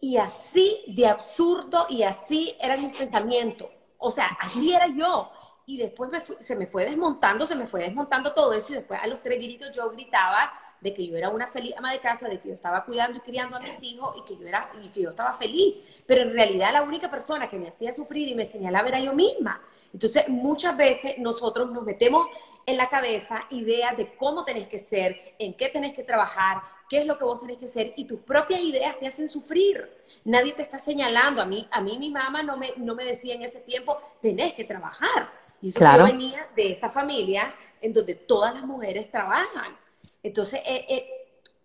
Y 0.00 0.16
así 0.16 0.84
de 0.86 1.06
absurdo 1.06 1.86
y 1.88 2.02
así 2.04 2.56
era 2.60 2.76
mi 2.76 2.88
pensamiento. 2.90 3.70
O 3.98 4.10
sea, 4.10 4.28
así 4.40 4.72
era 4.72 4.86
yo. 4.88 5.30
Y 5.66 5.76
después 5.76 6.10
se 6.40 6.56
me 6.56 6.66
fue 6.66 6.84
desmontando, 6.84 7.46
se 7.46 7.54
me 7.56 7.66
fue 7.66 7.80
desmontando 7.82 8.32
todo 8.32 8.52
eso 8.52 8.72
y 8.72 8.76
después 8.76 9.00
a 9.02 9.06
los 9.06 9.20
tres 9.20 9.38
gritos 9.38 9.70
yo 9.72 9.90
gritaba 9.90 10.52
de 10.80 10.94
que 10.94 11.06
yo 11.06 11.16
era 11.16 11.30
una 11.30 11.46
feliz 11.46 11.74
ama 11.76 11.92
de 11.92 12.00
casa, 12.00 12.28
de 12.28 12.40
que 12.40 12.48
yo 12.48 12.54
estaba 12.54 12.84
cuidando 12.84 13.18
y 13.18 13.20
criando 13.20 13.56
a 13.56 13.60
mis 13.60 13.82
hijos 13.82 14.14
y 14.18 14.24
que 14.24 14.40
yo 14.40 14.46
era 14.46 14.70
y 14.82 14.88
que 14.90 15.02
yo 15.02 15.10
estaba 15.10 15.32
feliz. 15.32 15.76
Pero 16.06 16.22
en 16.22 16.32
realidad 16.32 16.72
la 16.72 16.82
única 16.82 17.10
persona 17.10 17.48
que 17.48 17.58
me 17.58 17.68
hacía 17.68 17.92
sufrir 17.92 18.28
y 18.28 18.34
me 18.34 18.44
señalaba 18.44 18.88
era 18.88 19.00
yo 19.00 19.12
misma. 19.12 19.60
Entonces, 19.92 20.28
muchas 20.28 20.76
veces 20.76 21.18
nosotros 21.18 21.70
nos 21.70 21.82
metemos 21.82 22.26
en 22.66 22.76
la 22.76 22.88
cabeza 22.88 23.44
ideas 23.50 23.96
de 23.96 24.14
cómo 24.16 24.44
tenés 24.44 24.68
que 24.68 24.78
ser, 24.78 25.34
en 25.38 25.54
qué 25.54 25.70
tenés 25.70 25.94
que 25.94 26.04
trabajar, 26.04 26.60
qué 26.88 27.00
es 27.00 27.06
lo 27.06 27.18
que 27.18 27.24
vos 27.24 27.40
tenés 27.40 27.58
que 27.58 27.68
ser 27.68 27.94
y 27.96 28.04
tus 28.04 28.20
propias 28.20 28.60
ideas 28.60 28.98
te 28.98 29.06
hacen 29.06 29.28
sufrir. 29.30 29.90
Nadie 30.24 30.52
te 30.52 30.62
está 30.62 30.78
señalando. 30.78 31.40
A 31.40 31.46
mí, 31.46 31.66
a 31.70 31.80
mí 31.80 31.98
mi 31.98 32.10
mamá 32.10 32.42
no 32.42 32.56
me, 32.56 32.72
no 32.76 32.94
me 32.94 33.04
decía 33.04 33.34
en 33.34 33.42
ese 33.42 33.60
tiempo, 33.60 33.96
tenés 34.20 34.54
que 34.54 34.64
trabajar. 34.64 35.30
Y 35.60 35.70
eso 35.70 35.80
yo 35.80 36.04
venía 36.04 36.46
de 36.54 36.72
esta 36.72 36.88
familia 36.88 37.54
en 37.80 37.92
donde 37.92 38.14
todas 38.14 38.54
las 38.54 38.64
mujeres 38.64 39.10
trabajan. 39.10 39.76
Entonces, 40.22 40.60
eh, 40.64 40.84
eh, 40.88 41.08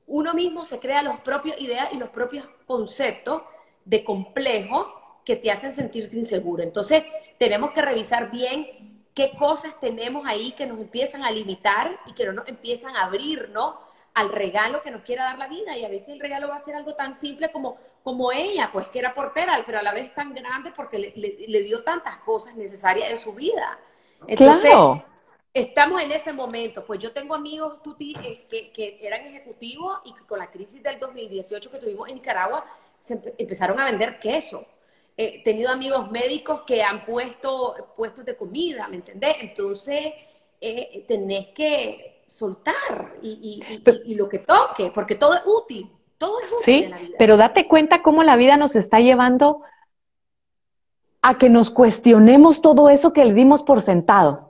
uno 0.08 0.34
mismo 0.34 0.66
se 0.66 0.80
crea 0.80 1.02
las 1.02 1.20
propias 1.22 1.60
ideas 1.60 1.90
y 1.92 1.98
los 1.98 2.10
propios 2.10 2.48
conceptos 2.66 3.42
de 3.86 4.04
complejo 4.04 5.20
que 5.26 5.36
te 5.36 5.52
hacen 5.52 5.74
sentirte 5.74 6.18
inseguro. 6.18 6.64
Entonces, 6.64 7.04
tenemos 7.38 7.72
que 7.72 7.82
revisar 7.82 8.30
bien 8.30 8.94
qué 9.14 9.32
cosas 9.38 9.80
tenemos 9.80 10.28
ahí 10.28 10.54
que 10.54 10.66
nos 10.66 10.80
empiezan 10.80 11.24
a 11.24 11.32
limitar 11.32 12.00
y 12.08 12.14
que 12.14 12.26
no 12.26 12.34
nos 12.34 12.48
empiezan 12.48 12.96
a 12.96 13.06
abrir, 13.06 13.50
¿no? 13.50 13.80
Al 14.14 14.30
regalo 14.30 14.82
que 14.84 14.92
nos 14.92 15.04
quiera 15.04 15.24
dar 15.24 15.38
la 15.38 15.48
vida. 15.48 15.78
Y 15.78 15.86
a 15.86 15.90
veces 15.90 16.10
el 16.10 16.20
regalo 16.20 16.50
va 16.50 16.56
a 16.56 16.60
ser 16.60 16.76
algo 16.76 16.96
tan 16.96 17.16
simple 17.16 17.52
como, 17.52 17.78
como 18.04 18.32
ella, 18.32 18.70
pues 18.72 18.88
que 18.90 19.00
era 19.00 19.14
portera, 19.14 19.62
pero 19.66 19.80
a 19.80 19.84
la 19.84 19.94
vez 19.94 20.14
tan 20.14 20.34
grande 20.34 20.72
porque 20.76 21.00
le, 21.00 21.64
dio 21.64 21.84
tantas 21.84 22.18
cosas 22.20 22.56
necesarias 22.56 23.12
en 23.12 23.18
su 23.18 23.34
vida. 23.34 23.78
Entonces, 24.28 24.72
claro. 24.72 25.06
Estamos 25.54 26.02
en 26.02 26.12
ese 26.12 26.34
momento. 26.34 26.86
Pues 26.86 27.00
yo 27.00 27.12
tengo 27.12 27.36
amigos 27.36 27.80
eh, 28.00 28.46
que, 28.50 28.72
que, 28.72 29.00
eran 29.02 29.26
ejecutivos 29.26 30.00
y 30.06 30.14
que 30.14 30.26
con 30.26 30.40
la 30.40 30.50
crisis 30.50 30.82
del 30.82 31.00
2018 31.00 31.72
que 31.72 31.80
tuvimos 31.80 32.10
en 32.10 32.16
Nicaragua, 32.16 32.66
se 33.00 33.20
empezaron 33.38 33.80
a 33.80 33.86
vender 33.86 34.20
queso 34.20 34.66
he 35.18 35.44
tenido 35.44 35.70
amigos 35.70 36.10
médicos 36.12 36.62
que 36.66 36.82
han 36.82 37.06
puesto 37.06 37.76
puestos 37.96 38.26
de 38.26 38.36
comida, 38.36 38.88
¿me 38.88 38.98
entendés? 38.98 39.36
Entonces, 39.42 40.14
eh, 40.60 41.06
tenés 41.08 41.48
que 41.48 42.24
soltar 42.28 43.16
y, 43.22 43.62
lo 44.16 44.28
que 44.28 44.40
toque, 44.40 44.92
porque 44.94 45.16
todo 45.16 45.36
es 45.36 45.42
útil, 45.46 45.92
todo 46.18 46.40
es 46.40 46.48
útil 46.48 46.64
sí, 46.64 46.84
en 46.84 46.92
la 46.92 46.98
vida. 46.98 47.16
Pero 47.20 47.38
date 47.38 47.68
cuenta 47.68 48.02
cómo 48.02 48.24
la 48.24 48.38
vida 48.38 48.58
nos 48.58 48.76
está 48.76 49.00
llevando 49.00 49.62
a 51.22 51.38
que 51.38 51.50
nos 51.50 51.70
cuestionemos 51.70 52.62
todo 52.62 52.90
eso 52.90 53.14
que 53.14 53.24
le 53.24 53.34
dimos 53.34 53.64
por 53.64 53.82
sentado. 53.82 54.43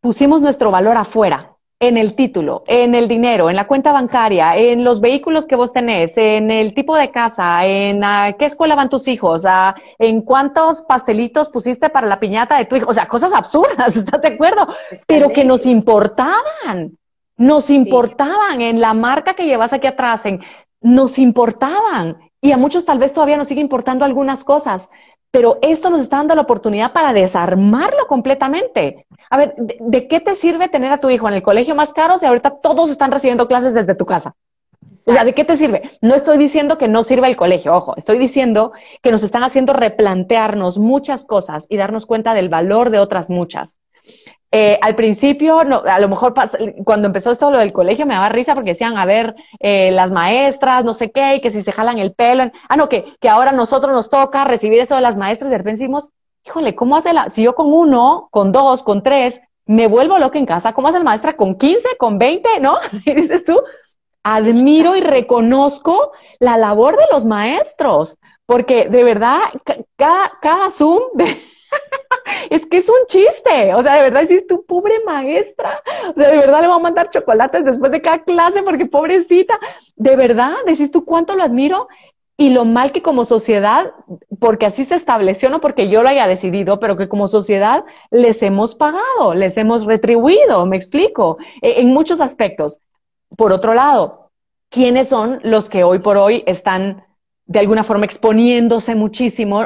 Pusimos 0.00 0.42
nuestro 0.42 0.70
valor 0.70 0.96
afuera 0.96 1.56
en 1.78 1.98
el 1.98 2.14
título, 2.14 2.64
en 2.66 2.94
el 2.94 3.06
dinero, 3.06 3.50
en 3.50 3.56
la 3.56 3.66
cuenta 3.66 3.92
bancaria, 3.92 4.56
en 4.56 4.82
los 4.82 5.00
vehículos 5.00 5.46
que 5.46 5.56
vos 5.56 5.72
tenés, 5.72 6.16
en 6.16 6.50
el 6.50 6.72
tipo 6.72 6.96
de 6.96 7.10
casa, 7.10 7.66
en 7.66 8.02
a 8.02 8.32
qué 8.38 8.46
escuela 8.46 8.74
van 8.74 8.88
tus 8.88 9.08
hijos, 9.08 9.44
a, 9.44 9.74
en 9.98 10.22
cuántos 10.22 10.82
pastelitos 10.82 11.50
pusiste 11.50 11.90
para 11.90 12.06
la 12.06 12.18
piñata 12.18 12.56
de 12.56 12.64
tu 12.64 12.76
hijo, 12.76 12.90
o 12.90 12.94
sea, 12.94 13.06
cosas 13.08 13.34
absurdas, 13.34 13.94
¿estás 13.96 14.22
de 14.22 14.28
acuerdo? 14.28 14.68
Pero 15.06 15.28
que 15.30 15.44
nos 15.44 15.66
importaban, 15.66 16.96
nos 17.36 17.68
importaban 17.68 18.62
en 18.62 18.80
la 18.80 18.94
marca 18.94 19.34
que 19.34 19.44
llevas 19.44 19.74
aquí 19.74 19.86
atrás, 19.86 20.24
en, 20.24 20.40
nos 20.80 21.18
importaban. 21.18 22.16
Y 22.40 22.52
a 22.52 22.58
muchos 22.58 22.84
tal 22.84 22.98
vez 22.98 23.12
todavía 23.12 23.36
nos 23.36 23.48
sigue 23.48 23.60
importando 23.60 24.04
algunas 24.04 24.44
cosas, 24.44 24.90
pero 25.36 25.58
esto 25.60 25.90
nos 25.90 26.00
está 26.00 26.16
dando 26.16 26.34
la 26.34 26.40
oportunidad 26.40 26.94
para 26.94 27.12
desarmarlo 27.12 28.06
completamente. 28.06 29.04
A 29.28 29.36
ver, 29.36 29.54
¿de, 29.58 30.08
qué 30.08 30.18
te 30.18 30.34
sirve 30.34 30.70
tener 30.70 30.90
a 30.90 30.96
tu 30.96 31.10
hijo 31.10 31.28
en 31.28 31.34
el 31.34 31.42
colegio 31.42 31.74
más 31.74 31.92
caro 31.92 32.16
si 32.16 32.24
ahorita 32.24 32.60
todos 32.62 32.88
están 32.88 33.12
recibiendo 33.12 33.46
clases 33.46 33.74
desde 33.74 33.94
tu 33.94 34.06
casa? 34.06 34.34
O 35.04 35.12
sea, 35.12 35.26
¿de 35.26 35.34
qué 35.34 35.44
te 35.44 35.54
sirve? 35.56 35.90
No 36.00 36.14
estoy 36.14 36.38
diciendo 36.38 36.78
que 36.78 36.88
no 36.88 37.02
sirva 37.02 37.28
el 37.28 37.36
colegio, 37.36 37.74
ojo, 37.74 37.92
estoy 37.98 38.16
diciendo 38.16 38.72
que 39.02 39.12
nos 39.12 39.22
están 39.22 39.42
haciendo 39.42 39.74
replantearnos 39.74 40.78
muchas 40.78 41.26
cosas 41.26 41.66
y 41.68 41.76
darnos 41.76 42.06
cuenta 42.06 42.32
del 42.32 42.48
valor 42.48 42.88
de 42.88 42.98
otras 42.98 43.28
muchas. 43.28 43.78
Eh, 44.58 44.78
al 44.80 44.94
principio, 44.94 45.60
a 45.60 46.00
lo 46.00 46.08
mejor 46.08 46.32
cuando 46.82 47.08
empezó 47.08 47.30
esto 47.30 47.50
lo 47.50 47.58
del 47.58 47.74
colegio 47.74 48.06
me 48.06 48.14
daba 48.14 48.30
risa 48.30 48.54
porque 48.54 48.70
decían, 48.70 48.96
a 48.96 49.04
ver, 49.04 49.36
eh, 49.60 49.90
las 49.92 50.12
maestras, 50.12 50.82
no 50.82 50.94
sé 50.94 51.10
qué, 51.10 51.34
y 51.34 51.40
que 51.42 51.50
si 51.50 51.60
se 51.60 51.72
jalan 51.72 51.98
el 51.98 52.14
pelo. 52.14 52.50
Ah, 52.66 52.76
no, 52.78 52.88
que, 52.88 53.04
que 53.20 53.28
ahora 53.28 53.52
nosotros 53.52 53.92
nos 53.92 54.08
toca 54.08 54.44
recibir 54.44 54.78
eso 54.78 54.94
de 54.94 55.02
las 55.02 55.18
maestras. 55.18 55.48
Y 55.48 55.50
de 55.50 55.58
repente 55.58 55.80
decimos, 55.80 56.10
híjole, 56.42 56.74
¿cómo 56.74 56.96
hace 56.96 57.12
la, 57.12 57.28
si 57.28 57.42
yo 57.42 57.54
con 57.54 57.70
uno, 57.70 58.28
con 58.30 58.50
dos, 58.50 58.82
con 58.82 59.02
tres, 59.02 59.42
me 59.66 59.88
vuelvo 59.88 60.18
loca 60.18 60.38
en 60.38 60.46
casa, 60.46 60.72
¿cómo 60.72 60.88
hace 60.88 61.00
la 61.00 61.04
maestra 61.04 61.36
con 61.36 61.54
15, 61.54 61.98
con 61.98 62.16
20, 62.16 62.60
no? 62.60 62.78
Y 63.04 63.12
dices 63.12 63.44
tú, 63.44 63.62
admiro 64.22 64.96
y 64.96 65.02
reconozco 65.02 66.12
la 66.38 66.56
labor 66.56 66.96
de 66.96 67.04
los 67.12 67.26
maestros, 67.26 68.16
porque 68.46 68.88
de 68.88 69.04
verdad, 69.04 69.38
cada, 69.96 70.32
cada 70.40 70.70
Zoom 70.70 71.02
es 72.50 72.66
que 72.66 72.78
es 72.78 72.88
un 72.88 73.06
chiste. 73.06 73.74
O 73.74 73.82
sea, 73.82 73.96
de 73.96 74.02
verdad 74.02 74.22
decís 74.22 74.46
tu 74.46 74.64
pobre 74.64 74.94
maestra. 75.04 75.82
O 76.10 76.18
sea, 76.18 76.30
de 76.30 76.36
verdad 76.36 76.60
le 76.62 76.68
voy 76.68 76.76
a 76.76 76.82
mandar 76.82 77.10
chocolates 77.10 77.64
después 77.64 77.90
de 77.92 78.02
cada 78.02 78.22
clase 78.24 78.62
porque 78.62 78.86
pobrecita. 78.86 79.58
De 79.96 80.16
verdad, 80.16 80.54
decís 80.66 80.90
tú 80.90 81.04
cuánto 81.04 81.36
lo 81.36 81.42
admiro 81.42 81.88
y 82.38 82.50
lo 82.50 82.66
mal 82.66 82.92
que 82.92 83.00
como 83.00 83.24
sociedad, 83.24 83.94
porque 84.38 84.66
así 84.66 84.84
se 84.84 84.94
estableció, 84.94 85.48
no 85.48 85.62
porque 85.62 85.88
yo 85.88 86.02
lo 86.02 86.10
haya 86.10 86.28
decidido, 86.28 86.78
pero 86.78 86.98
que 86.98 87.08
como 87.08 87.28
sociedad 87.28 87.86
les 88.10 88.42
hemos 88.42 88.74
pagado, 88.74 89.34
les 89.34 89.56
hemos 89.56 89.86
retribuido, 89.86 90.66
me 90.66 90.76
explico, 90.76 91.38
e, 91.62 91.80
en 91.80 91.94
muchos 91.94 92.20
aspectos. 92.20 92.80
Por 93.38 93.52
otro 93.52 93.72
lado, 93.72 94.30
¿quiénes 94.68 95.08
son 95.08 95.40
los 95.44 95.70
que 95.70 95.82
hoy 95.82 95.98
por 96.00 96.18
hoy 96.18 96.44
están 96.46 97.06
de 97.46 97.60
alguna 97.60 97.84
forma 97.84 98.04
exponiéndose 98.04 98.94
muchísimo 98.94 99.60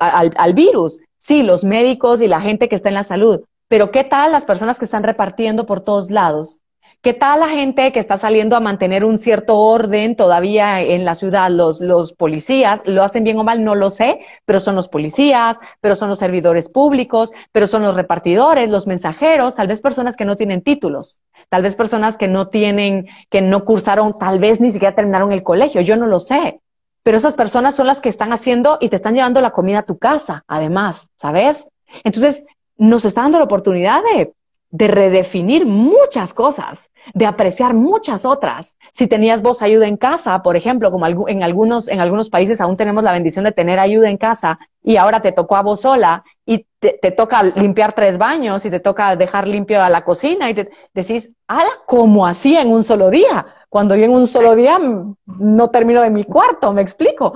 al, 0.00 0.54
virus. 0.54 0.98
Sí, 1.18 1.42
los 1.42 1.64
médicos 1.64 2.22
y 2.22 2.28
la 2.28 2.40
gente 2.40 2.68
que 2.68 2.76
está 2.76 2.88
en 2.88 2.94
la 2.94 3.02
salud, 3.02 3.40
pero 3.66 3.90
¿qué 3.90 4.04
tal 4.04 4.32
las 4.32 4.44
personas 4.44 4.78
que 4.78 4.84
están 4.84 5.02
repartiendo 5.02 5.66
por 5.66 5.80
todos 5.80 6.10
lados? 6.10 6.62
¿Qué 7.00 7.12
tal 7.12 7.40
la 7.40 7.48
gente 7.48 7.92
que 7.92 8.00
está 8.00 8.16
saliendo 8.16 8.56
a 8.56 8.60
mantener 8.60 9.04
un 9.04 9.18
cierto 9.18 9.56
orden 9.56 10.16
todavía 10.16 10.80
en 10.80 11.04
la 11.04 11.14
ciudad? 11.14 11.50
Los, 11.50 11.80
los 11.80 12.12
policías, 12.12 12.86
¿lo 12.86 13.04
hacen 13.04 13.22
bien 13.22 13.38
o 13.38 13.44
mal? 13.44 13.62
No 13.62 13.76
lo 13.76 13.90
sé, 13.90 14.20
pero 14.46 14.58
son 14.58 14.74
los 14.74 14.88
policías, 14.88 15.58
pero 15.80 15.94
son 15.94 16.08
los 16.08 16.18
servidores 16.18 16.68
públicos, 16.68 17.32
pero 17.52 17.68
son 17.68 17.82
los 17.82 17.94
repartidores, 17.94 18.68
los 18.70 18.88
mensajeros, 18.88 19.54
tal 19.54 19.68
vez 19.68 19.80
personas 19.80 20.16
que 20.16 20.24
no 20.24 20.36
tienen 20.36 20.62
títulos, 20.62 21.20
tal 21.48 21.62
vez 21.62 21.76
personas 21.76 22.16
que 22.16 22.26
no 22.26 22.48
tienen, 22.48 23.06
que 23.28 23.42
no 23.42 23.64
cursaron, 23.64 24.18
tal 24.18 24.40
vez 24.40 24.60
ni 24.60 24.72
siquiera 24.72 24.94
terminaron 24.94 25.32
el 25.32 25.44
colegio, 25.44 25.80
yo 25.80 25.96
no 25.96 26.06
lo 26.06 26.18
sé 26.18 26.60
pero 27.02 27.16
esas 27.16 27.34
personas 27.34 27.74
son 27.74 27.86
las 27.86 28.00
que 28.00 28.08
están 28.08 28.32
haciendo 28.32 28.78
y 28.80 28.88
te 28.88 28.96
están 28.96 29.14
llevando 29.14 29.40
la 29.40 29.50
comida 29.50 29.80
a 29.80 29.86
tu 29.86 29.98
casa, 29.98 30.44
además, 30.46 31.10
¿sabes? 31.16 31.66
Entonces, 32.04 32.44
nos 32.76 33.04
está 33.04 33.22
dando 33.22 33.38
la 33.38 33.44
oportunidad 33.44 34.02
de, 34.14 34.32
redefinir 34.70 35.64
muchas 35.64 36.34
cosas, 36.34 36.90
de 37.14 37.24
apreciar 37.24 37.72
muchas 37.72 38.26
otras. 38.26 38.76
Si 38.92 39.06
tenías 39.06 39.40
vos 39.40 39.62
ayuda 39.62 39.86
en 39.86 39.96
casa, 39.96 40.42
por 40.42 40.56
ejemplo, 40.56 40.90
como 40.90 41.06
en 41.06 41.42
algunos, 41.42 41.88
en 41.88 42.00
algunos 42.00 42.28
países 42.28 42.60
aún 42.60 42.76
tenemos 42.76 43.02
la 43.02 43.12
bendición 43.12 43.46
de 43.46 43.52
tener 43.52 43.78
ayuda 43.78 44.10
en 44.10 44.18
casa 44.18 44.58
y 44.82 44.98
ahora 44.98 45.22
te 45.22 45.32
tocó 45.32 45.56
a 45.56 45.62
vos 45.62 45.80
sola 45.80 46.22
y 46.44 46.66
te, 46.78 47.10
toca 47.12 47.42
limpiar 47.42 47.94
tres 47.94 48.18
baños 48.18 48.64
y 48.66 48.70
te 48.70 48.78
toca 48.78 49.16
dejar 49.16 49.48
limpio 49.48 49.82
a 49.82 49.88
la 49.88 50.04
cocina 50.04 50.50
y 50.50 50.54
te 50.54 50.70
decís, 50.92 51.34
ala, 51.46 51.70
como 51.86 52.26
así 52.26 52.54
en 52.54 52.70
un 52.70 52.84
solo 52.84 53.08
día? 53.08 53.46
Cuando 53.68 53.94
yo 53.96 54.04
en 54.04 54.12
un 54.12 54.26
solo 54.26 54.54
día 54.56 54.78
no 55.26 55.70
termino 55.70 56.02
de 56.02 56.10
mi 56.10 56.24
cuarto, 56.24 56.72
me 56.72 56.82
explico. 56.82 57.34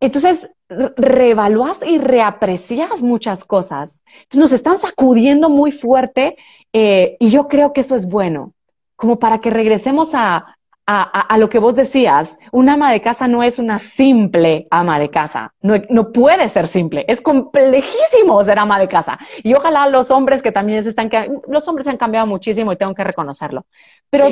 Entonces, 0.00 0.50
reevaluás 0.68 1.80
y 1.84 1.98
reaprecias 1.98 3.02
muchas 3.02 3.44
cosas. 3.44 4.02
Entonces, 4.22 4.40
nos 4.40 4.52
están 4.52 4.78
sacudiendo 4.78 5.48
muy 5.48 5.72
fuerte 5.72 6.36
eh, 6.72 7.16
y 7.20 7.30
yo 7.30 7.48
creo 7.48 7.72
que 7.72 7.80
eso 7.80 7.96
es 7.96 8.08
bueno, 8.08 8.52
como 8.96 9.18
para 9.18 9.38
que 9.38 9.50
regresemos 9.50 10.14
a, 10.14 10.57
a, 10.90 11.36
lo 11.36 11.50
que 11.50 11.58
vos 11.58 11.76
decías, 11.76 12.38
un 12.50 12.70
ama 12.70 12.90
de 12.90 13.02
casa 13.02 13.28
no 13.28 13.42
es 13.42 13.58
una 13.58 13.78
simple 13.78 14.64
ama 14.70 14.98
de 14.98 15.10
casa, 15.10 15.52
no, 15.60 15.74
no, 15.90 16.12
puede 16.12 16.48
ser 16.48 16.66
simple, 16.66 17.04
es 17.08 17.20
complejísimo 17.20 18.42
ser 18.42 18.58
ama 18.58 18.78
de 18.78 18.88
casa. 18.88 19.18
Y 19.42 19.52
ojalá 19.52 19.86
los 19.90 20.10
hombres 20.10 20.42
que 20.42 20.50
también 20.50 20.82
se 20.82 20.88
están, 20.88 21.10
los 21.46 21.68
hombres 21.68 21.86
han 21.88 21.98
cambiado 21.98 22.26
muchísimo 22.26 22.72
y 22.72 22.76
tengo 22.76 22.94
que 22.94 23.04
reconocerlo. 23.04 23.66
Pero 24.08 24.28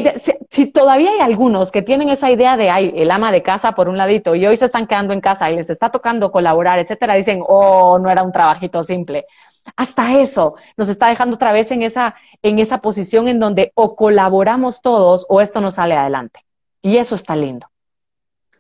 si, 0.48 0.66
todavía 0.72 1.11
hay 1.11 1.20
algunos 1.20 1.70
que 1.70 1.82
tienen 1.82 2.09
esa 2.09 2.30
idea 2.30 2.57
de, 2.57 2.70
ay, 2.70 2.94
el 2.96 3.11
ama 3.11 3.30
de 3.32 3.42
casa 3.42 3.72
por 3.72 3.90
un 3.90 3.98
ladito 3.98 4.34
y 4.34 4.46
hoy 4.46 4.57
se 4.57 4.64
están 4.64 4.86
quedando 4.86 5.12
en 5.12 5.20
casa 5.20 5.50
y 5.50 5.57
les 5.57 5.68
está 5.68 5.90
tocando 5.90 6.32
colaborar, 6.32 6.78
etcétera, 6.78 7.14
dicen, 7.14 7.42
oh, 7.46 7.98
no 7.98 8.11
era 8.11 8.22
un 8.22 8.32
trabajito 8.32 8.82
simple. 8.82 9.26
Hasta 9.74 10.20
eso 10.20 10.54
nos 10.76 10.88
está 10.88 11.08
dejando 11.08 11.36
otra 11.36 11.52
vez 11.52 11.70
en 11.70 11.82
esa, 11.82 12.14
en 12.42 12.58
esa 12.58 12.80
posición 12.80 13.28
en 13.28 13.40
donde 13.40 13.72
o 13.74 13.96
colaboramos 13.96 14.82
todos 14.82 15.26
o 15.28 15.40
esto 15.40 15.60
no 15.60 15.70
sale 15.70 15.94
adelante. 15.94 16.44
Y 16.82 16.98
eso 16.98 17.14
está 17.14 17.34
lindo. 17.34 17.68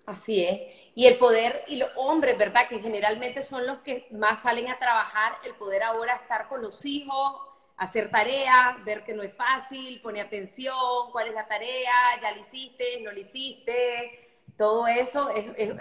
Así 0.06 0.44
es. 0.44 0.60
Y 0.94 1.06
el 1.06 1.18
poder, 1.18 1.62
y 1.68 1.76
los 1.76 1.90
hombres, 1.96 2.38
¿verdad? 2.38 2.68
Que 2.68 2.80
generalmente 2.80 3.42
son 3.42 3.66
los 3.66 3.80
que 3.80 4.06
más 4.10 4.40
salen 4.40 4.68
a 4.68 4.78
trabajar, 4.78 5.34
el 5.44 5.54
poder 5.54 5.82
ahora 5.82 6.14
estar 6.14 6.48
con 6.48 6.62
los 6.62 6.84
hijos, 6.86 7.34
hacer 7.76 8.10
tareas, 8.10 8.82
ver 8.84 9.04
que 9.04 9.12
no 9.12 9.22
es 9.22 9.34
fácil, 9.34 10.00
poner 10.00 10.26
atención, 10.26 10.74
cuál 11.12 11.28
es 11.28 11.34
la 11.34 11.46
tarea, 11.46 11.92
ya 12.20 12.32
la 12.32 12.38
hiciste, 12.38 13.00
no 13.02 13.12
la 13.12 13.18
hiciste, 13.18 14.26
todo 14.56 14.86
eso 14.86 15.28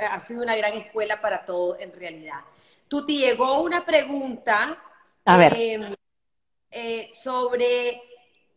ha 0.10 0.20
sido 0.20 0.44
una 0.44 0.56
gran 0.56 0.74
escuela 0.74 1.22
para 1.22 1.46
todo 1.46 1.80
en 1.80 1.94
realidad. 1.94 2.42
Tú 2.88 3.06
te 3.06 3.14
llegó 3.14 3.62
una 3.62 3.86
pregunta 3.86 4.78
a 5.26 5.38
ver. 5.38 5.54
Em, 5.58 5.96
eh, 6.72 7.12
sobre, 7.22 8.02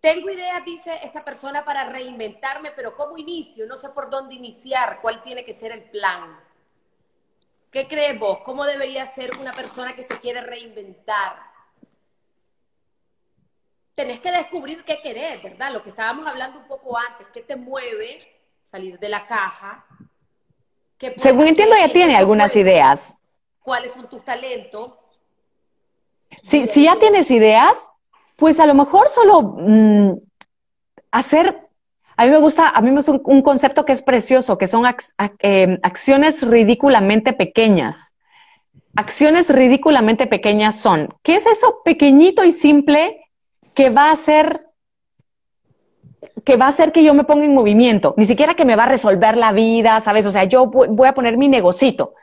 tengo 0.01 0.31
ideas, 0.31 0.65
dice 0.65 0.99
esta 1.03 1.25
persona, 1.25 1.65
para 1.65 1.89
reinventarme, 1.89 2.73
pero 2.73 2.95
¿cómo 2.95 3.17
inicio? 3.17 3.67
No 3.67 3.77
sé 3.77 3.89
por 3.91 4.11
dónde 4.11 4.35
iniciar, 4.35 5.01
cuál 5.01 5.23
tiene 5.23 5.45
que 5.45 5.55
ser 5.55 5.73
el 5.73 5.83
plan. 5.91 6.39
¿Qué 7.71 7.87
crees 7.87 8.19
vos? 8.19 8.39
¿Cómo 8.45 8.65
debería 8.65 9.07
ser 9.07 9.31
una 9.39 9.53
persona 9.53 9.95
que 9.95 10.03
se 10.03 10.19
quiere 10.21 10.41
reinventar? 10.41 11.37
Tenés 13.95 14.21
que 14.21 14.31
descubrir 14.31 14.85
qué 14.85 14.97
querés, 14.99 15.43
¿verdad? 15.43 15.73
Lo 15.73 15.83
que 15.83 15.91
estábamos 15.91 16.27
hablando 16.27 16.61
un 16.61 16.69
poco 16.69 16.97
antes, 16.97 17.27
qué 17.33 17.43
te 17.43 17.57
mueve 17.57 18.19
salir 18.65 18.99
de 18.99 19.09
la 19.09 19.27
caja. 19.27 19.85
Según 21.17 21.47
entiendo, 21.47 21.77
ya 21.77 21.93
tiene 21.93 22.17
algunas 22.17 22.55
ideas. 22.57 23.19
¿Cuáles 23.61 23.93
son 23.93 24.09
tus 24.09 24.25
talentos? 24.25 24.99
Si, 26.43 26.67
ya 26.83 26.97
tienes 26.97 27.31
ideas, 27.31 27.91
pues 28.37 28.61
a 28.61 28.67
lo 28.67 28.75
mejor 28.75 29.09
solo 29.09 29.43
mm, 29.43 30.13
hacer 31.11 31.69
a 32.19 32.25
mí 32.25 32.33
me 32.33 32.39
gusta, 32.39 32.71
a 32.71 32.81
mí 32.81 32.91
me 32.91 32.97
gusta 32.97 33.13
un, 33.13 33.43
concepto 33.43 33.85
que 33.85 33.93
es 33.93 34.03
precioso, 34.03 34.59
que 34.59 34.67
son 34.67 34.85
em, 35.39 35.79
acciones 35.85 36.43
ridículamente 36.43 37.33
pequeñas. 37.33 38.17
Acciones 38.97 39.49
ridículamente 39.49 40.27
pequeñas 40.27 40.81
son, 40.81 41.15
¿qué 41.23 41.37
es 41.37 41.47
eso 41.47 41.81
pequeñito 41.85 42.45
y 42.45 42.51
simple 42.51 43.25
que 43.73 43.91
va 43.91 44.07
a 44.07 44.13
hacer 44.13 44.67
que 46.45 46.57
va 46.57 46.67
a 46.67 46.71
hacer 46.71 46.91
que 46.91 47.05
yo 47.05 47.15
me 47.15 47.23
ponga 47.23 47.45
en 47.45 47.55
movimiento? 47.55 48.15
Ni 48.17 48.25
siquiera 48.25 48.55
que 48.55 48.65
me 48.65 48.75
va 48.75 48.85
a 48.85 48.89
resolver 48.89 49.37
la 49.37 49.53
vida, 49.53 50.01
¿sabes? 50.01 50.27
O 50.27 50.33
sea, 50.33 50.43
yo 50.43 50.67
voy 50.67 51.07
a 51.07 51.15
poner 51.15 51.37
mi 51.37 51.47
negocito. 51.47 52.15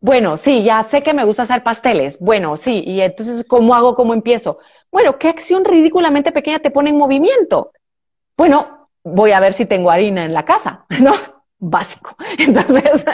Bueno, 0.00 0.38
sí, 0.38 0.64
ya 0.64 0.82
sé 0.82 1.02
que 1.02 1.12
me 1.12 1.24
gusta 1.24 1.42
hacer 1.42 1.62
pasteles. 1.62 2.18
Bueno, 2.20 2.56
sí, 2.56 2.82
y 2.86 3.02
entonces, 3.02 3.44
¿cómo 3.46 3.74
hago? 3.74 3.94
¿Cómo 3.94 4.14
empiezo? 4.14 4.58
Bueno, 4.90 5.18
¿qué 5.18 5.28
acción 5.28 5.64
ridículamente 5.64 6.32
pequeña 6.32 6.58
te 6.58 6.70
pone 6.70 6.90
en 6.90 6.96
movimiento? 6.96 7.72
Bueno, 8.36 8.88
voy 9.04 9.32
a 9.32 9.40
ver 9.40 9.52
si 9.52 9.66
tengo 9.66 9.90
harina 9.90 10.24
en 10.24 10.32
la 10.32 10.44
casa, 10.46 10.86
¿no? 11.02 11.12
Básico. 11.58 12.16
Entonces, 12.38 13.04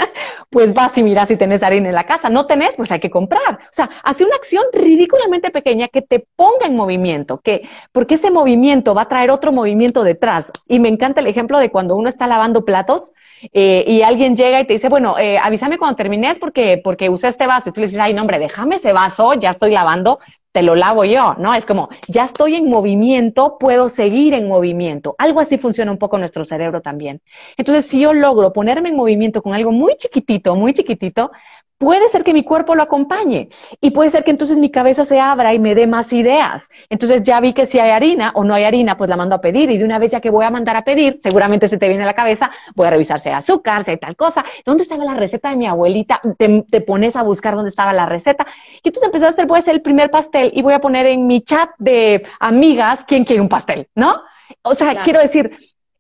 pues 0.51 0.72
vas 0.72 0.97
y 0.97 1.03
miras 1.03 1.26
si 1.26 1.37
tenés 1.37 1.64
harina 1.64 1.89
en 1.89 1.95
la 1.97 2.07
casa. 2.07 2.30
No 2.30 2.47
tenés, 2.47 2.76
pues 2.76 2.93
hay 2.93 3.01
que 3.01 3.11
comprar. 3.11 3.55
O 3.55 3.72
sea, 3.72 3.91
hace 4.05 4.24
una 4.24 4.37
acción 4.37 4.62
ridículamente 4.72 5.51
pequeña 5.51 5.89
que 5.89 6.03
te 6.03 6.28
ponga 6.37 6.66
en 6.66 6.76
movimiento, 6.76 7.41
que, 7.41 7.68
porque 7.91 8.14
ese 8.14 8.30
movimiento 8.30 8.95
va 8.95 9.03
a 9.03 9.09
traer 9.09 9.32
otro 9.32 9.51
movimiento 9.51 10.05
detrás. 10.05 10.53
Y 10.68 10.78
me 10.78 10.89
encanta 10.89 11.20
el 11.20 11.26
ejemplo 11.26 11.59
de 11.59 11.72
cuando 11.72 11.97
uno 11.97 12.09
está 12.09 12.28
lavando 12.28 12.64
platos 12.64 13.14
eh, 13.53 13.84
y 13.86 14.03
alguien 14.03 14.36
llega 14.36 14.61
y 14.61 14.64
te 14.64 14.74
dice, 14.74 14.88
bueno, 14.88 15.18
eh, 15.18 15.38
avísame 15.38 15.78
cuando 15.78 15.97
termines 15.97 16.38
porque, 16.38 16.80
porque 16.82 17.09
usé 17.09 17.28
este 17.28 17.47
vaso. 17.47 17.68
Y 17.68 17.72
tú 17.72 17.80
le 17.80 17.86
dices, 17.86 18.01
ay, 18.01 18.14
no, 18.14 18.22
hombre, 18.22 18.38
déjame 18.38 18.76
ese 18.76 18.92
vaso, 18.92 19.34
ya 19.34 19.51
estoy 19.51 19.72
lavando, 19.72 20.18
te 20.53 20.62
lo 20.62 20.74
lavo 20.74 21.05
yo, 21.05 21.34
¿no? 21.38 21.55
Es 21.55 21.66
como, 21.66 21.88
ya 22.09 22.24
estoy 22.24 22.55
en 22.55 22.68
movimiento, 22.70 23.59
puedo 23.59 23.88
seguir 23.88 24.32
en 24.34 24.49
movimiento. 24.49 25.14
Algo 25.18 25.40
así 25.40 25.59
funciona 25.59 25.92
un 25.92 25.99
poco 25.99 26.18
nuestro 26.18 26.44
cerebro 26.44 26.80
también. 26.80 27.20
Entonces, 27.57 27.86
si 27.86 28.01
yo 28.01 28.14
logro 28.14 28.53
ponerme 28.53 28.88
en 28.88 28.97
movimiento 28.97 29.42
con 29.42 29.55
algo 29.55 29.70
muy 29.72 29.97
chiquitito, 29.97 30.57
muy 30.57 30.72
chiquitito, 30.72 31.30
puede 31.79 32.09
ser 32.09 32.24
que 32.24 32.33
mi 32.33 32.43
cuerpo 32.43 32.74
lo 32.74 32.83
acompañe 32.83 33.49
y 33.81 33.91
puede 33.91 34.11
ser 34.11 34.24
que 34.24 34.31
entonces 34.31 34.59
mi 34.59 34.70
cabeza 34.70 35.05
se 35.05 35.20
abra 35.20 35.53
y 35.53 35.59
me 35.59 35.74
dé 35.74 35.87
más 35.87 36.12
ideas. 36.12 36.68
Entonces 36.89 37.22
ya 37.22 37.41
vi 37.41 37.53
que 37.53 37.66
si 37.66 37.79
hay 37.79 37.91
harina 37.91 38.33
o 38.35 38.45
no 38.45 38.55
hay 38.55 38.64
harina, 38.64 38.97
pues 38.97 39.11
la 39.11 39.16
mando 39.16 39.35
a 39.35 39.41
pedir 39.41 39.70
y 39.70 39.79
de 39.79 39.85
una 39.85 39.99
vez 39.99 40.11
ya 40.11 40.20
que 40.20 40.31
voy 40.31 40.45
a 40.45 40.51
mandar 40.51 40.77
a 40.77 40.85
pedir, 40.85 41.18
seguramente 41.20 41.68
se 41.68 41.77
te 41.77 41.89
viene 41.89 42.05
a 42.05 42.07
la 42.07 42.14
cabeza, 42.14 42.51
voy 42.74 42.87
a 42.87 42.91
revisar 42.91 43.20
si 43.20 43.29
hay 43.29 43.35
azúcar, 43.35 43.85
si 43.85 43.93
hay 43.93 43.99
tal 43.99 44.16
cosa, 44.16 44.45
¿dónde 44.64 44.85
estaba 44.85 45.05
la 45.05 45.14
receta 45.14 45.51
de 45.51 45.57
mi 45.57 45.66
abuelita? 45.66 46.20
Te, 46.39 46.81
pones 46.81 47.16
a 47.16 47.22
buscar 47.22 47.55
dónde 47.55 47.70
estaba 47.70 47.93
la 47.93 48.07
receta 48.07 48.47
y 48.83 48.89
entonces 48.89 49.07
empezás 49.07 49.29
a 49.29 49.31
hacer, 49.31 49.47
voy 49.47 49.57
a 49.57 49.59
hacer 49.59 49.74
el 49.74 49.83
primer 49.83 50.11
pastel 50.11 50.53
y 50.55 50.62
voy 50.62 50.74
a 50.74 50.81
poner 50.81 51.07
en 51.07 51.27
mi 51.27 51.41
chat 51.41 51.70
de 51.79 52.22
amigas 52.39 53.05
quién 53.05 53.24
quiere 53.24 53.43
un 53.43 53.49
pastel, 53.49 53.89
¿no? 53.95 54.22
O 54.62 54.74
sea, 54.74 55.03
quiero 55.03 55.20
decir, 55.20 55.57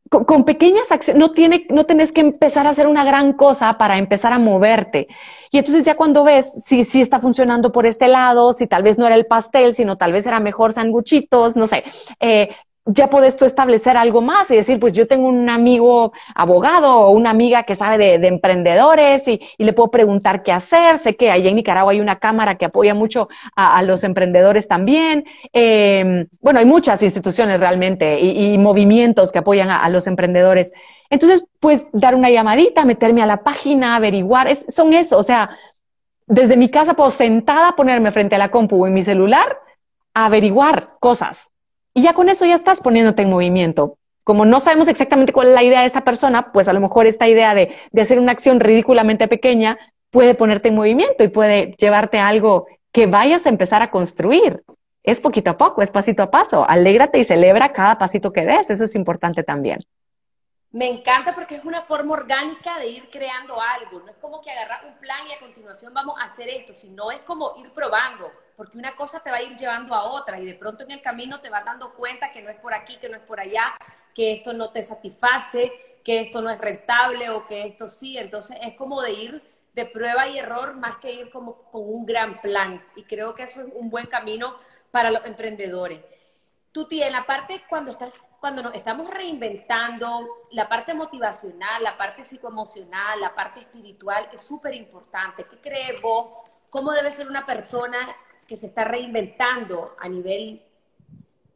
con, 0.08 0.44
pequeñas 0.44 0.90
acciones, 0.90 1.20
no, 1.20 1.32
tiene, 1.32 1.64
no 1.70 1.84
tenés 1.84 2.12
que 2.12 2.20
empezar 2.20 2.66
a 2.66 2.70
hacer 2.70 2.86
una 2.86 3.04
gran 3.04 3.32
cosa 3.32 3.76
para 3.78 3.98
empezar 3.98 4.32
a 4.32 4.38
moverte. 4.38 5.08
Y 5.50 5.58
entonces 5.58 5.84
ya 5.84 5.96
cuando 5.96 6.24
ves 6.24 6.64
si, 6.64 6.84
si 6.84 7.00
está 7.00 7.20
funcionando 7.20 7.72
por 7.72 7.86
este 7.86 8.08
lado, 8.08 8.52
si 8.52 8.66
tal 8.66 8.82
vez 8.82 8.98
no 8.98 9.06
era 9.06 9.16
el 9.16 9.26
pastel, 9.26 9.74
sino 9.74 9.96
tal 9.96 10.12
vez 10.12 10.26
era 10.26 10.40
mejor 10.40 10.72
sanguchitos, 10.72 11.56
no 11.56 11.66
sé, 11.66 11.84
eh, 12.20 12.50
ya 12.86 13.10
puedes 13.10 13.36
tú 13.36 13.44
establecer 13.44 13.96
algo 13.96 14.22
más 14.22 14.50
y 14.50 14.56
decir, 14.56 14.78
pues 14.78 14.92
yo 14.92 15.08
tengo 15.08 15.28
un 15.28 15.50
amigo 15.50 16.12
abogado 16.34 17.00
o 17.00 17.10
una 17.10 17.30
amiga 17.30 17.64
que 17.64 17.74
sabe 17.74 18.18
de, 18.18 18.28
emprendedores 18.28 19.26
y, 19.26 19.40
le 19.58 19.72
puedo 19.72 19.90
preguntar 19.90 20.44
qué 20.44 20.52
hacer. 20.52 20.98
Sé 21.00 21.16
que 21.16 21.30
allá 21.30 21.50
en 21.50 21.56
Nicaragua 21.56 21.92
hay 21.92 22.00
una 22.00 22.20
cámara 22.20 22.56
que 22.56 22.64
apoya 22.64 22.94
mucho 22.94 23.28
a, 23.56 23.82
los 23.82 24.04
emprendedores 24.04 24.68
también. 24.68 25.24
Em, 25.52 26.28
bueno, 26.40 26.60
hay 26.60 26.66
muchas 26.66 27.02
instituciones 27.02 27.58
realmente 27.58 28.20
y, 28.20 28.56
movimientos 28.58 29.32
que 29.32 29.40
apoyan 29.40 29.68
a, 29.70 29.88
los 29.88 30.06
emprendedores. 30.06 30.72
Entonces, 31.10 31.46
pues 31.60 31.86
dar 31.92 32.14
una 32.14 32.30
llamadita, 32.30 32.84
meterme 32.84 33.22
a 33.22 33.26
la 33.26 33.42
página, 33.42 33.96
averiguar, 33.96 34.48
son 34.68 34.94
eso. 34.94 35.18
O 35.18 35.22
sea, 35.22 35.50
desde 36.26 36.56
mi 36.56 36.68
casa 36.68 36.94
puedo 36.94 37.10
sentada 37.10 37.76
ponerme 37.76 38.12
frente 38.12 38.34
a 38.34 38.38
la 38.38 38.50
compu 38.50 38.82
o 38.82 38.86
en 38.86 38.94
mi 38.94 39.02
celular 39.02 39.60
averiguar 40.14 40.88
cosas 40.98 41.50
y 41.96 42.02
ya 42.02 42.12
con 42.12 42.28
eso 42.28 42.44
ya 42.44 42.54
estás 42.54 42.82
poniéndote 42.82 43.22
en 43.22 43.30
movimiento. 43.30 43.96
Como 44.22 44.44
no 44.44 44.60
sabemos 44.60 44.86
exactamente 44.86 45.32
cuál 45.32 45.48
es 45.48 45.54
la 45.54 45.62
idea 45.62 45.80
de 45.80 45.86
esta 45.86 46.04
persona, 46.04 46.52
pues 46.52 46.68
a 46.68 46.74
lo 46.74 46.80
mejor 46.80 47.06
esta 47.06 47.26
idea 47.26 47.54
de, 47.54 47.74
hacer 47.98 48.20
una 48.20 48.32
acción 48.32 48.60
ridículamente 48.60 49.28
pequeña 49.28 49.78
puede 50.10 50.34
ponerte 50.34 50.68
en 50.68 50.74
movimiento 50.74 51.24
y 51.24 51.28
puede 51.28 51.74
llevarte 51.78 52.18
a 52.18 52.28
algo 52.28 52.66
que 52.92 53.06
vayas 53.06 53.46
a 53.46 53.48
empezar 53.48 53.80
a 53.80 53.90
construir. 53.90 54.62
Es 55.04 55.22
poquito 55.22 55.48
a 55.48 55.56
poco, 55.56 55.80
es 55.80 55.90
pasito 55.90 56.22
a 56.22 56.30
paso. 56.30 56.68
Alégrate 56.68 57.18
y 57.18 57.24
celebra 57.24 57.72
cada 57.72 57.96
pasito 57.96 58.30
que 58.30 58.44
des. 58.44 58.68
Eso 58.68 58.84
es 58.84 58.94
importante 58.94 59.42
también. 59.42 59.78
Me 60.72 60.88
encanta 60.88 61.34
porque 61.34 61.54
es 61.54 61.64
una 61.64 61.82
forma 61.82 62.14
orgánica 62.14 62.78
de 62.78 62.88
ir 62.88 63.08
creando 63.10 63.60
algo. 63.60 64.00
No 64.00 64.10
es 64.10 64.16
como 64.16 64.40
que 64.40 64.50
agarrar 64.50 64.84
un 64.86 64.98
plan 64.98 65.26
y 65.28 65.32
a 65.32 65.38
continuación 65.38 65.94
vamos 65.94 66.18
a 66.20 66.24
hacer 66.24 66.48
esto, 66.48 66.74
sino 66.74 67.10
es 67.10 67.20
como 67.20 67.54
ir 67.58 67.70
probando, 67.72 68.30
porque 68.56 68.76
una 68.76 68.94
cosa 68.96 69.20
te 69.20 69.30
va 69.30 69.36
a 69.36 69.42
ir 69.42 69.56
llevando 69.56 69.94
a 69.94 70.04
otra 70.04 70.40
y 70.40 70.44
de 70.44 70.54
pronto 70.54 70.84
en 70.84 70.90
el 70.90 71.00
camino 71.00 71.40
te 71.40 71.50
vas 71.50 71.64
dando 71.64 71.94
cuenta 71.94 72.32
que 72.32 72.42
no 72.42 72.50
es 72.50 72.58
por 72.58 72.74
aquí, 72.74 72.96
que 72.96 73.08
no 73.08 73.16
es 73.16 73.22
por 73.22 73.40
allá, 73.40 73.76
que 74.14 74.32
esto 74.32 74.52
no 74.52 74.70
te 74.70 74.82
satisface, 74.82 76.00
que 76.04 76.20
esto 76.20 76.40
no 76.40 76.50
es 76.50 76.58
rentable 76.58 77.30
o 77.30 77.46
que 77.46 77.66
esto 77.66 77.88
sí. 77.88 78.18
Entonces 78.18 78.58
es 78.60 78.74
como 78.74 79.00
de 79.02 79.12
ir 79.12 79.42
de 79.72 79.86
prueba 79.86 80.26
y 80.26 80.38
error 80.38 80.74
más 80.74 80.96
que 80.96 81.12
ir 81.12 81.30
como 81.30 81.70
con 81.70 81.82
un 81.82 82.04
gran 82.06 82.40
plan. 82.40 82.84
Y 82.96 83.04
creo 83.04 83.34
que 83.34 83.44
eso 83.44 83.60
es 83.60 83.68
un 83.74 83.88
buen 83.88 84.06
camino 84.06 84.58
para 84.90 85.10
los 85.10 85.24
emprendedores. 85.26 86.00
Tuti, 86.76 87.02
en 87.02 87.10
la 87.10 87.24
parte 87.24 87.62
cuando 87.70 87.92
estás 87.92 88.12
cuando 88.38 88.62
nos 88.62 88.74
estamos 88.74 89.08
reinventando, 89.08 90.28
la 90.50 90.68
parte 90.68 90.92
motivacional, 90.92 91.82
la 91.82 91.96
parte 91.96 92.22
psicoemocional, 92.22 93.18
la 93.18 93.34
parte 93.34 93.60
espiritual 93.60 94.28
es 94.30 94.42
súper 94.42 94.74
importante. 94.74 95.46
¿Qué 95.50 95.56
crees 95.56 96.02
vos? 96.02 96.36
¿Cómo 96.68 96.92
debe 96.92 97.10
ser 97.12 97.28
una 97.28 97.46
persona 97.46 97.96
que 98.46 98.58
se 98.58 98.66
está 98.66 98.84
reinventando 98.84 99.96
a 99.98 100.06
nivel 100.06 100.62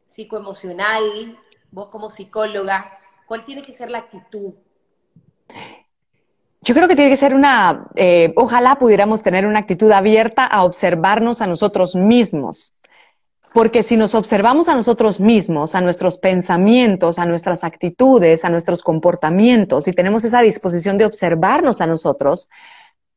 psicoemocional? 0.07 1.37
Vos 1.69 1.89
como 1.89 2.09
psicóloga, 2.09 2.97
¿cuál 3.27 3.43
tiene 3.43 3.61
que 3.61 3.73
ser 3.73 3.91
la 3.91 3.99
actitud? 3.99 4.55
Yo 6.61 6.73
creo 6.73 6.87
que 6.87 6.95
tiene 6.95 7.11
que 7.11 7.17
ser 7.17 7.35
una, 7.35 7.89
eh, 7.93 8.33
ojalá 8.35 8.79
pudiéramos 8.79 9.21
tener 9.21 9.45
una 9.45 9.59
actitud 9.59 9.91
abierta 9.91 10.47
a 10.47 10.63
observarnos 10.63 11.43
a 11.43 11.47
nosotros 11.47 11.95
mismos 11.95 12.73
porque 13.53 13.83
si 13.83 13.97
nos 13.97 14.15
observamos 14.15 14.69
a 14.69 14.75
nosotros 14.75 15.19
mismos, 15.19 15.75
a 15.75 15.81
nuestros 15.81 16.17
pensamientos, 16.17 17.19
a 17.19 17.25
nuestras 17.25 17.63
actitudes, 17.63 18.45
a 18.45 18.49
nuestros 18.49 18.81
comportamientos, 18.81 19.87
y 19.87 19.93
tenemos 19.93 20.23
esa 20.23 20.41
disposición 20.41 20.97
de 20.97 21.05
observarnos 21.05 21.81
a 21.81 21.87
nosotros, 21.87 22.49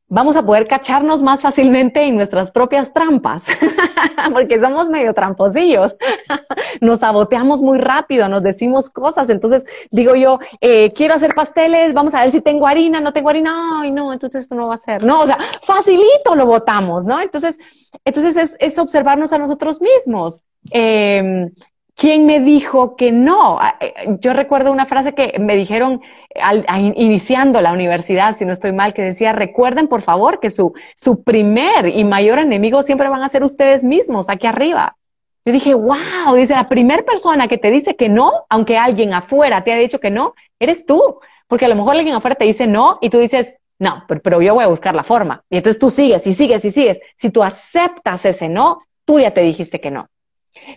vamos 0.09 0.37
a 0.37 0.45
poder 0.45 0.69
cacharnos 0.69 1.23
más 1.23 1.43
fácilmente 1.43 2.03
en 2.03 2.17
nuestras 2.17 2.51
propias 2.51 2.93
trampas, 2.93 3.47
porque 4.33 4.61
somos 4.61 4.91
medio 4.91 5.15
tramposillos. 5.15 5.97
nos 6.81 7.01
saboteamos 7.01 7.63
muy 7.63 7.79
rápido, 7.79 8.29
nos 8.29 8.43
decimos 8.43 8.91
cosas. 8.91 9.31
Entonces 9.31 9.67
digo 9.91 10.15
yo, 10.15 10.39
eh, 10.61 10.93
quiero 10.95 11.15
hacer 11.15 11.35
pasteles, 11.35 11.95
vamos 11.95 12.15
a 12.15 12.23
ver 12.23 12.33
si 12.33 12.41
tengo 12.41 12.67
harina, 12.67 13.01
no 13.01 13.13
tengo 13.13 13.31
harina, 13.31 13.81
ay, 13.81 13.91
no, 13.91 14.13
entonces 14.13 14.43
esto 14.43 14.55
no 14.55 14.69
va 14.69 14.75
a 14.75 14.79
ser. 14.79 15.05
No, 15.05 15.23
o 15.23 15.27
sea, 15.27 15.39
facilito 15.63 16.35
lo 16.35 16.47
votamos, 16.47 17.07
¿no? 17.07 17.21
Entonces, 17.21 17.59
entonces 18.05 18.57
es, 18.59 18.79
observarnos 18.79 19.33
a 19.33 19.39
nosotros 19.39 19.81
mismos. 19.81 20.43
Eh, 20.71 21.49
¿Quién 21.97 22.27
me 22.27 22.41
dijo 22.41 22.97
que 22.97 23.13
no? 23.13 23.59
Ah, 23.61 23.77
eh, 23.81 23.95
yo 24.21 24.33
recuerdo 24.33 24.73
una 24.73 24.85
frase 24.85 25.15
que 25.15 25.39
me 25.39 25.55
dijeron 25.57 26.01
al, 26.41 26.65
iniciando 26.97 27.61
la 27.61 27.73
universidad, 27.73 28.37
si 28.37 28.45
no 28.45 28.53
estoy 28.53 28.73
mal, 28.73 28.95
que 28.95 29.03
decía, 29.03 29.33
recuerden 29.33 29.89
por 29.89 30.03
favor 30.03 30.41
que 30.41 30.51
su, 30.51 30.73
su 30.97 31.23
primer 31.23 31.89
y 31.89 32.05
mayor 32.05 32.39
enemigo 32.39 32.83
siempre 32.83 33.09
van 33.09 33.23
a 33.23 33.29
ser 33.29 33.45
ustedes 33.45 33.85
mismos 33.85 34.29
aquí 34.29 34.47
arriba. 34.47 34.97
Yo 35.45 35.53
dije, 35.53 35.75
wow, 35.75 36.35
dice, 36.35 36.55
la 36.55 36.69
primera 36.69 37.03
persona 37.03 37.49
que 37.49 37.59
te 37.59 37.71
dice 37.71 37.97
que 37.97 38.09
no, 38.09 38.33
aunque 38.49 38.79
alguien 38.79 39.13
afuera 39.13 39.63
te 39.63 39.73
ha 39.73 39.77
dicho 39.77 40.01
que 40.01 40.11
no, 40.11 40.35
eres 40.59 40.87
tú. 40.87 41.21
Porque 41.47 41.67
a 41.67 41.69
lo 41.69 41.77
mejor 41.77 41.95
alguien 41.95 42.15
afuera 42.15 42.35
te 42.35 42.47
dice 42.47 42.67
no 42.67 42.97
y 43.01 43.11
tú 43.11 43.19
dices, 43.19 43.59
no, 43.79 44.05
pero, 44.09 44.23
pero 44.23 44.43
yo 44.43 44.55
voy 44.55 44.65
a 44.65 44.69
buscar 44.69 44.95
la 44.95 45.05
forma. 45.05 45.45
Y 45.51 45.59
entonces 45.59 45.79
tú 45.79 45.91
sigues 45.91 46.27
y 46.27 46.33
sigues 46.33 46.65
y 46.65 46.71
sigues. 46.71 47.01
Si 47.17 47.31
tú 47.31 47.43
aceptas 47.43 48.25
ese 48.25 48.49
no, 48.49 48.81
tú 49.05 49.21
ya 49.21 49.33
te 49.33 49.43
dijiste 49.43 49.81
que 49.81 49.91
no. 49.91 50.09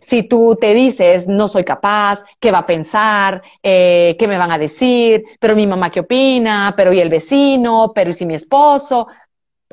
Si 0.01 0.23
tú 0.23 0.57
te 0.59 0.73
dices, 0.73 1.27
no 1.27 1.47
soy 1.47 1.63
capaz, 1.63 2.23
¿qué 2.39 2.51
va 2.51 2.59
a 2.59 2.65
pensar? 2.65 3.41
Eh, 3.61 4.15
¿Qué 4.17 4.27
me 4.27 4.37
van 4.37 4.51
a 4.51 4.57
decir? 4.57 5.23
Pero 5.39 5.55
mi 5.55 5.67
mamá, 5.67 5.91
¿qué 5.91 6.01
opina? 6.01 6.73
Pero 6.75 6.93
y 6.93 6.99
el 6.99 7.09
vecino? 7.09 7.91
Pero 7.93 8.09
y 8.09 8.13
si 8.13 8.25
mi 8.25 8.33
esposo? 8.33 9.07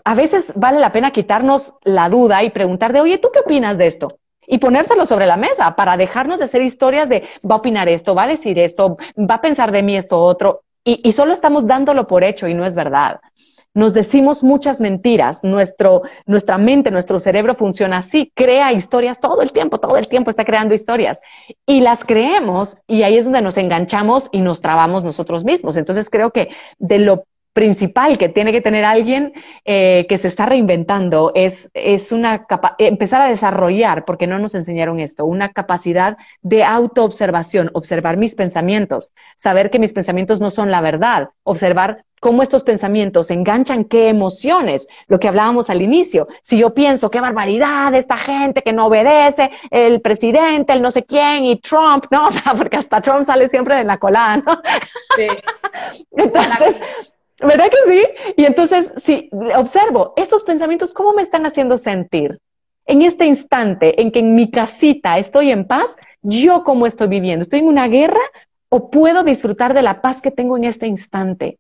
A 0.04 0.14
veces 0.14 0.52
vale 0.56 0.80
la 0.80 0.92
pena 0.92 1.10
quitarnos 1.10 1.76
la 1.84 2.08
duda 2.08 2.42
y 2.42 2.50
preguntar 2.50 2.92
de, 2.92 3.00
oye, 3.00 3.18
¿tú 3.18 3.30
qué 3.32 3.40
opinas 3.40 3.78
de 3.78 3.86
esto? 3.86 4.18
Y 4.46 4.58
ponérselo 4.58 5.06
sobre 5.06 5.26
la 5.26 5.38
mesa 5.38 5.74
para 5.74 5.96
dejarnos 5.96 6.38
de 6.38 6.44
hacer 6.44 6.60
historias 6.62 7.08
de, 7.08 7.22
va 7.50 7.54
a 7.54 7.58
opinar 7.58 7.88
esto, 7.88 8.14
va 8.14 8.24
a 8.24 8.28
decir 8.28 8.58
esto, 8.58 8.98
va 9.18 9.36
a 9.36 9.40
pensar 9.40 9.72
de 9.72 9.82
mí 9.82 9.96
esto 9.96 10.20
otro. 10.20 10.62
Y, 10.84 11.00
y 11.02 11.12
solo 11.12 11.32
estamos 11.32 11.66
dándolo 11.66 12.06
por 12.06 12.24
hecho 12.24 12.46
y 12.46 12.52
no 12.52 12.66
es 12.66 12.74
verdad 12.74 13.20
nos 13.74 13.92
decimos 13.92 14.42
muchas 14.42 14.80
mentiras. 14.80 15.42
Nuestro, 15.44 16.02
nuestra 16.26 16.58
mente, 16.58 16.90
nuestro 16.90 17.18
cerebro 17.18 17.54
funciona 17.54 17.98
así, 17.98 18.32
crea 18.34 18.72
historias 18.72 19.20
todo 19.20 19.42
el 19.42 19.52
tiempo, 19.52 19.78
todo 19.78 19.96
el 19.96 20.08
tiempo 20.08 20.30
está 20.30 20.44
creando 20.44 20.74
historias. 20.74 21.20
Y 21.66 21.80
las 21.80 22.04
creemos 22.04 22.82
y 22.86 23.02
ahí 23.02 23.18
es 23.18 23.24
donde 23.24 23.42
nos 23.42 23.56
enganchamos 23.56 24.28
y 24.32 24.40
nos 24.40 24.60
trabamos 24.60 25.04
nosotros 25.04 25.44
mismos. 25.44 25.76
Entonces 25.76 26.08
creo 26.08 26.30
que 26.30 26.48
de 26.78 27.00
lo 27.00 27.24
principal 27.54 28.18
que 28.18 28.28
tiene 28.28 28.52
que 28.52 28.60
tener 28.60 28.84
alguien 28.84 29.32
eh, 29.64 30.06
que 30.08 30.18
se 30.18 30.28
está 30.28 30.44
reinventando 30.44 31.30
es, 31.34 31.70
es 31.72 32.12
una 32.12 32.46
empezar 32.78 33.22
a 33.22 33.28
desarrollar, 33.28 34.04
porque 34.04 34.26
no 34.26 34.38
nos 34.40 34.54
enseñaron 34.56 35.00
esto, 35.00 35.24
una 35.24 35.50
capacidad 35.50 36.18
de 36.42 36.64
autoobservación, 36.64 37.70
observar 37.72 38.16
mis 38.16 38.34
pensamientos, 38.34 39.12
saber 39.36 39.70
que 39.70 39.78
mis 39.78 39.92
pensamientos 39.92 40.40
no 40.40 40.50
son 40.50 40.70
la 40.72 40.80
verdad, 40.80 41.30
observar 41.44 42.04
cómo 42.24 42.42
estos 42.42 42.62
pensamientos 42.62 43.30
enganchan 43.30 43.84
qué 43.84 44.08
emociones, 44.08 44.88
lo 45.08 45.20
que 45.20 45.28
hablábamos 45.28 45.68
al 45.68 45.82
inicio. 45.82 46.26
Si 46.40 46.56
yo 46.56 46.72
pienso, 46.72 47.10
qué 47.10 47.20
barbaridad, 47.20 47.94
esta 47.94 48.16
gente 48.16 48.62
que 48.62 48.72
no 48.72 48.86
obedece, 48.86 49.50
el 49.70 50.00
presidente, 50.00 50.72
el 50.72 50.80
no 50.80 50.90
sé 50.90 51.04
quién 51.04 51.44
y 51.44 51.60
Trump, 51.60 52.06
¿no? 52.10 52.28
O 52.28 52.30
sea, 52.30 52.54
porque 52.54 52.78
hasta 52.78 53.02
Trump 53.02 53.26
sale 53.26 53.50
siempre 53.50 53.76
de 53.76 53.84
la 53.84 53.98
colada, 53.98 54.38
¿no? 54.38 54.62
Sí. 55.18 55.26
Entonces, 56.16 56.80
¿verdad 57.40 57.66
que 57.68 57.90
sí? 57.92 58.02
Y 58.38 58.46
entonces, 58.46 58.94
si 58.96 59.28
observo 59.54 60.14
estos 60.16 60.44
pensamientos, 60.44 60.94
¿cómo 60.94 61.12
me 61.12 61.20
están 61.20 61.44
haciendo 61.44 61.76
sentir? 61.76 62.38
En 62.86 63.02
este 63.02 63.26
instante 63.26 64.00
en 64.00 64.10
que 64.10 64.20
en 64.20 64.34
mi 64.34 64.50
casita 64.50 65.18
estoy 65.18 65.50
en 65.50 65.66
paz, 65.66 65.98
¿yo 66.22 66.64
cómo 66.64 66.86
estoy 66.86 67.08
viviendo? 67.08 67.42
¿Estoy 67.42 67.58
en 67.58 67.66
una 67.66 67.86
guerra 67.86 68.24
o 68.70 68.88
puedo 68.90 69.24
disfrutar 69.24 69.74
de 69.74 69.82
la 69.82 70.00
paz 70.00 70.22
que 70.22 70.30
tengo 70.30 70.56
en 70.56 70.64
este 70.64 70.86
instante? 70.86 71.58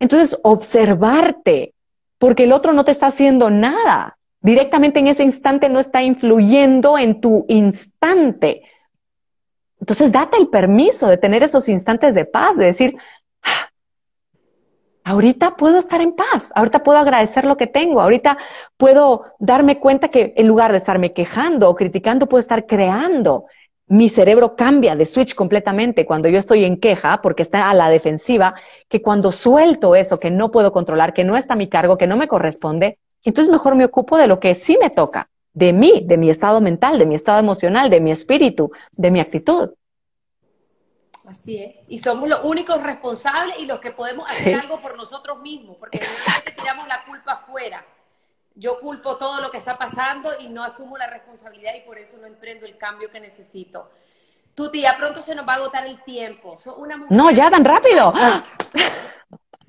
Entonces, 0.00 0.38
observarte, 0.42 1.74
porque 2.18 2.44
el 2.44 2.52
otro 2.52 2.72
no 2.72 2.84
te 2.84 2.92
está 2.92 3.06
haciendo 3.08 3.50
nada. 3.50 4.18
Directamente 4.40 5.00
en 5.00 5.08
ese 5.08 5.24
instante 5.24 5.68
no 5.68 5.80
está 5.80 6.02
influyendo 6.02 6.96
en 6.98 7.20
tu 7.20 7.44
instante. 7.48 8.62
Entonces, 9.80 10.12
date 10.12 10.36
el 10.36 10.48
permiso 10.48 11.08
de 11.08 11.16
tener 11.16 11.42
esos 11.42 11.68
instantes 11.68 12.14
de 12.14 12.24
paz, 12.24 12.56
de 12.56 12.66
decir, 12.66 12.96
ah, 13.42 13.70
ahorita 15.04 15.56
puedo 15.56 15.78
estar 15.78 16.00
en 16.00 16.12
paz, 16.12 16.52
ahorita 16.54 16.82
puedo 16.82 16.98
agradecer 16.98 17.44
lo 17.44 17.56
que 17.56 17.66
tengo, 17.66 18.00
ahorita 18.00 18.38
puedo 18.76 19.24
darme 19.38 19.78
cuenta 19.80 20.08
que 20.08 20.34
en 20.36 20.46
lugar 20.46 20.72
de 20.72 20.78
estarme 20.78 21.12
quejando 21.12 21.68
o 21.68 21.74
criticando, 21.74 22.28
puedo 22.28 22.40
estar 22.40 22.66
creando 22.66 23.46
mi 23.88 24.08
cerebro 24.08 24.54
cambia 24.54 24.94
de 24.96 25.06
switch 25.06 25.34
completamente 25.34 26.04
cuando 26.04 26.28
yo 26.28 26.38
estoy 26.38 26.64
en 26.64 26.78
queja 26.78 27.20
porque 27.22 27.42
está 27.42 27.70
a 27.70 27.74
la 27.74 27.88
defensiva, 27.88 28.54
que 28.88 29.02
cuando 29.02 29.32
suelto 29.32 29.94
eso 29.94 30.20
que 30.20 30.30
no 30.30 30.50
puedo 30.50 30.72
controlar, 30.72 31.14
que 31.14 31.24
no 31.24 31.36
está 31.36 31.54
a 31.54 31.56
mi 31.56 31.68
cargo, 31.68 31.96
que 31.96 32.06
no 32.06 32.16
me 32.16 32.28
corresponde, 32.28 32.98
entonces 33.24 33.50
mejor 33.50 33.74
me 33.74 33.84
ocupo 33.84 34.16
de 34.18 34.26
lo 34.26 34.40
que 34.40 34.54
sí 34.54 34.78
me 34.80 34.90
toca, 34.90 35.28
de 35.54 35.72
mí, 35.72 36.02
de 36.04 36.18
mi 36.18 36.30
estado 36.30 36.60
mental, 36.60 36.98
de 36.98 37.06
mi 37.06 37.14
estado 37.14 37.38
emocional, 37.38 37.90
de 37.90 38.00
mi 38.00 38.10
espíritu, 38.10 38.70
de 38.92 39.10
mi 39.10 39.20
actitud. 39.20 39.70
Así 41.26 41.58
es. 41.58 41.74
Y 41.88 41.98
somos 41.98 42.28
los 42.28 42.40
únicos 42.44 42.82
responsables 42.82 43.58
y 43.58 43.66
los 43.66 43.80
que 43.80 43.90
podemos 43.90 44.30
hacer 44.30 44.54
algo 44.54 44.80
por 44.80 44.96
nosotros 44.96 45.40
mismos, 45.40 45.76
porque 45.78 45.98
que 45.98 46.52
tiramos 46.52 46.88
la 46.88 47.04
culpa 47.04 47.32
afuera 47.32 47.84
yo 48.58 48.80
culpo 48.80 49.16
todo 49.16 49.40
lo 49.40 49.52
que 49.52 49.58
está 49.58 49.78
pasando 49.78 50.32
y 50.40 50.48
no 50.48 50.64
asumo 50.64 50.98
la 50.98 51.06
responsabilidad 51.06 51.74
y 51.76 51.86
por 51.86 51.96
eso 51.96 52.16
no 52.16 52.26
emprendo 52.26 52.66
el 52.66 52.76
cambio 52.76 53.08
que 53.08 53.20
necesito. 53.20 53.88
Tu 54.54 54.68
tía, 54.72 54.96
pronto 54.98 55.22
se 55.22 55.36
nos 55.36 55.46
va 55.46 55.52
a 55.52 55.56
agotar 55.56 55.86
el 55.86 56.02
tiempo. 56.02 56.56
una 56.76 56.96
no, 57.08 57.30
ya 57.30 57.48
tan 57.52 57.64
rápido. 57.64 58.12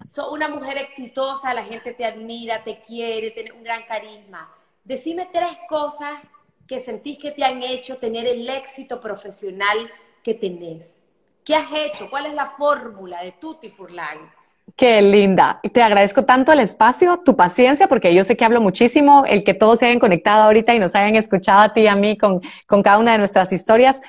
Sos 0.08 0.32
una 0.32 0.48
mujer 0.48 0.80
exitosa, 0.80 1.54
la 1.54 1.64
gente 1.64 1.94
te 1.94 2.04
admira, 2.04 2.64
te 2.64 2.82
quiere, 2.82 3.30
tiene 3.30 3.52
un 3.52 3.64
gran 3.64 3.84
carisma. 3.84 4.52
Decime 4.84 5.30
tres 5.32 5.56
cosas 5.70 6.20
que 6.68 6.80
sentís 6.80 7.20
que 7.20 7.30
te 7.30 7.46
han 7.46 7.62
hecho 7.62 7.98
tener 7.98 8.26
el 8.26 8.50
éxito 8.50 9.00
profesional 9.00 9.78
que 10.24 10.34
tenés. 10.34 11.00
¿Qué 11.46 11.56
has 11.56 11.72
hecho? 11.72 12.10
¿Cuál 12.10 12.26
es 12.26 12.34
la 12.34 12.48
fórmula 12.48 13.22
de 13.22 13.34
Tutti 13.34 13.70
Furlan? 13.70 14.34
Qué 14.80 15.02
linda. 15.02 15.60
Te 15.74 15.84
agradezco 15.84 16.24
tanto 16.24 16.54
el 16.54 16.62
espacio, 16.62 17.22
tu 17.26 17.36
paciencia, 17.36 17.90
porque 17.90 18.14
yo 18.14 18.24
sé 18.24 18.38
que 18.38 18.46
hablo 18.46 18.62
muchísimo, 18.62 19.26
el 19.26 19.44
que 19.44 19.54
todos 19.54 19.80
se 19.80 19.88
hayan 19.88 20.00
conectado 20.00 20.44
ahorita 20.44 20.74
y 20.74 20.80
nos 20.80 20.96
hayan 20.96 21.18
escuchado 21.18 21.60
a 21.60 21.74
ti 21.74 21.82
y 21.82 21.88
a 21.88 21.98
mí 21.98 22.18
con, 22.18 22.40
con 22.66 22.82
cada 22.82 22.98
una 22.98 23.12
de 23.12 23.18
nuestras 23.18 23.52
historias. 23.52 24.02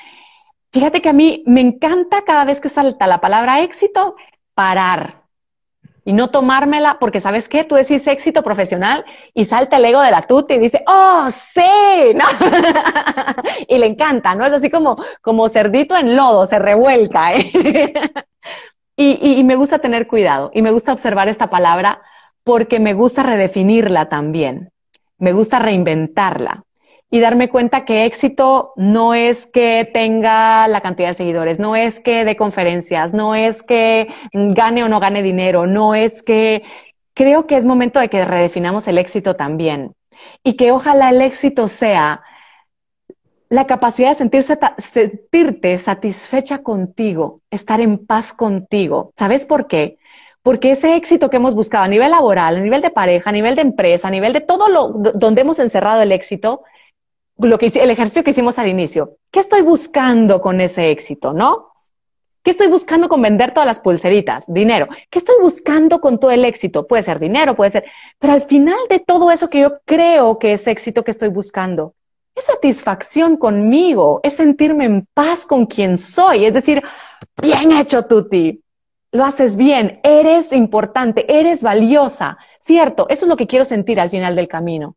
Fíjate 0.73 1.03
que 1.03 1.09
a 1.09 1.13
mí 1.13 1.43
me 1.45 1.61
encanta 1.61 2.23
cada 2.25 2.45
vez 2.45 2.61
que 2.61 2.69
salta 2.69 3.09
la 3.09 3.21
palabra 3.21 3.63
éxito, 3.63 4.15
parar 4.55 5.25
y 6.05 6.13
no 6.13 6.31
tomármela, 6.31 6.99
porque 7.01 7.21
sabes 7.21 7.49
qué, 7.49 7.65
tú 7.65 7.75
decís 7.75 8.07
éxito 8.07 8.45
profesional 8.45 9.05
y 9.35 9.47
salta 9.47 9.77
el 9.77 9.85
ego 9.87 10.01
de 10.01 10.13
la 10.13 10.23
tuta 10.23 10.55
y 10.55 10.61
dice, 10.61 10.85
oh, 10.87 11.27
sí, 11.31 12.15
¿no? 12.15 12.25
y 13.69 13.77
le 13.77 13.87
encanta, 13.87 14.37
¿no? 14.37 14.47
Es 14.47 14.53
así 14.53 14.71
como, 14.71 14.97
como 15.21 15.49
cerdito 15.49 15.97
en 15.97 16.15
lodo, 16.15 16.47
se 16.47 16.61
revuelca, 16.61 17.35
¿eh? 17.35 17.93
Y, 19.03 19.45
me 19.45 19.57
gusta 19.57 19.79
tener 19.79 20.07
cuidado 20.07 20.51
y 20.53 20.61
me 20.61 20.73
gusta 20.73 20.93
observar 20.93 21.31
esta 21.31 21.47
palabra 21.47 22.03
porque 22.45 22.81
me 22.81 22.93
gusta 22.93 23.23
redefinirla 23.23 24.11
también. 24.11 24.73
Me 25.17 25.33
gusta 25.33 25.59
reinventarla 25.59 26.65
y 27.11 27.21
darme 27.21 27.49
cuenta 27.49 27.87
que 27.87 28.05
éxito 28.05 28.75
no 28.77 29.15
es 29.15 29.47
que 29.47 29.89
tenga 29.91 30.69
la 30.69 30.83
cantidad 30.83 31.09
de 31.09 31.15
seguidores, 31.15 31.59
no 31.59 31.77
es 31.77 31.99
que 32.01 32.27
dé 32.27 32.37
conferencias, 32.37 33.15
no 33.15 33.35
es 33.35 33.63
que 33.63 34.09
gane 34.35 34.85
o 34.85 34.89
no 34.91 35.01
gane 35.01 35.23
dinero, 35.23 35.67
no 35.67 35.95
es 35.95 36.23
que 36.23 36.63
creo 37.15 37.47
que 37.47 37.57
es 37.57 37.65
momento 37.65 38.01
de 38.01 38.11
que 38.11 38.23
redefinamos 38.23 38.87
el 38.87 38.99
éxito 38.99 39.35
también 39.35 39.95
y 40.45 40.55
que 40.59 40.73
ojalá 40.73 41.09
el 41.09 41.23
éxito 41.23 41.69
sea 41.69 42.23
la 43.51 43.67
capacidad 43.67 44.11
de 44.11 44.15
sentirse, 44.15 44.57
sentirte 44.79 45.77
satisfecha 45.77 46.63
contigo, 46.63 47.41
estar 47.51 47.81
en 47.81 47.99
paz 48.07 48.33
contigo. 48.33 49.13
¿Sabes 49.17 49.45
por 49.45 49.67
qué? 49.67 49.99
Porque 50.43 50.71
ese 50.71 50.95
éxito 50.95 51.29
que 51.29 51.37
hemos 51.37 51.57
buscado 51.57 51.85
a 51.85 51.89
nivel 51.89 52.13
laboral, 52.13 52.57
a 52.57 52.61
nivel 52.61 52.81
de 52.81 52.91
pareja, 52.91 53.29
a 53.29 53.33
nivel 53.33 53.57
de 53.57 53.63
empresa, 53.63 54.09
a 54.09 54.11
nivel 54.13 54.33
de 54.33 54.41
todo 54.41 54.69
lo 54.69 54.89
donde 55.15 55.43
hemos 55.43 55.59
encerrado 55.59 56.01
el 56.01 56.13
éxito, 56.13 56.63
lo 57.39 57.59
que 57.59 57.67
el 57.67 57.91
ejercicio 57.91 58.23
que 58.23 58.31
hicimos 58.31 58.59
al 58.59 58.69
inicio. 58.69 59.17
¿Qué 59.33 59.41
estoy 59.41 59.63
buscando 59.63 60.41
con 60.41 60.61
ese 60.61 60.91
éxito, 60.91 61.33
no? 61.33 61.73
¿Qué 62.43 62.53
estoy 62.53 62.69
buscando 62.69 63.09
con 63.09 63.21
vender 63.21 63.53
todas 63.53 63.67
las 63.67 63.81
pulseritas? 63.81 64.45
Dinero. 64.47 64.87
¿Qué 65.11 65.19
estoy 65.19 65.37
buscando 65.43 66.01
con 66.01 66.21
todo 66.21 66.31
el 66.31 66.45
éxito? 66.45 66.87
Puede 66.87 67.03
ser 67.03 67.19
dinero, 67.19 67.57
puede 67.57 67.73
ser, 67.73 67.85
pero 68.19 68.33
al 68.33 68.43
final 68.43 68.79
de 68.89 69.01
todo 69.01 69.31
eso 69.31 69.51
que 69.51 69.61
yo 69.61 69.81
creo 69.85 70.39
que 70.39 70.53
es 70.53 70.67
éxito 70.69 71.05
que 71.05 71.11
estoy 71.11 71.29
buscando, 71.29 71.95
es 72.35 72.45
satisfacción 72.45 73.37
conmigo, 73.37 74.21
es 74.23 74.35
sentirme 74.35 74.85
en 74.85 75.07
paz 75.15 75.47
con 75.47 75.67
quien 75.67 75.99
soy, 75.99 76.47
es 76.47 76.55
decir, 76.55 76.83
bien 77.41 77.73
hecho, 77.73 78.07
Tuti, 78.07 78.63
lo 79.13 79.25
haces 79.25 79.57
bien, 79.57 80.01
eres 80.03 80.53
importante, 80.53 81.41
eres 81.41 81.63
valiosa, 81.63 82.39
cierto, 82.59 83.07
eso 83.09 83.25
es 83.25 83.29
lo 83.29 83.37
que 83.37 83.47
quiero 83.47 83.65
sentir 83.65 84.01
al 84.01 84.11
final 84.11 84.37
del 84.37 84.49
camino. 84.49 84.97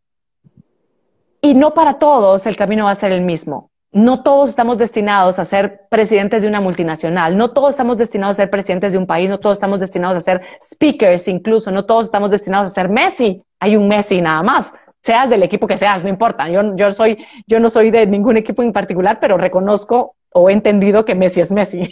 Y 1.42 1.56
no 1.56 1.74
para 1.74 1.96
todos 1.96 2.46
el 2.46 2.56
camino 2.56 2.86
va 2.86 2.92
a 2.92 2.96
ser 2.96 3.12
el 3.12 3.22
mismo. 3.22 3.70
No 3.92 4.24
todos 4.24 4.50
estamos 4.50 4.80
destinados 4.80 5.38
a 5.38 5.46
ser 5.46 5.88
presidentes 5.90 6.42
de 6.42 6.48
una 6.48 6.62
multinacional, 6.62 7.38
no 7.38 7.52
todos 7.52 7.72
estamos 7.72 7.98
destinados 7.98 8.36
a 8.36 8.44
ser 8.44 8.50
presidentes 8.50 8.94
de 8.94 8.98
un 8.98 9.06
país, 9.06 9.30
no 9.30 9.40
todos 9.40 9.58
estamos 9.58 9.80
destinados 9.80 10.18
a 10.18 10.22
ser 10.22 10.42
speakers 10.64 11.28
incluso, 11.28 11.70
no 11.70 11.86
todos 11.86 12.06
estamos 12.06 12.32
destinados 12.32 12.72
a 12.72 12.74
ser 12.74 12.90
Messi. 12.90 13.44
Hay 13.60 13.76
un 13.76 13.88
Messi 13.88 14.20
nada 14.20 14.42
más, 14.42 14.74
seas 15.04 15.30
del 15.30 15.44
equipo 15.44 15.68
que 15.68 15.78
seas, 15.78 16.04
no 16.04 16.10
importa. 16.10 16.48
Yo, 16.50 16.64
no 16.64 17.70
soy 17.70 17.92
de 17.92 18.08
ningún 18.08 18.38
equipo 18.38 18.64
en 18.64 18.72
particular, 18.72 19.20
pero 19.20 19.38
reconozco 19.38 20.16
o 20.32 20.50
he 20.50 20.54
entendido 20.54 21.06
que 21.06 21.14
Messi 21.14 21.42
es 21.42 21.52
Messi. 21.52 21.84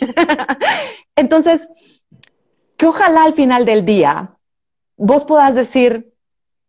Entonces, 1.15 1.69
que 2.77 2.87
ojalá 2.87 3.25
al 3.25 3.33
final 3.33 3.65
del 3.65 3.85
día 3.85 4.31
vos 4.95 5.25
puedas 5.25 5.53
decir, 5.53 6.13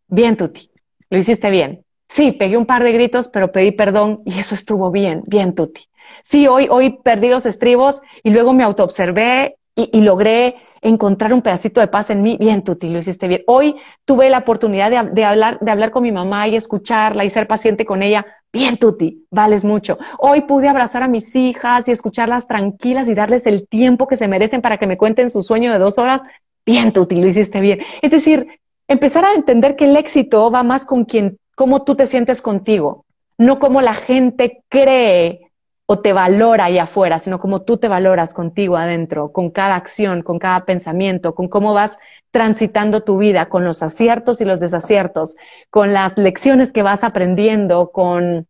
bien, 0.07 0.35
Tuti, 0.35 0.69
lo 1.09 1.17
hiciste 1.17 1.49
bien. 1.49 1.85
Sí, 2.09 2.33
pegué 2.33 2.57
un 2.57 2.65
par 2.65 2.83
de 2.83 2.91
gritos, 2.91 3.29
pero 3.29 3.51
pedí 3.51 3.71
perdón 3.71 4.21
y 4.25 4.37
eso 4.37 4.53
estuvo 4.53 4.91
bien, 4.91 5.23
bien, 5.25 5.55
Tuti. 5.55 5.85
Sí, 6.23 6.47
hoy, 6.47 6.67
hoy 6.69 6.99
perdí 7.03 7.29
los 7.29 7.45
estribos 7.45 8.01
y 8.21 8.31
luego 8.31 8.53
me 8.53 8.63
autoobservé 8.63 9.57
y 9.75 10.01
logré 10.01 10.57
encontrar 10.83 11.33
un 11.33 11.41
pedacito 11.41 11.79
de 11.81 11.87
paz 11.87 12.09
en 12.09 12.21
mí. 12.21 12.37
Bien, 12.39 12.63
Tuti, 12.63 12.89
lo 12.89 12.99
hiciste 12.99 13.27
bien. 13.27 13.41
Hoy 13.47 13.75
tuve 14.05 14.29
la 14.29 14.39
oportunidad 14.39 14.91
de, 14.91 15.23
hablar, 15.23 15.57
de 15.59 15.71
hablar 15.71 15.91
con 15.91 16.03
mi 16.03 16.11
mamá 16.11 16.47
y 16.47 16.55
escucharla 16.55 17.25
y 17.25 17.29
ser 17.29 17.47
paciente 17.47 17.85
con 17.85 18.03
ella. 18.03 18.25
Bien, 18.51 18.77
Tuti, 18.77 19.25
vales 19.31 19.63
mucho. 19.63 19.97
Hoy 20.19 20.41
pude 20.41 20.67
abrazar 20.67 21.01
a 21.01 21.07
mis 21.07 21.35
hijas 21.35 21.87
y 21.87 21.91
escucharlas 21.91 22.47
tranquilas 22.47 23.09
y 23.09 23.15
darles 23.15 23.47
el 23.47 23.67
tiempo 23.67 24.07
que 24.07 24.17
se 24.17 24.27
merecen 24.27 24.61
para 24.61 24.77
que 24.77 24.87
me 24.87 24.97
cuenten 24.97 25.29
su 25.29 25.41
sueño 25.41 25.71
de 25.71 25.79
dos 25.79 25.97
horas. 25.97 26.21
Bien, 26.65 26.91
Tuti, 26.91 27.15
lo 27.15 27.27
hiciste 27.27 27.61
bien. 27.61 27.79
Es 28.01 28.11
decir, 28.11 28.47
empezar 28.87 29.25
a 29.25 29.33
entender 29.33 29.75
que 29.75 29.85
el 29.85 29.95
éxito 29.95 30.51
va 30.51 30.63
más 30.63 30.85
con 30.85 31.05
quien 31.05 31.37
cómo 31.55 31.83
tú 31.83 31.95
te 31.95 32.05
sientes 32.05 32.41
contigo, 32.41 33.05
no 33.37 33.59
cómo 33.59 33.81
la 33.81 33.93
gente 33.93 34.63
cree 34.69 35.42
o 35.85 35.99
te 35.99 36.13
valora 36.13 36.65
ahí 36.65 36.79
afuera, 36.79 37.19
sino 37.19 37.39
cómo 37.39 37.61
tú 37.61 37.77
te 37.77 37.87
valoras 37.87 38.33
contigo 38.33 38.77
adentro, 38.77 39.31
con 39.31 39.49
cada 39.49 39.75
acción, 39.75 40.21
con 40.21 40.39
cada 40.39 40.65
pensamiento, 40.65 41.35
con 41.35 41.49
cómo 41.49 41.73
vas 41.73 41.97
transitando 42.31 43.01
tu 43.03 43.17
vida, 43.17 43.47
con 43.49 43.65
los 43.65 43.83
aciertos 43.83 44.39
y 44.39 44.45
los 44.45 44.59
desaciertos, 44.59 45.35
con 45.69 45.93
las 45.93 46.17
lecciones 46.17 46.71
que 46.71 46.83
vas 46.83 47.03
aprendiendo, 47.03 47.91
con, 47.91 48.47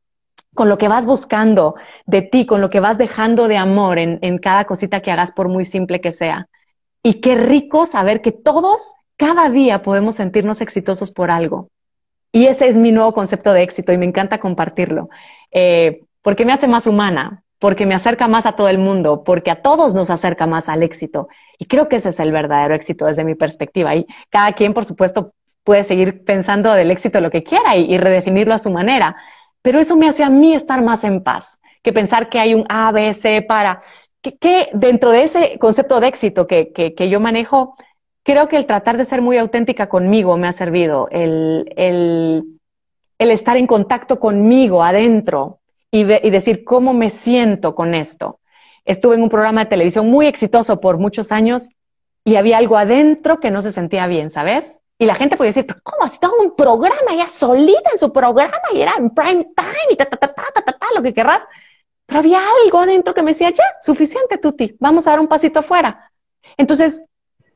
con 0.53 0.69
lo 0.69 0.77
que 0.77 0.87
vas 0.87 1.05
buscando 1.05 1.75
de 2.05 2.21
ti, 2.21 2.45
con 2.45 2.61
lo 2.61 2.69
que 2.69 2.79
vas 2.79 2.97
dejando 2.97 3.47
de 3.47 3.57
amor 3.57 3.97
en, 3.97 4.19
en 4.21 4.37
cada 4.37 4.65
cosita 4.65 5.01
que 5.01 5.11
hagas, 5.11 5.31
por 5.31 5.49
muy 5.49 5.65
simple 5.65 6.01
que 6.01 6.11
sea. 6.11 6.47
Y 7.01 7.15
qué 7.15 7.35
rico 7.35 7.85
saber 7.87 8.21
que 8.21 8.31
todos, 8.31 8.93
cada 9.17 9.49
día 9.49 9.81
podemos 9.81 10.15
sentirnos 10.15 10.61
exitosos 10.61 11.11
por 11.11 11.31
algo. 11.31 11.69
Y 12.31 12.47
ese 12.47 12.67
es 12.67 12.77
mi 12.77 12.91
nuevo 12.91 13.13
concepto 13.13 13.53
de 13.53 13.61
éxito 13.63 13.91
y 13.93 13.97
me 13.97 14.05
encanta 14.07 14.39
compartirlo, 14.39 15.09
eh, 15.51 16.03
porque 16.23 16.45
me 16.45 16.53
hace 16.53 16.67
más 16.67 16.87
humana, 16.87 17.43
porque 17.59 17.85
me 17.85 17.93
acerca 17.93 18.27
más 18.27 18.45
a 18.45 18.53
todo 18.53 18.69
el 18.69 18.79
mundo, 18.79 19.23
porque 19.23 19.51
a 19.51 19.61
todos 19.61 19.93
nos 19.93 20.09
acerca 20.09 20.47
más 20.47 20.67
al 20.67 20.81
éxito. 20.81 21.27
Y 21.59 21.65
creo 21.65 21.87
que 21.87 21.97
ese 21.97 22.09
es 22.09 22.19
el 22.19 22.31
verdadero 22.31 22.73
éxito 22.73 23.05
desde 23.05 23.23
mi 23.23 23.35
perspectiva. 23.35 23.95
Y 23.95 24.07
cada 24.29 24.53
quien, 24.53 24.73
por 24.73 24.85
supuesto, 24.85 25.33
puede 25.63 25.83
seguir 25.83 26.25
pensando 26.25 26.73
del 26.73 26.91
éxito 26.91 27.21
lo 27.21 27.29
que 27.29 27.43
quiera 27.43 27.75
y, 27.75 27.97
redefinirlo 27.97 28.53
a 28.53 28.59
su 28.59 28.71
manera. 28.71 29.15
Pero 29.61 29.79
eso 29.79 29.95
me 29.95 30.07
hace 30.07 30.23
a 30.23 30.29
mí 30.29 30.53
estar 30.53 30.81
más 30.81 31.03
en 31.03 31.21
paz 31.21 31.59
que 31.81 31.93
pensar 31.93 32.29
que 32.29 32.39
hay 32.39 32.53
un 32.53 32.65
A, 32.69 32.91
B, 32.91 33.13
C 33.13 33.41
para... 33.41 33.81
Que, 34.21 34.69
dentro 34.73 35.11
de 35.11 35.23
ese 35.23 35.57
concepto 35.59 35.99
de 35.99 36.07
éxito 36.07 36.47
que, 36.47 36.71
que, 36.71 37.09
yo 37.09 37.19
manejo, 37.19 37.75
creo 38.23 38.47
que 38.47 38.55
el 38.55 38.65
tratar 38.65 38.95
de 38.95 39.03
ser 39.03 39.21
muy 39.21 39.37
auténtica 39.37 39.89
conmigo 39.89 40.37
me 40.37 40.47
ha 40.47 40.53
servido, 40.53 41.09
el, 41.11 41.65
el 41.75 43.31
estar 43.31 43.57
en 43.57 43.67
contacto 43.67 44.21
conmigo 44.21 44.81
adentro 44.81 45.59
y, 45.93 46.05
de, 46.05 46.19
y, 46.23 46.31
decir 46.31 46.63
cómo 46.63 46.95
me 46.95 47.11
siento 47.11 47.75
con 47.75 47.93
esto. 47.93 48.39
Estuve 48.83 49.13
en 49.13 49.21
un 49.21 49.29
programa 49.29 49.63
de 49.63 49.69
televisión 49.69 50.09
muy 50.09 50.25
exitoso 50.25 50.81
por 50.81 50.97
muchos 50.97 51.31
años 51.31 51.69
y 52.25 52.35
había 52.35 52.57
algo 52.57 52.77
adentro 52.77 53.39
que 53.39 53.51
no 53.51 53.61
se 53.61 53.71
sentía 53.71 54.07
bien, 54.07 54.31
¿sabes? 54.31 54.79
Y 54.97 55.05
la 55.05 55.13
gente 55.13 55.37
puede 55.37 55.49
decir, 55.49 55.67
pero 55.67 55.79
¿cómo? 55.83 56.07
Estaba 56.07 56.33
en 56.39 56.49
un 56.49 56.55
programa 56.55 57.13
ya 57.15 57.29
solita 57.29 57.91
en 57.91 57.99
su 57.99 58.11
programa 58.11 58.57
y 58.73 58.81
era 58.81 58.95
en 58.97 59.11
prime 59.11 59.51
time 59.55 59.91
y 59.91 59.95
ta, 59.95 60.05
ta, 60.05 60.17
ta, 60.17 60.33
ta, 60.33 60.43
ta, 60.51 60.61
ta, 60.63 60.71
ta, 60.79 60.87
lo 60.95 61.03
que 61.03 61.13
querrás. 61.13 61.47
Pero 62.07 62.21
había 62.21 62.41
algo 62.63 62.79
adentro 62.79 63.13
que 63.13 63.21
me 63.21 63.31
decía, 63.31 63.51
ya, 63.51 63.63
suficiente, 63.79 64.39
Tuti, 64.39 64.75
vamos 64.79 65.05
a 65.05 65.11
dar 65.11 65.19
un 65.19 65.27
pasito 65.27 65.59
afuera. 65.59 66.11
Entonces, 66.57 67.05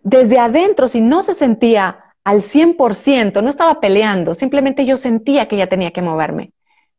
desde 0.04 0.38
adentro, 0.38 0.88
si 0.88 1.02
no 1.02 1.24
se 1.24 1.34
sentía 1.34 2.14
al 2.24 2.44
100%, 2.44 3.42
no 3.42 3.50
estaba 3.50 3.80
peleando, 3.80 4.36
simplemente 4.36 4.86
yo 4.86 4.96
sentía 4.96 5.48
que 5.48 5.58
ya 5.58 5.66
tenía 5.66 5.90
que 5.92 6.04
moverme. 6.04 6.52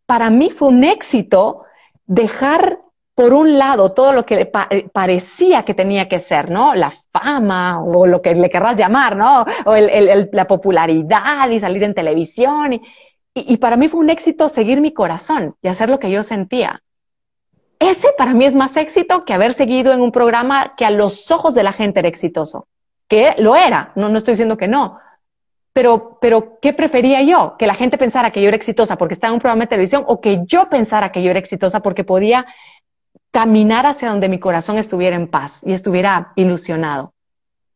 Para 0.08 0.30
mí 0.30 0.48
fue 0.50 0.68
un 0.68 0.84
éxito 0.84 1.64
dejar 2.06 2.80
por 3.14 3.34
un 3.34 3.58
lado 3.58 3.92
todo 3.92 4.14
lo 4.14 4.24
que 4.24 4.36
le 4.36 4.50
eh, 4.70 4.88
parecía 4.90 5.64
que 5.64 5.74
tenía 5.74 6.08
que 6.08 6.18
ser, 6.18 6.50
¿no? 6.50 6.74
La 6.74 6.90
fama 7.12 7.82
o 7.84 8.06
lo 8.06 8.22
que 8.22 8.34
le 8.34 8.48
querrás 8.48 8.76
llamar, 8.76 9.16
¿no? 9.16 9.44
O 9.66 9.76
la 9.76 10.46
popularidad 10.46 11.50
y 11.50 11.60
salir 11.60 11.82
en 11.82 11.92
televisión. 11.92 12.72
Y, 12.72 12.76
y, 13.34 13.52
y 13.52 13.56
para 13.58 13.76
mí 13.76 13.88
fue 13.88 14.00
un 14.00 14.08
éxito 14.08 14.48
seguir 14.48 14.80
mi 14.80 14.94
corazón 14.94 15.56
y 15.60 15.68
hacer 15.68 15.90
lo 15.90 15.98
que 15.98 16.10
yo 16.10 16.22
sentía. 16.22 16.80
Ese 17.78 18.08
para 18.16 18.32
mí 18.32 18.46
es 18.46 18.56
más 18.56 18.78
éxito 18.78 19.26
que 19.26 19.34
haber 19.34 19.52
seguido 19.52 19.92
en 19.92 20.00
un 20.00 20.10
programa 20.10 20.72
que 20.74 20.86
a 20.86 20.90
los 20.90 21.30
ojos 21.30 21.54
de 21.54 21.64
la 21.64 21.72
gente 21.72 22.00
era 22.00 22.08
exitoso 22.08 22.66
que 23.08 23.34
lo 23.38 23.56
era, 23.56 23.92
no, 23.96 24.08
no 24.08 24.18
estoy 24.18 24.32
diciendo 24.32 24.56
que 24.56 24.68
no, 24.68 24.98
pero, 25.78 26.18
pero 26.20 26.58
¿qué 26.60 26.72
prefería 26.72 27.22
yo? 27.22 27.54
Que 27.56 27.68
la 27.68 27.74
gente 27.74 27.98
pensara 27.98 28.32
que 28.32 28.42
yo 28.42 28.48
era 28.48 28.56
exitosa 28.56 28.98
porque 28.98 29.14
estaba 29.14 29.28
en 29.28 29.34
un 29.34 29.40
programa 29.40 29.62
de 29.62 29.68
televisión 29.68 30.02
o 30.08 30.20
que 30.20 30.40
yo 30.44 30.68
pensara 30.68 31.12
que 31.12 31.22
yo 31.22 31.30
era 31.30 31.38
exitosa 31.38 31.82
porque 31.82 32.02
podía 32.02 32.46
caminar 33.30 33.86
hacia 33.86 34.10
donde 34.10 34.28
mi 34.28 34.40
corazón 34.40 34.76
estuviera 34.76 35.14
en 35.14 35.28
paz 35.28 35.60
y 35.64 35.72
estuviera 35.72 36.32
ilusionado. 36.34 37.14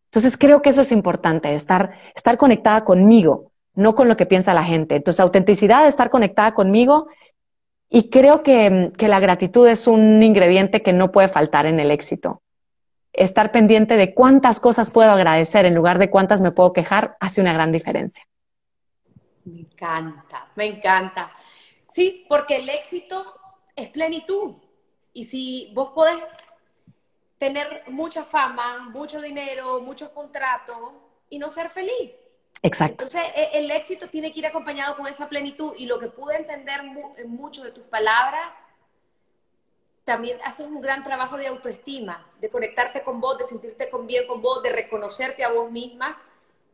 Entonces 0.07 0.37
creo 0.37 0.63
que 0.63 0.71
eso 0.71 0.81
es 0.81 0.91
importante, 0.91 1.55
estar, 1.55 1.93
estar 2.17 2.39
conectada 2.39 2.85
conmigo, 2.85 3.53
no 3.77 3.95
con 3.95 4.09
lo 4.09 4.17
que 4.17 4.27
piensa 4.27 4.53
la 4.53 4.65
gente. 4.65 4.97
Entonces 4.97 5.21
autenticidad, 5.21 5.87
estar 5.87 6.11
conectada 6.11 6.55
conmigo 6.55 7.07
y 7.89 8.11
creo 8.11 8.43
que, 8.43 8.91
que 8.99 9.07
la 9.07 9.21
gratitud 9.21 9.69
es 9.69 9.87
un 9.87 10.21
ingrediente 10.25 10.83
que 10.83 10.93
no 10.93 11.13
puede 11.13 11.29
faltar 11.29 11.67
en 11.67 11.79
el 11.79 11.93
éxito 11.93 12.41
estar 13.13 13.53
pendiente 13.53 13.97
de 13.97 14.15
cuántas 14.15 14.61
cosas 14.61 14.91
puedo 14.91 15.11
agradecer 15.11 15.65
en 15.67 15.75
lugar 15.75 15.99
de 15.99 16.11
cuántas 16.11 16.41
me 16.41 16.53
puedo 16.53 16.73
quejar 16.73 17.17
hace 17.21 17.41
una 17.41 17.53
gran 17.53 17.73
diferencia. 17.73 18.25
Me 19.45 19.61
encanta, 19.61 20.49
me 20.55 20.67
encanta. 20.67 21.33
Sí, 21.91 22.25
porque 22.29 22.57
el 22.57 22.69
éxito 22.69 23.35
es 23.77 23.89
plenitud. 23.89 24.55
Y 25.13 25.25
si 25.27 25.73
vos 25.75 25.91
podés 25.91 26.23
tener 27.39 27.83
mucha 27.89 28.25
fama, 28.25 28.89
mucho 28.91 29.21
dinero, 29.21 29.81
muchos 29.81 30.11
contratos 30.11 30.79
y 31.29 31.39
no 31.39 31.51
ser 31.51 31.71
feliz. 31.71 32.13
Exacto. 32.63 33.05
Entonces, 33.05 33.23
e, 33.35 33.59
el 33.59 33.71
éxito 33.71 34.09
tiene 34.09 34.33
que 34.33 34.39
ir 34.39 34.47
acompañado 34.47 34.97
con 34.97 35.07
esa 35.07 35.29
plenitud 35.29 35.75
y 35.77 35.87
lo 35.87 35.99
que 35.99 36.07
pude 36.07 36.37
entender 36.37 36.81
en 37.17 37.31
mucho 37.31 37.65
de 37.65 37.73
tus 37.73 37.85
palabras 37.85 38.55
también 40.05 40.39
haces 40.45 40.67
un 40.67 40.81
gran 40.81 41.05
trabajo 41.05 41.37
de 41.37 41.47
autoestima, 41.47 42.27
de 42.41 42.51
conectarte 42.51 43.03
con 43.03 43.21
vos, 43.21 43.39
de 43.39 43.47
sentirte 43.47 43.89
con 43.89 44.07
bien 44.07 44.27
con 44.27 44.43
vos, 44.43 44.63
de 44.63 44.71
reconocerte 44.71 45.45
a 45.45 45.53
vos 45.53 45.71
misma. 45.71 46.21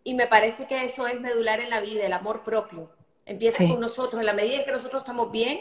Y 0.05 0.14
me 0.14 0.26
parece 0.26 0.66
que 0.66 0.85
eso 0.85 1.07
es 1.07 1.20
medular 1.20 1.61
en 1.61 1.70
la 1.70 1.81
vida, 1.81 2.07
el 2.07 2.12
amor 2.12 2.43
propio. 2.43 2.91
Empieza 3.26 3.59
sí. 3.59 3.68
con 3.68 3.81
nosotros. 3.81 4.20
En 4.20 4.26
la 4.26 4.33
medida 4.33 4.57
en 4.57 4.64
que 4.64 4.72
nosotros 4.72 5.03
estamos 5.03 5.31
bien, 5.31 5.61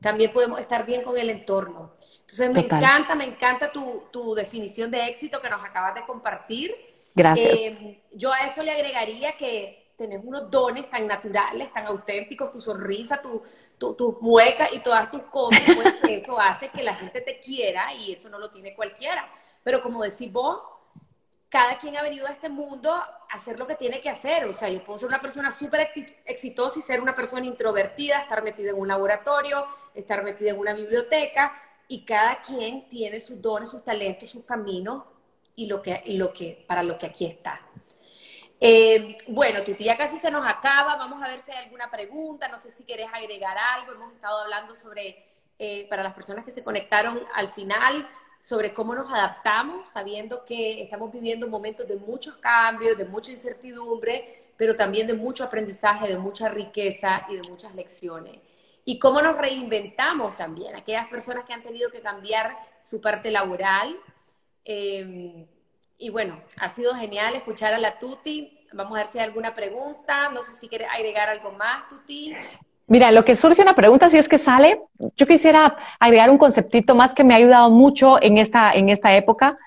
también 0.00 0.32
podemos 0.32 0.58
estar 0.60 0.86
bien 0.86 1.02
con 1.02 1.18
el 1.18 1.28
entorno. 1.28 1.92
Entonces, 2.20 2.48
me 2.48 2.62
Total. 2.62 2.82
encanta, 2.82 3.14
me 3.14 3.24
encanta 3.24 3.70
tu, 3.70 4.04
tu, 4.10 4.34
definición 4.34 4.90
de 4.90 5.06
éxito 5.06 5.40
que 5.42 5.50
nos 5.50 5.62
acabas 5.62 5.94
de 5.94 6.06
compartir. 6.06 6.74
Gracias. 7.14 7.52
Eh, 7.54 8.02
yo 8.12 8.32
a 8.32 8.46
eso 8.46 8.62
le 8.62 8.72
agregaría 8.72 9.36
que 9.36 9.92
tenés 9.96 10.22
unos 10.24 10.50
dones 10.50 10.88
tan 10.90 11.06
naturales, 11.06 11.72
tan 11.72 11.86
auténticos, 11.86 12.52
tu 12.52 12.60
sonrisa, 12.60 13.20
tu, 13.20 13.42
tus 13.78 13.96
tu 13.96 14.18
muecas 14.20 14.72
y 14.72 14.80
todas 14.80 15.10
tus 15.10 15.22
cosas, 15.22 15.62
pues 15.74 16.00
eso 16.08 16.40
hace 16.40 16.68
que 16.68 16.82
la 16.82 16.94
gente 16.94 17.20
te 17.20 17.40
quiera 17.40 17.92
y 17.94 18.12
eso 18.12 18.28
no 18.28 18.38
lo 18.38 18.50
tiene 18.50 18.74
cualquiera. 18.74 19.28
Pero 19.62 19.82
como 19.82 20.02
decís 20.02 20.32
vos, 20.32 20.60
cada 21.48 21.78
quien 21.78 21.96
ha 21.96 22.02
venido 22.02 22.26
a 22.26 22.30
este 22.30 22.48
mundo 22.48 22.92
a 22.92 23.26
hacer 23.30 23.58
lo 23.58 23.66
que 23.66 23.74
tiene 23.74 24.00
que 24.00 24.10
hacer. 24.10 24.46
O 24.46 24.56
sea, 24.56 24.68
yo 24.68 24.82
puedo 24.84 24.98
ser 24.98 25.08
una 25.08 25.20
persona 25.20 25.52
súper 25.52 25.90
exitosa 26.24 26.78
y 26.78 26.82
ser 26.82 27.00
una 27.00 27.14
persona 27.14 27.46
introvertida, 27.46 28.20
estar 28.20 28.42
metida 28.42 28.70
en 28.70 28.76
un 28.76 28.88
laboratorio, 28.88 29.66
estar 29.94 30.22
metida 30.22 30.50
en 30.50 30.58
una 30.58 30.74
biblioteca, 30.74 31.62
y 31.88 32.04
cada 32.04 32.40
quien 32.42 32.88
tiene 32.88 33.20
sus 33.20 33.40
dones, 33.40 33.70
sus 33.70 33.84
talentos, 33.84 34.30
sus 34.30 34.44
caminos 34.44 35.04
y 35.54 35.66
lo 35.66 35.82
que, 35.82 36.02
y 36.04 36.16
lo 36.16 36.32
que 36.32 36.64
para 36.66 36.82
lo 36.82 36.98
que 36.98 37.06
aquí 37.06 37.26
está. 37.26 37.65
Eh, 38.58 39.18
bueno, 39.28 39.62
tu 39.64 39.74
tía 39.74 39.96
casi 39.96 40.18
se 40.18 40.30
nos 40.30 40.46
acaba. 40.46 40.96
Vamos 40.96 41.22
a 41.22 41.28
ver 41.28 41.42
si 41.42 41.50
hay 41.50 41.64
alguna 41.64 41.90
pregunta. 41.90 42.48
No 42.48 42.58
sé 42.58 42.70
si 42.70 42.84
quieres 42.84 43.08
agregar 43.12 43.56
algo. 43.56 43.92
Hemos 43.92 44.12
estado 44.14 44.42
hablando 44.42 44.76
sobre, 44.76 45.24
eh, 45.58 45.86
para 45.88 46.02
las 46.02 46.14
personas 46.14 46.44
que 46.44 46.50
se 46.50 46.64
conectaron 46.64 47.20
al 47.34 47.48
final, 47.48 48.08
sobre 48.40 48.72
cómo 48.72 48.94
nos 48.94 49.12
adaptamos, 49.12 49.88
sabiendo 49.88 50.44
que 50.44 50.82
estamos 50.82 51.12
viviendo 51.12 51.48
momentos 51.48 51.86
de 51.88 51.96
muchos 51.96 52.36
cambios, 52.36 52.96
de 52.96 53.04
mucha 53.04 53.32
incertidumbre, 53.32 54.52
pero 54.56 54.76
también 54.76 55.06
de 55.06 55.14
mucho 55.14 55.44
aprendizaje, 55.44 56.08
de 56.08 56.18
mucha 56.18 56.48
riqueza 56.48 57.26
y 57.28 57.36
de 57.36 57.42
muchas 57.50 57.74
lecciones. 57.74 58.40
Y 58.84 58.98
cómo 58.98 59.20
nos 59.20 59.36
reinventamos 59.36 60.36
también, 60.36 60.76
aquellas 60.76 61.08
personas 61.08 61.44
que 61.44 61.52
han 61.52 61.62
tenido 61.62 61.90
que 61.90 62.00
cambiar 62.00 62.56
su 62.82 63.00
parte 63.00 63.30
laboral. 63.30 63.96
Eh, 64.64 65.46
y 65.98 66.10
bueno, 66.10 66.40
ha 66.58 66.68
sido 66.68 66.94
genial 66.94 67.34
escuchar 67.34 67.74
a 67.74 67.78
la 67.78 67.98
Tuti. 67.98 68.52
Vamos 68.72 68.92
a 68.96 69.02
ver 69.02 69.08
si 69.08 69.18
hay 69.18 69.24
alguna 69.24 69.54
pregunta. 69.54 70.28
No 70.30 70.42
sé 70.42 70.54
si 70.54 70.68
quiere 70.68 70.86
agregar 70.86 71.28
algo 71.28 71.52
más, 71.52 71.88
Tuti. 71.88 72.34
Mira, 72.88 73.10
lo 73.10 73.24
que 73.24 73.34
surge 73.34 73.62
una 73.62 73.74
pregunta, 73.74 74.08
si 74.08 74.18
es 74.18 74.28
que 74.28 74.38
sale, 74.38 74.80
yo 75.16 75.26
quisiera 75.26 75.76
agregar 75.98 76.30
un 76.30 76.38
conceptito 76.38 76.94
más 76.94 77.14
que 77.14 77.24
me 77.24 77.34
ha 77.34 77.38
ayudado 77.38 77.70
mucho 77.70 78.22
en 78.22 78.38
esta, 78.38 78.72
en 78.72 78.90
esta 78.90 79.16
época. 79.16 79.58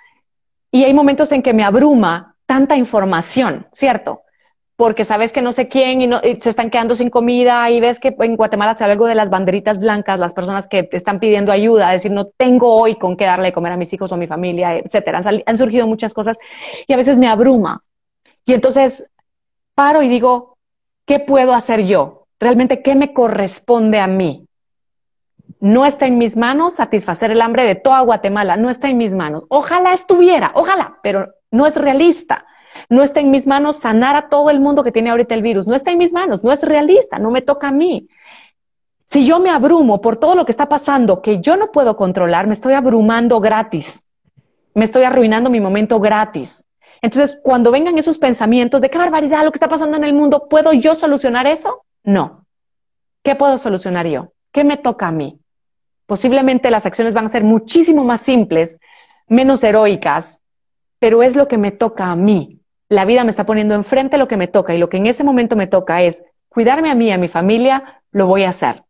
Y 0.72 0.84
hay 0.84 0.94
momentos 0.94 1.32
en 1.32 1.42
que 1.42 1.54
me 1.54 1.64
abruma 1.64 2.36
tanta 2.46 2.78
información, 2.78 3.68
¿cierto? 3.72 4.22
Porque 4.80 5.04
sabes 5.04 5.34
que 5.34 5.42
no 5.42 5.52
sé 5.52 5.68
quién 5.68 6.02
y, 6.02 6.10
se 6.40 6.50
están 6.50 6.70
quedando 6.70 6.96
sin 6.96 7.10
comida 7.10 7.70
y 7.70 7.82
ves 7.82 8.00
que 8.00 8.16
en 8.18 8.38
Guatemala 8.38 8.78
se 8.78 8.86
algo 8.86 9.08
de 9.08 9.16
las 9.16 9.30
banderitas 9.30 9.82
blancas, 9.82 10.18
las 10.20 10.34
personas 10.34 10.70
que 10.70 10.88
están 10.94 11.20
pidiendo 11.20 11.52
ayuda, 11.52 11.92
decir, 11.92 12.14
no 12.14 12.28
tengo 12.28 12.78
hoy 12.78 12.96
con 12.96 13.18
qué 13.18 13.26
darle 13.26 13.48
de 13.48 13.54
comer 13.54 13.74
a 13.74 13.78
mis 13.78 13.92
hijos 13.92 14.10
o 14.12 14.16
a 14.16 14.18
mi 14.18 14.28
familia, 14.28 14.78
etcétera. 14.78 15.22
Han 15.46 15.58
surgido 15.58 15.86
muchas 15.86 16.14
cosas 16.14 16.40
y 16.88 16.94
a 16.94 16.98
veces 16.98 17.20
me 17.20 17.28
abruma. 17.28 17.82
Y 18.46 18.54
entonces 18.54 19.12
paro 19.76 20.02
y 20.02 20.08
digo, 20.08 20.58
¿qué 21.06 21.20
puedo 21.20 21.54
hacer 21.54 21.86
yo? 21.86 22.20
realmente 22.40 22.82
qué 22.82 22.96
me 22.96 23.14
corresponde 23.14 24.00
a 24.00 24.08
mí. 24.08 24.48
No 25.60 25.86
está 25.86 26.08
en 26.08 26.18
mis 26.18 26.38
manos 26.38 26.76
satisfacer 26.76 27.32
el 27.32 27.42
hambre 27.42 27.66
de 27.66 27.76
toda 27.76 28.00
Guatemala, 28.02 28.56
no 28.56 28.70
está 28.70 28.88
en 28.88 28.98
mis 28.98 29.14
manos. 29.14 29.44
Ojalá 29.50 29.94
estuviera, 29.94 30.52
ojalá, 30.56 31.00
pero 31.04 31.34
no 31.52 31.68
es 31.68 31.76
realista. 31.76 32.46
No 32.90 33.04
está 33.04 33.20
en 33.20 33.32
mis 33.32 33.48
manos 33.48 33.78
sanar 33.78 34.16
a 34.16 34.30
todo 34.30 34.50
el 34.50 34.60
mundo 34.60 34.84
que 34.84 34.92
tiene 34.92 35.10
ahorita 35.10 35.36
el 35.36 35.42
virus. 35.42 35.68
No 35.68 35.76
está 35.76 35.92
en 35.92 35.98
mis 35.98 36.14
manos, 36.14 36.44
no 36.44 36.52
es 36.52 36.64
realista, 36.64 37.20
no 37.20 37.32
me 37.32 37.42
toca 37.42 37.70
a 37.70 37.72
mí. 37.72 38.08
Si 39.06 39.26
yo 39.26 39.40
me 39.40 39.50
abrumo 39.50 40.02
por 40.02 40.18
todo 40.18 40.36
lo 40.36 40.46
que 40.46 40.52
está 40.52 40.70
pasando 40.70 41.22
que 41.22 41.40
yo 41.40 41.58
no 41.58 41.72
puedo 41.72 41.98
controlar, 41.98 42.48
me 42.48 42.54
estoy 42.54 42.74
abrumando 42.74 43.40
gratis. 43.40 44.06
Me 44.76 44.86
estoy 44.86 45.04
arruinando 45.04 45.50
mi 45.50 45.60
momento 45.60 46.00
gratis. 46.00 46.64
Entonces, 47.02 47.40
cuando 47.42 47.72
vengan 47.72 47.98
esos 47.98 48.18
pensamientos 48.18 48.82
de 48.82 48.90
qué 48.90 48.98
barbaridad 48.98 49.44
lo 49.44 49.52
que 49.52 49.56
está 49.56 49.70
pasando 49.70 49.98
en 49.98 50.04
el 50.04 50.14
mundo, 50.14 50.48
¿puedo 50.50 50.74
yo 50.74 50.96
solucionar 50.96 51.48
eso? 51.48 51.86
No. 52.04 52.46
¿Qué 53.24 53.36
puedo 53.36 53.58
solucionar 53.58 54.06
yo? 54.06 54.34
¿Qué 54.52 54.64
me 54.64 54.78
toca 54.78 55.08
a 55.08 55.12
mí? 55.12 55.40
Posiblemente 56.06 56.72
las 56.72 56.86
acciones 56.86 57.14
van 57.14 57.26
a 57.26 57.30
ser 57.30 57.44
muchísimo 57.44 58.04
más 58.04 58.22
simples, 58.22 58.80
menos 59.28 59.64
heroicas, 59.64 60.42
pero 61.00 61.24
es 61.24 61.36
lo 61.36 61.48
que 61.48 61.58
me 61.58 61.72
toca 61.72 62.12
a 62.12 62.16
mí. 62.16 62.59
La 62.90 63.06
vida 63.06 63.24
me 63.24 63.30
está 63.30 63.46
poniendo 63.46 63.76
enfrente 63.76 64.18
lo 64.18 64.28
que 64.28 64.38
me 64.38 64.48
toca 64.48 64.74
y 64.74 64.80
lo 64.80 64.90
que 64.90 64.98
en 64.98 65.06
ese 65.06 65.24
momento 65.24 65.56
me 65.56 65.68
toca 65.68 66.02
es 66.02 66.26
cuidarme 66.50 66.90
a 66.90 66.96
mí, 66.96 67.08
y 67.08 67.12
a 67.12 67.18
mi 67.20 67.28
familia, 67.28 68.02
lo 68.12 68.26
voy 68.26 68.44
a 68.44 68.50
hacer. 68.50 68.84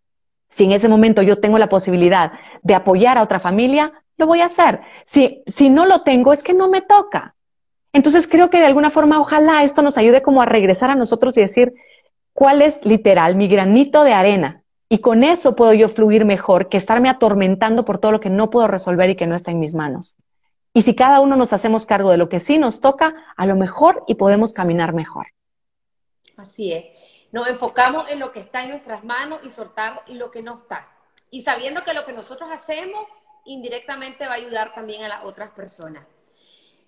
Si 0.48 0.64
en 0.64 0.72
ese 0.72 0.88
momento 0.88 1.22
yo 1.22 1.40
tengo 1.40 1.60
la 1.60 1.70
posibilidad 1.70 2.32
de 2.64 2.76
apoyar 2.76 3.18
a 3.18 3.24
otra 3.24 3.40
familia, 3.40 3.92
lo 4.18 4.26
voy 4.26 4.42
a 4.42 4.46
hacer. 4.46 4.82
Si, 5.06 5.44
si 5.46 5.70
no 5.70 5.86
lo 5.86 6.02
tengo, 6.02 6.34
es 6.34 6.44
que 6.44 6.54
no 6.54 6.70
me 6.70 6.82
toca. 6.82 7.36
Entonces 7.92 8.28
creo 8.28 8.50
que 8.50 8.60
de 8.60 8.66
alguna 8.66 8.90
forma, 8.90 9.20
ojalá 9.20 9.64
esto 9.64 9.82
nos 9.82 9.98
ayude 9.98 10.22
como 10.22 10.42
a 10.42 10.46
regresar 10.46 10.90
a 10.90 10.96
nosotros 10.96 11.38
y 11.38 11.42
decir, 11.42 11.74
cuál 12.34 12.62
es 12.62 12.86
literal 12.86 13.36
mi 13.36 13.48
granito 13.48 14.04
de 14.04 14.14
arena. 14.14 14.64
Y 14.88 15.00
con 15.00 15.24
eso 15.24 15.56
puedo 15.56 15.74
yo 15.74 15.90
fluir 15.90 16.26
mejor 16.26 16.70
que 16.70 16.78
estarme 16.78 17.10
atormentando 17.10 17.86
por 17.86 17.98
todo 17.98 18.14
lo 18.14 18.20
que 18.20 18.30
no 18.30 18.50
puedo 18.50 18.68
resolver 18.68 19.10
y 19.10 19.16
que 19.16 19.28
no 19.28 19.36
está 19.36 19.52
en 19.52 19.60
mis 19.60 19.76
manos. 19.76 20.16
Y 20.74 20.84
si 20.84 20.96
cada 20.96 21.20
uno 21.20 21.36
nos 21.36 21.54
hacemos 21.54 21.86
cargo 21.86 22.12
de 22.12 22.18
lo 22.18 22.30
que 22.30 22.40
sí 22.40 22.58
nos 22.58 22.82
toca, 22.82 23.16
a 23.36 23.46
lo 23.46 23.56
mejor 23.56 24.04
y 24.08 24.16
podemos 24.16 24.54
caminar 24.54 24.94
mejor. 24.94 25.28
Así 26.38 26.72
es. 26.72 26.86
Nos 27.32 27.48
enfocamos 27.48 28.10
en 28.10 28.20
lo 28.20 28.32
que 28.32 28.40
está 28.40 28.64
en 28.64 28.70
nuestras 28.70 29.04
manos 29.04 29.40
y 29.44 29.50
soltar 29.50 30.04
lo 30.08 30.32
que 30.32 30.42
no 30.42 30.56
está. 30.56 30.88
Y 31.32 31.42
sabiendo 31.42 31.84
que 31.84 31.94
lo 31.94 32.06
que 32.06 32.14
nosotros 32.14 32.50
hacemos 32.52 33.08
indirectamente 33.46 34.26
va 34.26 34.34
a 34.34 34.38
ayudar 34.38 34.74
también 34.74 35.04
a 35.04 35.08
las 35.08 35.26
otras 35.26 35.52
personas. 35.52 36.06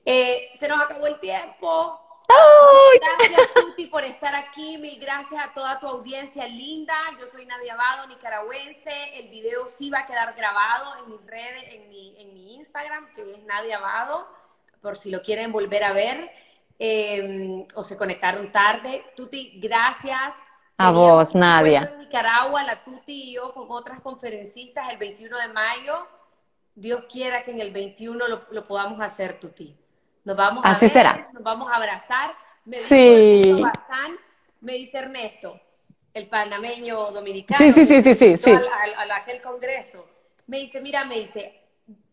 Eh, 0.05 0.49
se 0.55 0.67
nos 0.67 0.79
acabó 0.79 1.07
el 1.07 1.19
tiempo. 1.19 1.99
Gracias, 2.99 3.53
Tuti, 3.55 3.87
por 3.87 4.03
estar 4.03 4.35
aquí. 4.35 4.77
Mil 4.77 4.99
gracias 4.99 5.43
a 5.43 5.53
toda 5.53 5.79
tu 5.79 5.87
audiencia 5.87 6.47
linda. 6.47 6.93
Yo 7.19 7.27
soy 7.27 7.45
Nadia 7.45 7.73
Abado, 7.73 8.07
nicaragüense. 8.07 8.91
El 9.19 9.29
video 9.29 9.67
sí 9.67 9.89
va 9.89 9.99
a 9.99 10.07
quedar 10.07 10.33
grabado 10.35 11.03
en 11.03 11.11
mis 11.11 11.25
redes, 11.25 11.63
en 11.73 11.89
mi, 11.89 12.15
en 12.19 12.33
mi 12.33 12.55
Instagram, 12.55 13.13
que 13.13 13.21
es 13.21 13.43
Nadia 13.43 13.77
Abado, 13.77 14.27
por 14.81 14.97
si 14.97 15.09
lo 15.09 15.21
quieren 15.21 15.51
volver 15.51 15.83
a 15.83 15.93
ver 15.93 16.29
em, 16.79 17.65
o 17.75 17.83
se 17.83 17.97
conectaron 17.97 18.51
tarde. 18.51 19.05
Tuti, 19.15 19.59
gracias. 19.59 20.35
A 20.77 20.91
vos, 20.91 21.35
Nadia. 21.35 21.89
En 21.91 21.99
Nicaragua, 21.99 22.63
la 22.63 22.83
Tuti 22.83 23.29
y 23.29 23.33
yo 23.35 23.53
con 23.53 23.67
otras 23.69 24.01
conferencistas 24.01 24.91
el 24.91 24.97
21 24.97 25.37
de 25.37 25.47
mayo. 25.49 26.07
Dios 26.73 27.03
quiera 27.11 27.43
que 27.43 27.51
en 27.51 27.59
el 27.59 27.71
21 27.71 28.27
lo, 28.27 28.47
lo 28.49 28.67
podamos 28.67 28.99
hacer, 29.01 29.39
Tuti. 29.39 29.80
Nos 30.23 30.37
vamos 30.37 30.63
Así 30.65 30.85
a 30.85 30.89
será. 30.89 31.29
nos 31.33 31.43
vamos 31.43 31.71
a 31.71 31.75
abrazar. 31.75 32.35
Me 32.65 32.77
sí. 32.77 33.55
me 34.61 34.73
dice 34.73 34.99
Ernesto, 34.99 35.59
el 36.13 36.27
panameño 36.27 37.11
dominicano. 37.11 37.57
Sí, 37.57 37.71
sí, 37.71 37.85
sí, 37.85 38.13
sí, 38.13 38.37
sí. 38.37 38.51
A, 38.51 39.15
aquel 39.15 39.41
congreso. 39.41 40.05
Me 40.47 40.57
dice, 40.59 40.81
mira, 40.81 41.05
me 41.05 41.19
dice, 41.19 41.60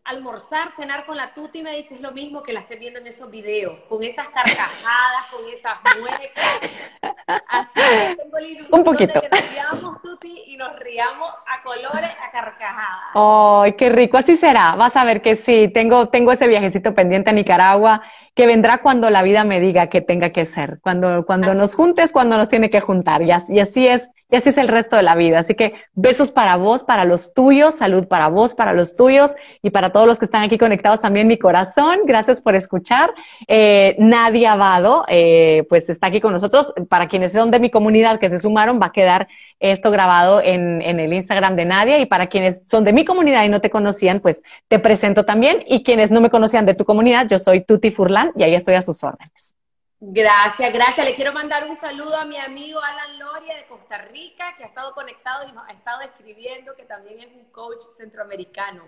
almorzar, 0.09 0.71
cenar 0.75 1.05
con 1.05 1.17
la 1.17 1.33
tuti, 1.35 1.61
me 1.61 1.75
dice, 1.75 1.93
es 1.93 2.01
lo 2.01 2.11
mismo 2.11 2.41
que 2.41 2.51
la 2.51 2.61
estés 2.61 2.79
viendo 2.79 2.99
en 2.99 3.05
esos 3.05 3.29
videos, 3.29 3.77
con 3.87 4.03
esas 4.03 4.27
carcajadas, 4.29 5.25
con 5.31 5.41
esas 5.47 5.77
muecas. 5.99 7.41
Así 7.47 7.69
que 7.75 8.15
tengo 8.23 8.39
la 8.39 8.47
ilusión 8.47 8.79
Un 8.79 8.83
poquito. 8.83 9.13
de 9.13 9.21
que 9.21 9.29
nos 9.29 9.51
riamos, 9.51 10.01
tuti, 10.01 10.43
y 10.47 10.57
nos 10.57 10.79
riamos 10.79 11.29
a 11.47 11.61
colores, 11.63 12.09
a 12.27 12.31
carcajadas. 12.31 13.11
¡Ay, 13.13 13.73
qué 13.73 13.89
rico! 13.89 14.17
Así 14.17 14.35
será. 14.35 14.75
Vas 14.75 14.95
a 14.95 15.03
ver 15.03 15.21
que 15.21 15.35
sí. 15.35 15.69
Tengo, 15.71 16.09
tengo 16.09 16.31
ese 16.31 16.47
viajecito 16.47 16.95
pendiente 16.95 17.29
a 17.29 17.33
Nicaragua 17.33 18.01
que 18.33 18.47
vendrá 18.47 18.79
cuando 18.79 19.11
la 19.11 19.21
vida 19.21 19.43
me 19.43 19.59
diga 19.59 19.87
que 19.87 20.01
tenga 20.01 20.31
que 20.31 20.47
ser. 20.47 20.79
Cuando, 20.81 21.23
cuando 21.25 21.53
nos 21.53 21.75
juntes, 21.75 22.11
cuando 22.11 22.35
nos 22.35 22.49
tiene 22.49 22.71
que 22.71 22.81
juntar. 22.81 23.21
Y 23.21 23.31
así, 23.31 23.53
y 23.55 23.59
así 23.59 23.87
es 23.87 24.11
y 24.31 24.35
así 24.35 24.49
es 24.49 24.57
el 24.59 24.67
resto 24.67 24.95
de 24.95 25.03
la 25.03 25.15
vida. 25.15 25.39
Así 25.39 25.55
que 25.55 25.73
besos 25.93 26.31
para 26.31 26.55
vos, 26.55 26.83
para 26.83 27.03
los 27.03 27.33
tuyos, 27.33 27.75
salud 27.75 28.07
para 28.07 28.27
vos, 28.27 28.53
para 28.53 28.73
los 28.73 28.95
tuyos 28.95 29.35
y 29.63 29.71
para 29.71 29.91
todos 29.91 30.05
los 30.05 30.19
que 30.19 30.25
están 30.25 30.43
aquí 30.43 30.59
conectados 30.59 31.01
también 31.01 31.27
mi 31.27 31.39
corazón. 31.39 32.01
Gracias 32.05 32.39
por 32.39 32.55
escuchar. 32.55 33.11
Eh, 33.47 33.95
Nadia 33.97 34.55
Vado, 34.55 35.03
eh, 35.07 35.65
pues 35.67 35.89
está 35.89 36.07
aquí 36.07 36.21
con 36.21 36.31
nosotros. 36.31 36.73
Para 36.89 37.07
quienes 37.07 37.31
son 37.31 37.49
de 37.49 37.59
mi 37.59 37.71
comunidad 37.71 38.19
que 38.19 38.29
se 38.29 38.37
sumaron, 38.37 38.79
va 38.79 38.87
a 38.87 38.91
quedar 38.91 39.27
esto 39.59 39.89
grabado 39.89 40.41
en, 40.43 40.83
en 40.83 40.99
el 40.99 41.11
Instagram 41.11 41.55
de 41.55 41.65
Nadia. 41.65 41.97
Y 41.97 42.05
para 42.05 42.27
quienes 42.27 42.65
son 42.67 42.83
de 42.83 42.93
mi 42.93 43.05
comunidad 43.05 43.45
y 43.45 43.49
no 43.49 43.61
te 43.61 43.71
conocían, 43.71 44.19
pues 44.19 44.43
te 44.67 44.77
presento 44.77 45.25
también. 45.25 45.63
Y 45.67 45.81
quienes 45.81 46.11
no 46.11 46.21
me 46.21 46.29
conocían 46.29 46.67
de 46.67 46.75
tu 46.75 46.85
comunidad, 46.85 47.27
yo 47.27 47.39
soy 47.39 47.61
Tuti 47.61 47.89
Furlan 47.89 48.31
y 48.35 48.43
ahí 48.43 48.53
estoy 48.53 48.75
a 48.75 48.83
sus 48.83 49.03
órdenes. 49.03 49.55
Gracias, 50.01 50.71
gracias. 50.71 51.05
Le 51.05 51.13
quiero 51.13 51.33
mandar 51.33 51.67
un 51.67 51.75
saludo 51.75 52.15
a 52.15 52.23
mi 52.23 52.37
amigo 52.37 52.79
Alan 52.81 53.19
Loria 53.19 53.55
de 53.55 53.65
Costa 53.65 53.97
Rica, 53.97 54.55
que 54.57 54.63
ha 54.63 54.67
estado 54.67 54.93
conectado 54.93 55.47
y 55.47 55.51
nos 55.51 55.67
ha 55.67 55.71
estado 55.73 56.01
escribiendo, 56.01 56.73
que 56.75 56.83
también 56.83 57.19
es 57.19 57.27
un 57.27 57.43
coach 57.51 57.83
centroamericano. 57.97 58.83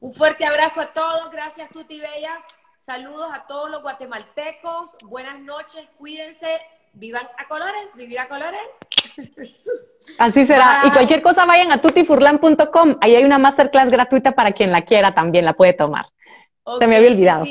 Un 0.00 0.14
fuerte 0.14 0.46
abrazo 0.46 0.80
a 0.80 0.92
todos. 0.94 1.30
Gracias, 1.30 1.68
Tuti 1.68 2.00
Bella. 2.00 2.42
Saludos 2.80 3.30
a 3.34 3.46
todos 3.46 3.68
los 3.68 3.82
guatemaltecos. 3.82 4.96
Buenas 5.04 5.38
noches, 5.40 5.86
cuídense. 5.98 6.60
Vivan 6.94 7.28
a 7.36 7.46
colores, 7.48 7.94
vivir 7.94 8.18
a 8.18 8.28
colores. 8.28 8.60
Así 10.18 10.46
será. 10.46 10.82
Y 10.84 10.90
cualquier 10.90 11.20
cosa 11.20 11.44
vayan 11.44 11.70
a 11.72 11.80
tutifurlan.com. 11.82 12.96
Ahí 13.02 13.14
hay 13.14 13.24
una 13.24 13.38
masterclass 13.38 13.90
gratuita 13.90 14.32
para 14.32 14.52
quien 14.52 14.72
la 14.72 14.82
quiera 14.82 15.14
también, 15.14 15.44
la 15.44 15.52
puede 15.52 15.74
tomar. 15.74 16.06
Se 16.78 16.86
me 16.86 16.96
había 16.96 17.10
olvidado. 17.10 17.44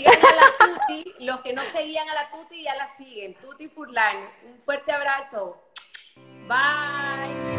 los 1.20 1.40
que 1.40 1.54
no 1.54 1.62
seguían 1.74 2.08
a 2.10 2.14
la 2.14 2.30
Tuti 2.30 2.64
ya 2.64 2.76
la 2.76 2.88
siguen. 2.98 3.34
Tuti 3.36 3.70
Furlan. 3.70 4.18
Un 4.46 4.60
fuerte 4.60 4.92
abrazo. 4.92 5.58
Bye. 6.48 7.56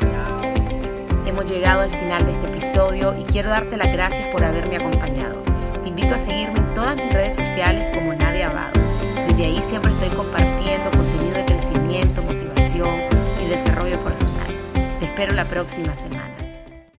Hemos 1.27 1.51
llegado 1.51 1.81
al 1.81 1.91
final 1.91 2.27
de 2.27 2.33
este 2.33 2.47
episodio 2.47 3.19
y 3.19 3.25
quiero 3.25 3.49
darte 3.49 3.77
las 3.77 3.91
gracias 3.91 4.29
por 4.33 4.45
haberme 4.45 4.77
acompañado. 4.77 5.43
Te 5.83 5.89
invito 5.89 6.15
a 6.15 6.19
seguirme 6.19 6.59
en 6.59 6.75
todas 6.75 6.95
mis 6.95 7.13
redes 7.13 7.35
sociales 7.35 7.89
como 7.95 8.13
Nadia 8.13 8.49
Abado. 8.49 8.79
Desde 9.27 9.47
ahí 9.47 9.63
siempre 9.63 9.93
estoy 9.93 10.11
compartiendo 10.11 10.91
contenido 10.91 11.37
de 11.37 11.45
crecimiento, 11.47 12.23
motivación 12.23 13.01
y 13.43 13.49
desarrollo 13.49 13.99
personal. 14.01 14.55
Te 14.99 15.07
espero 15.07 15.33
la 15.33 15.47
próxima 15.47 15.95
semana. 15.95 16.46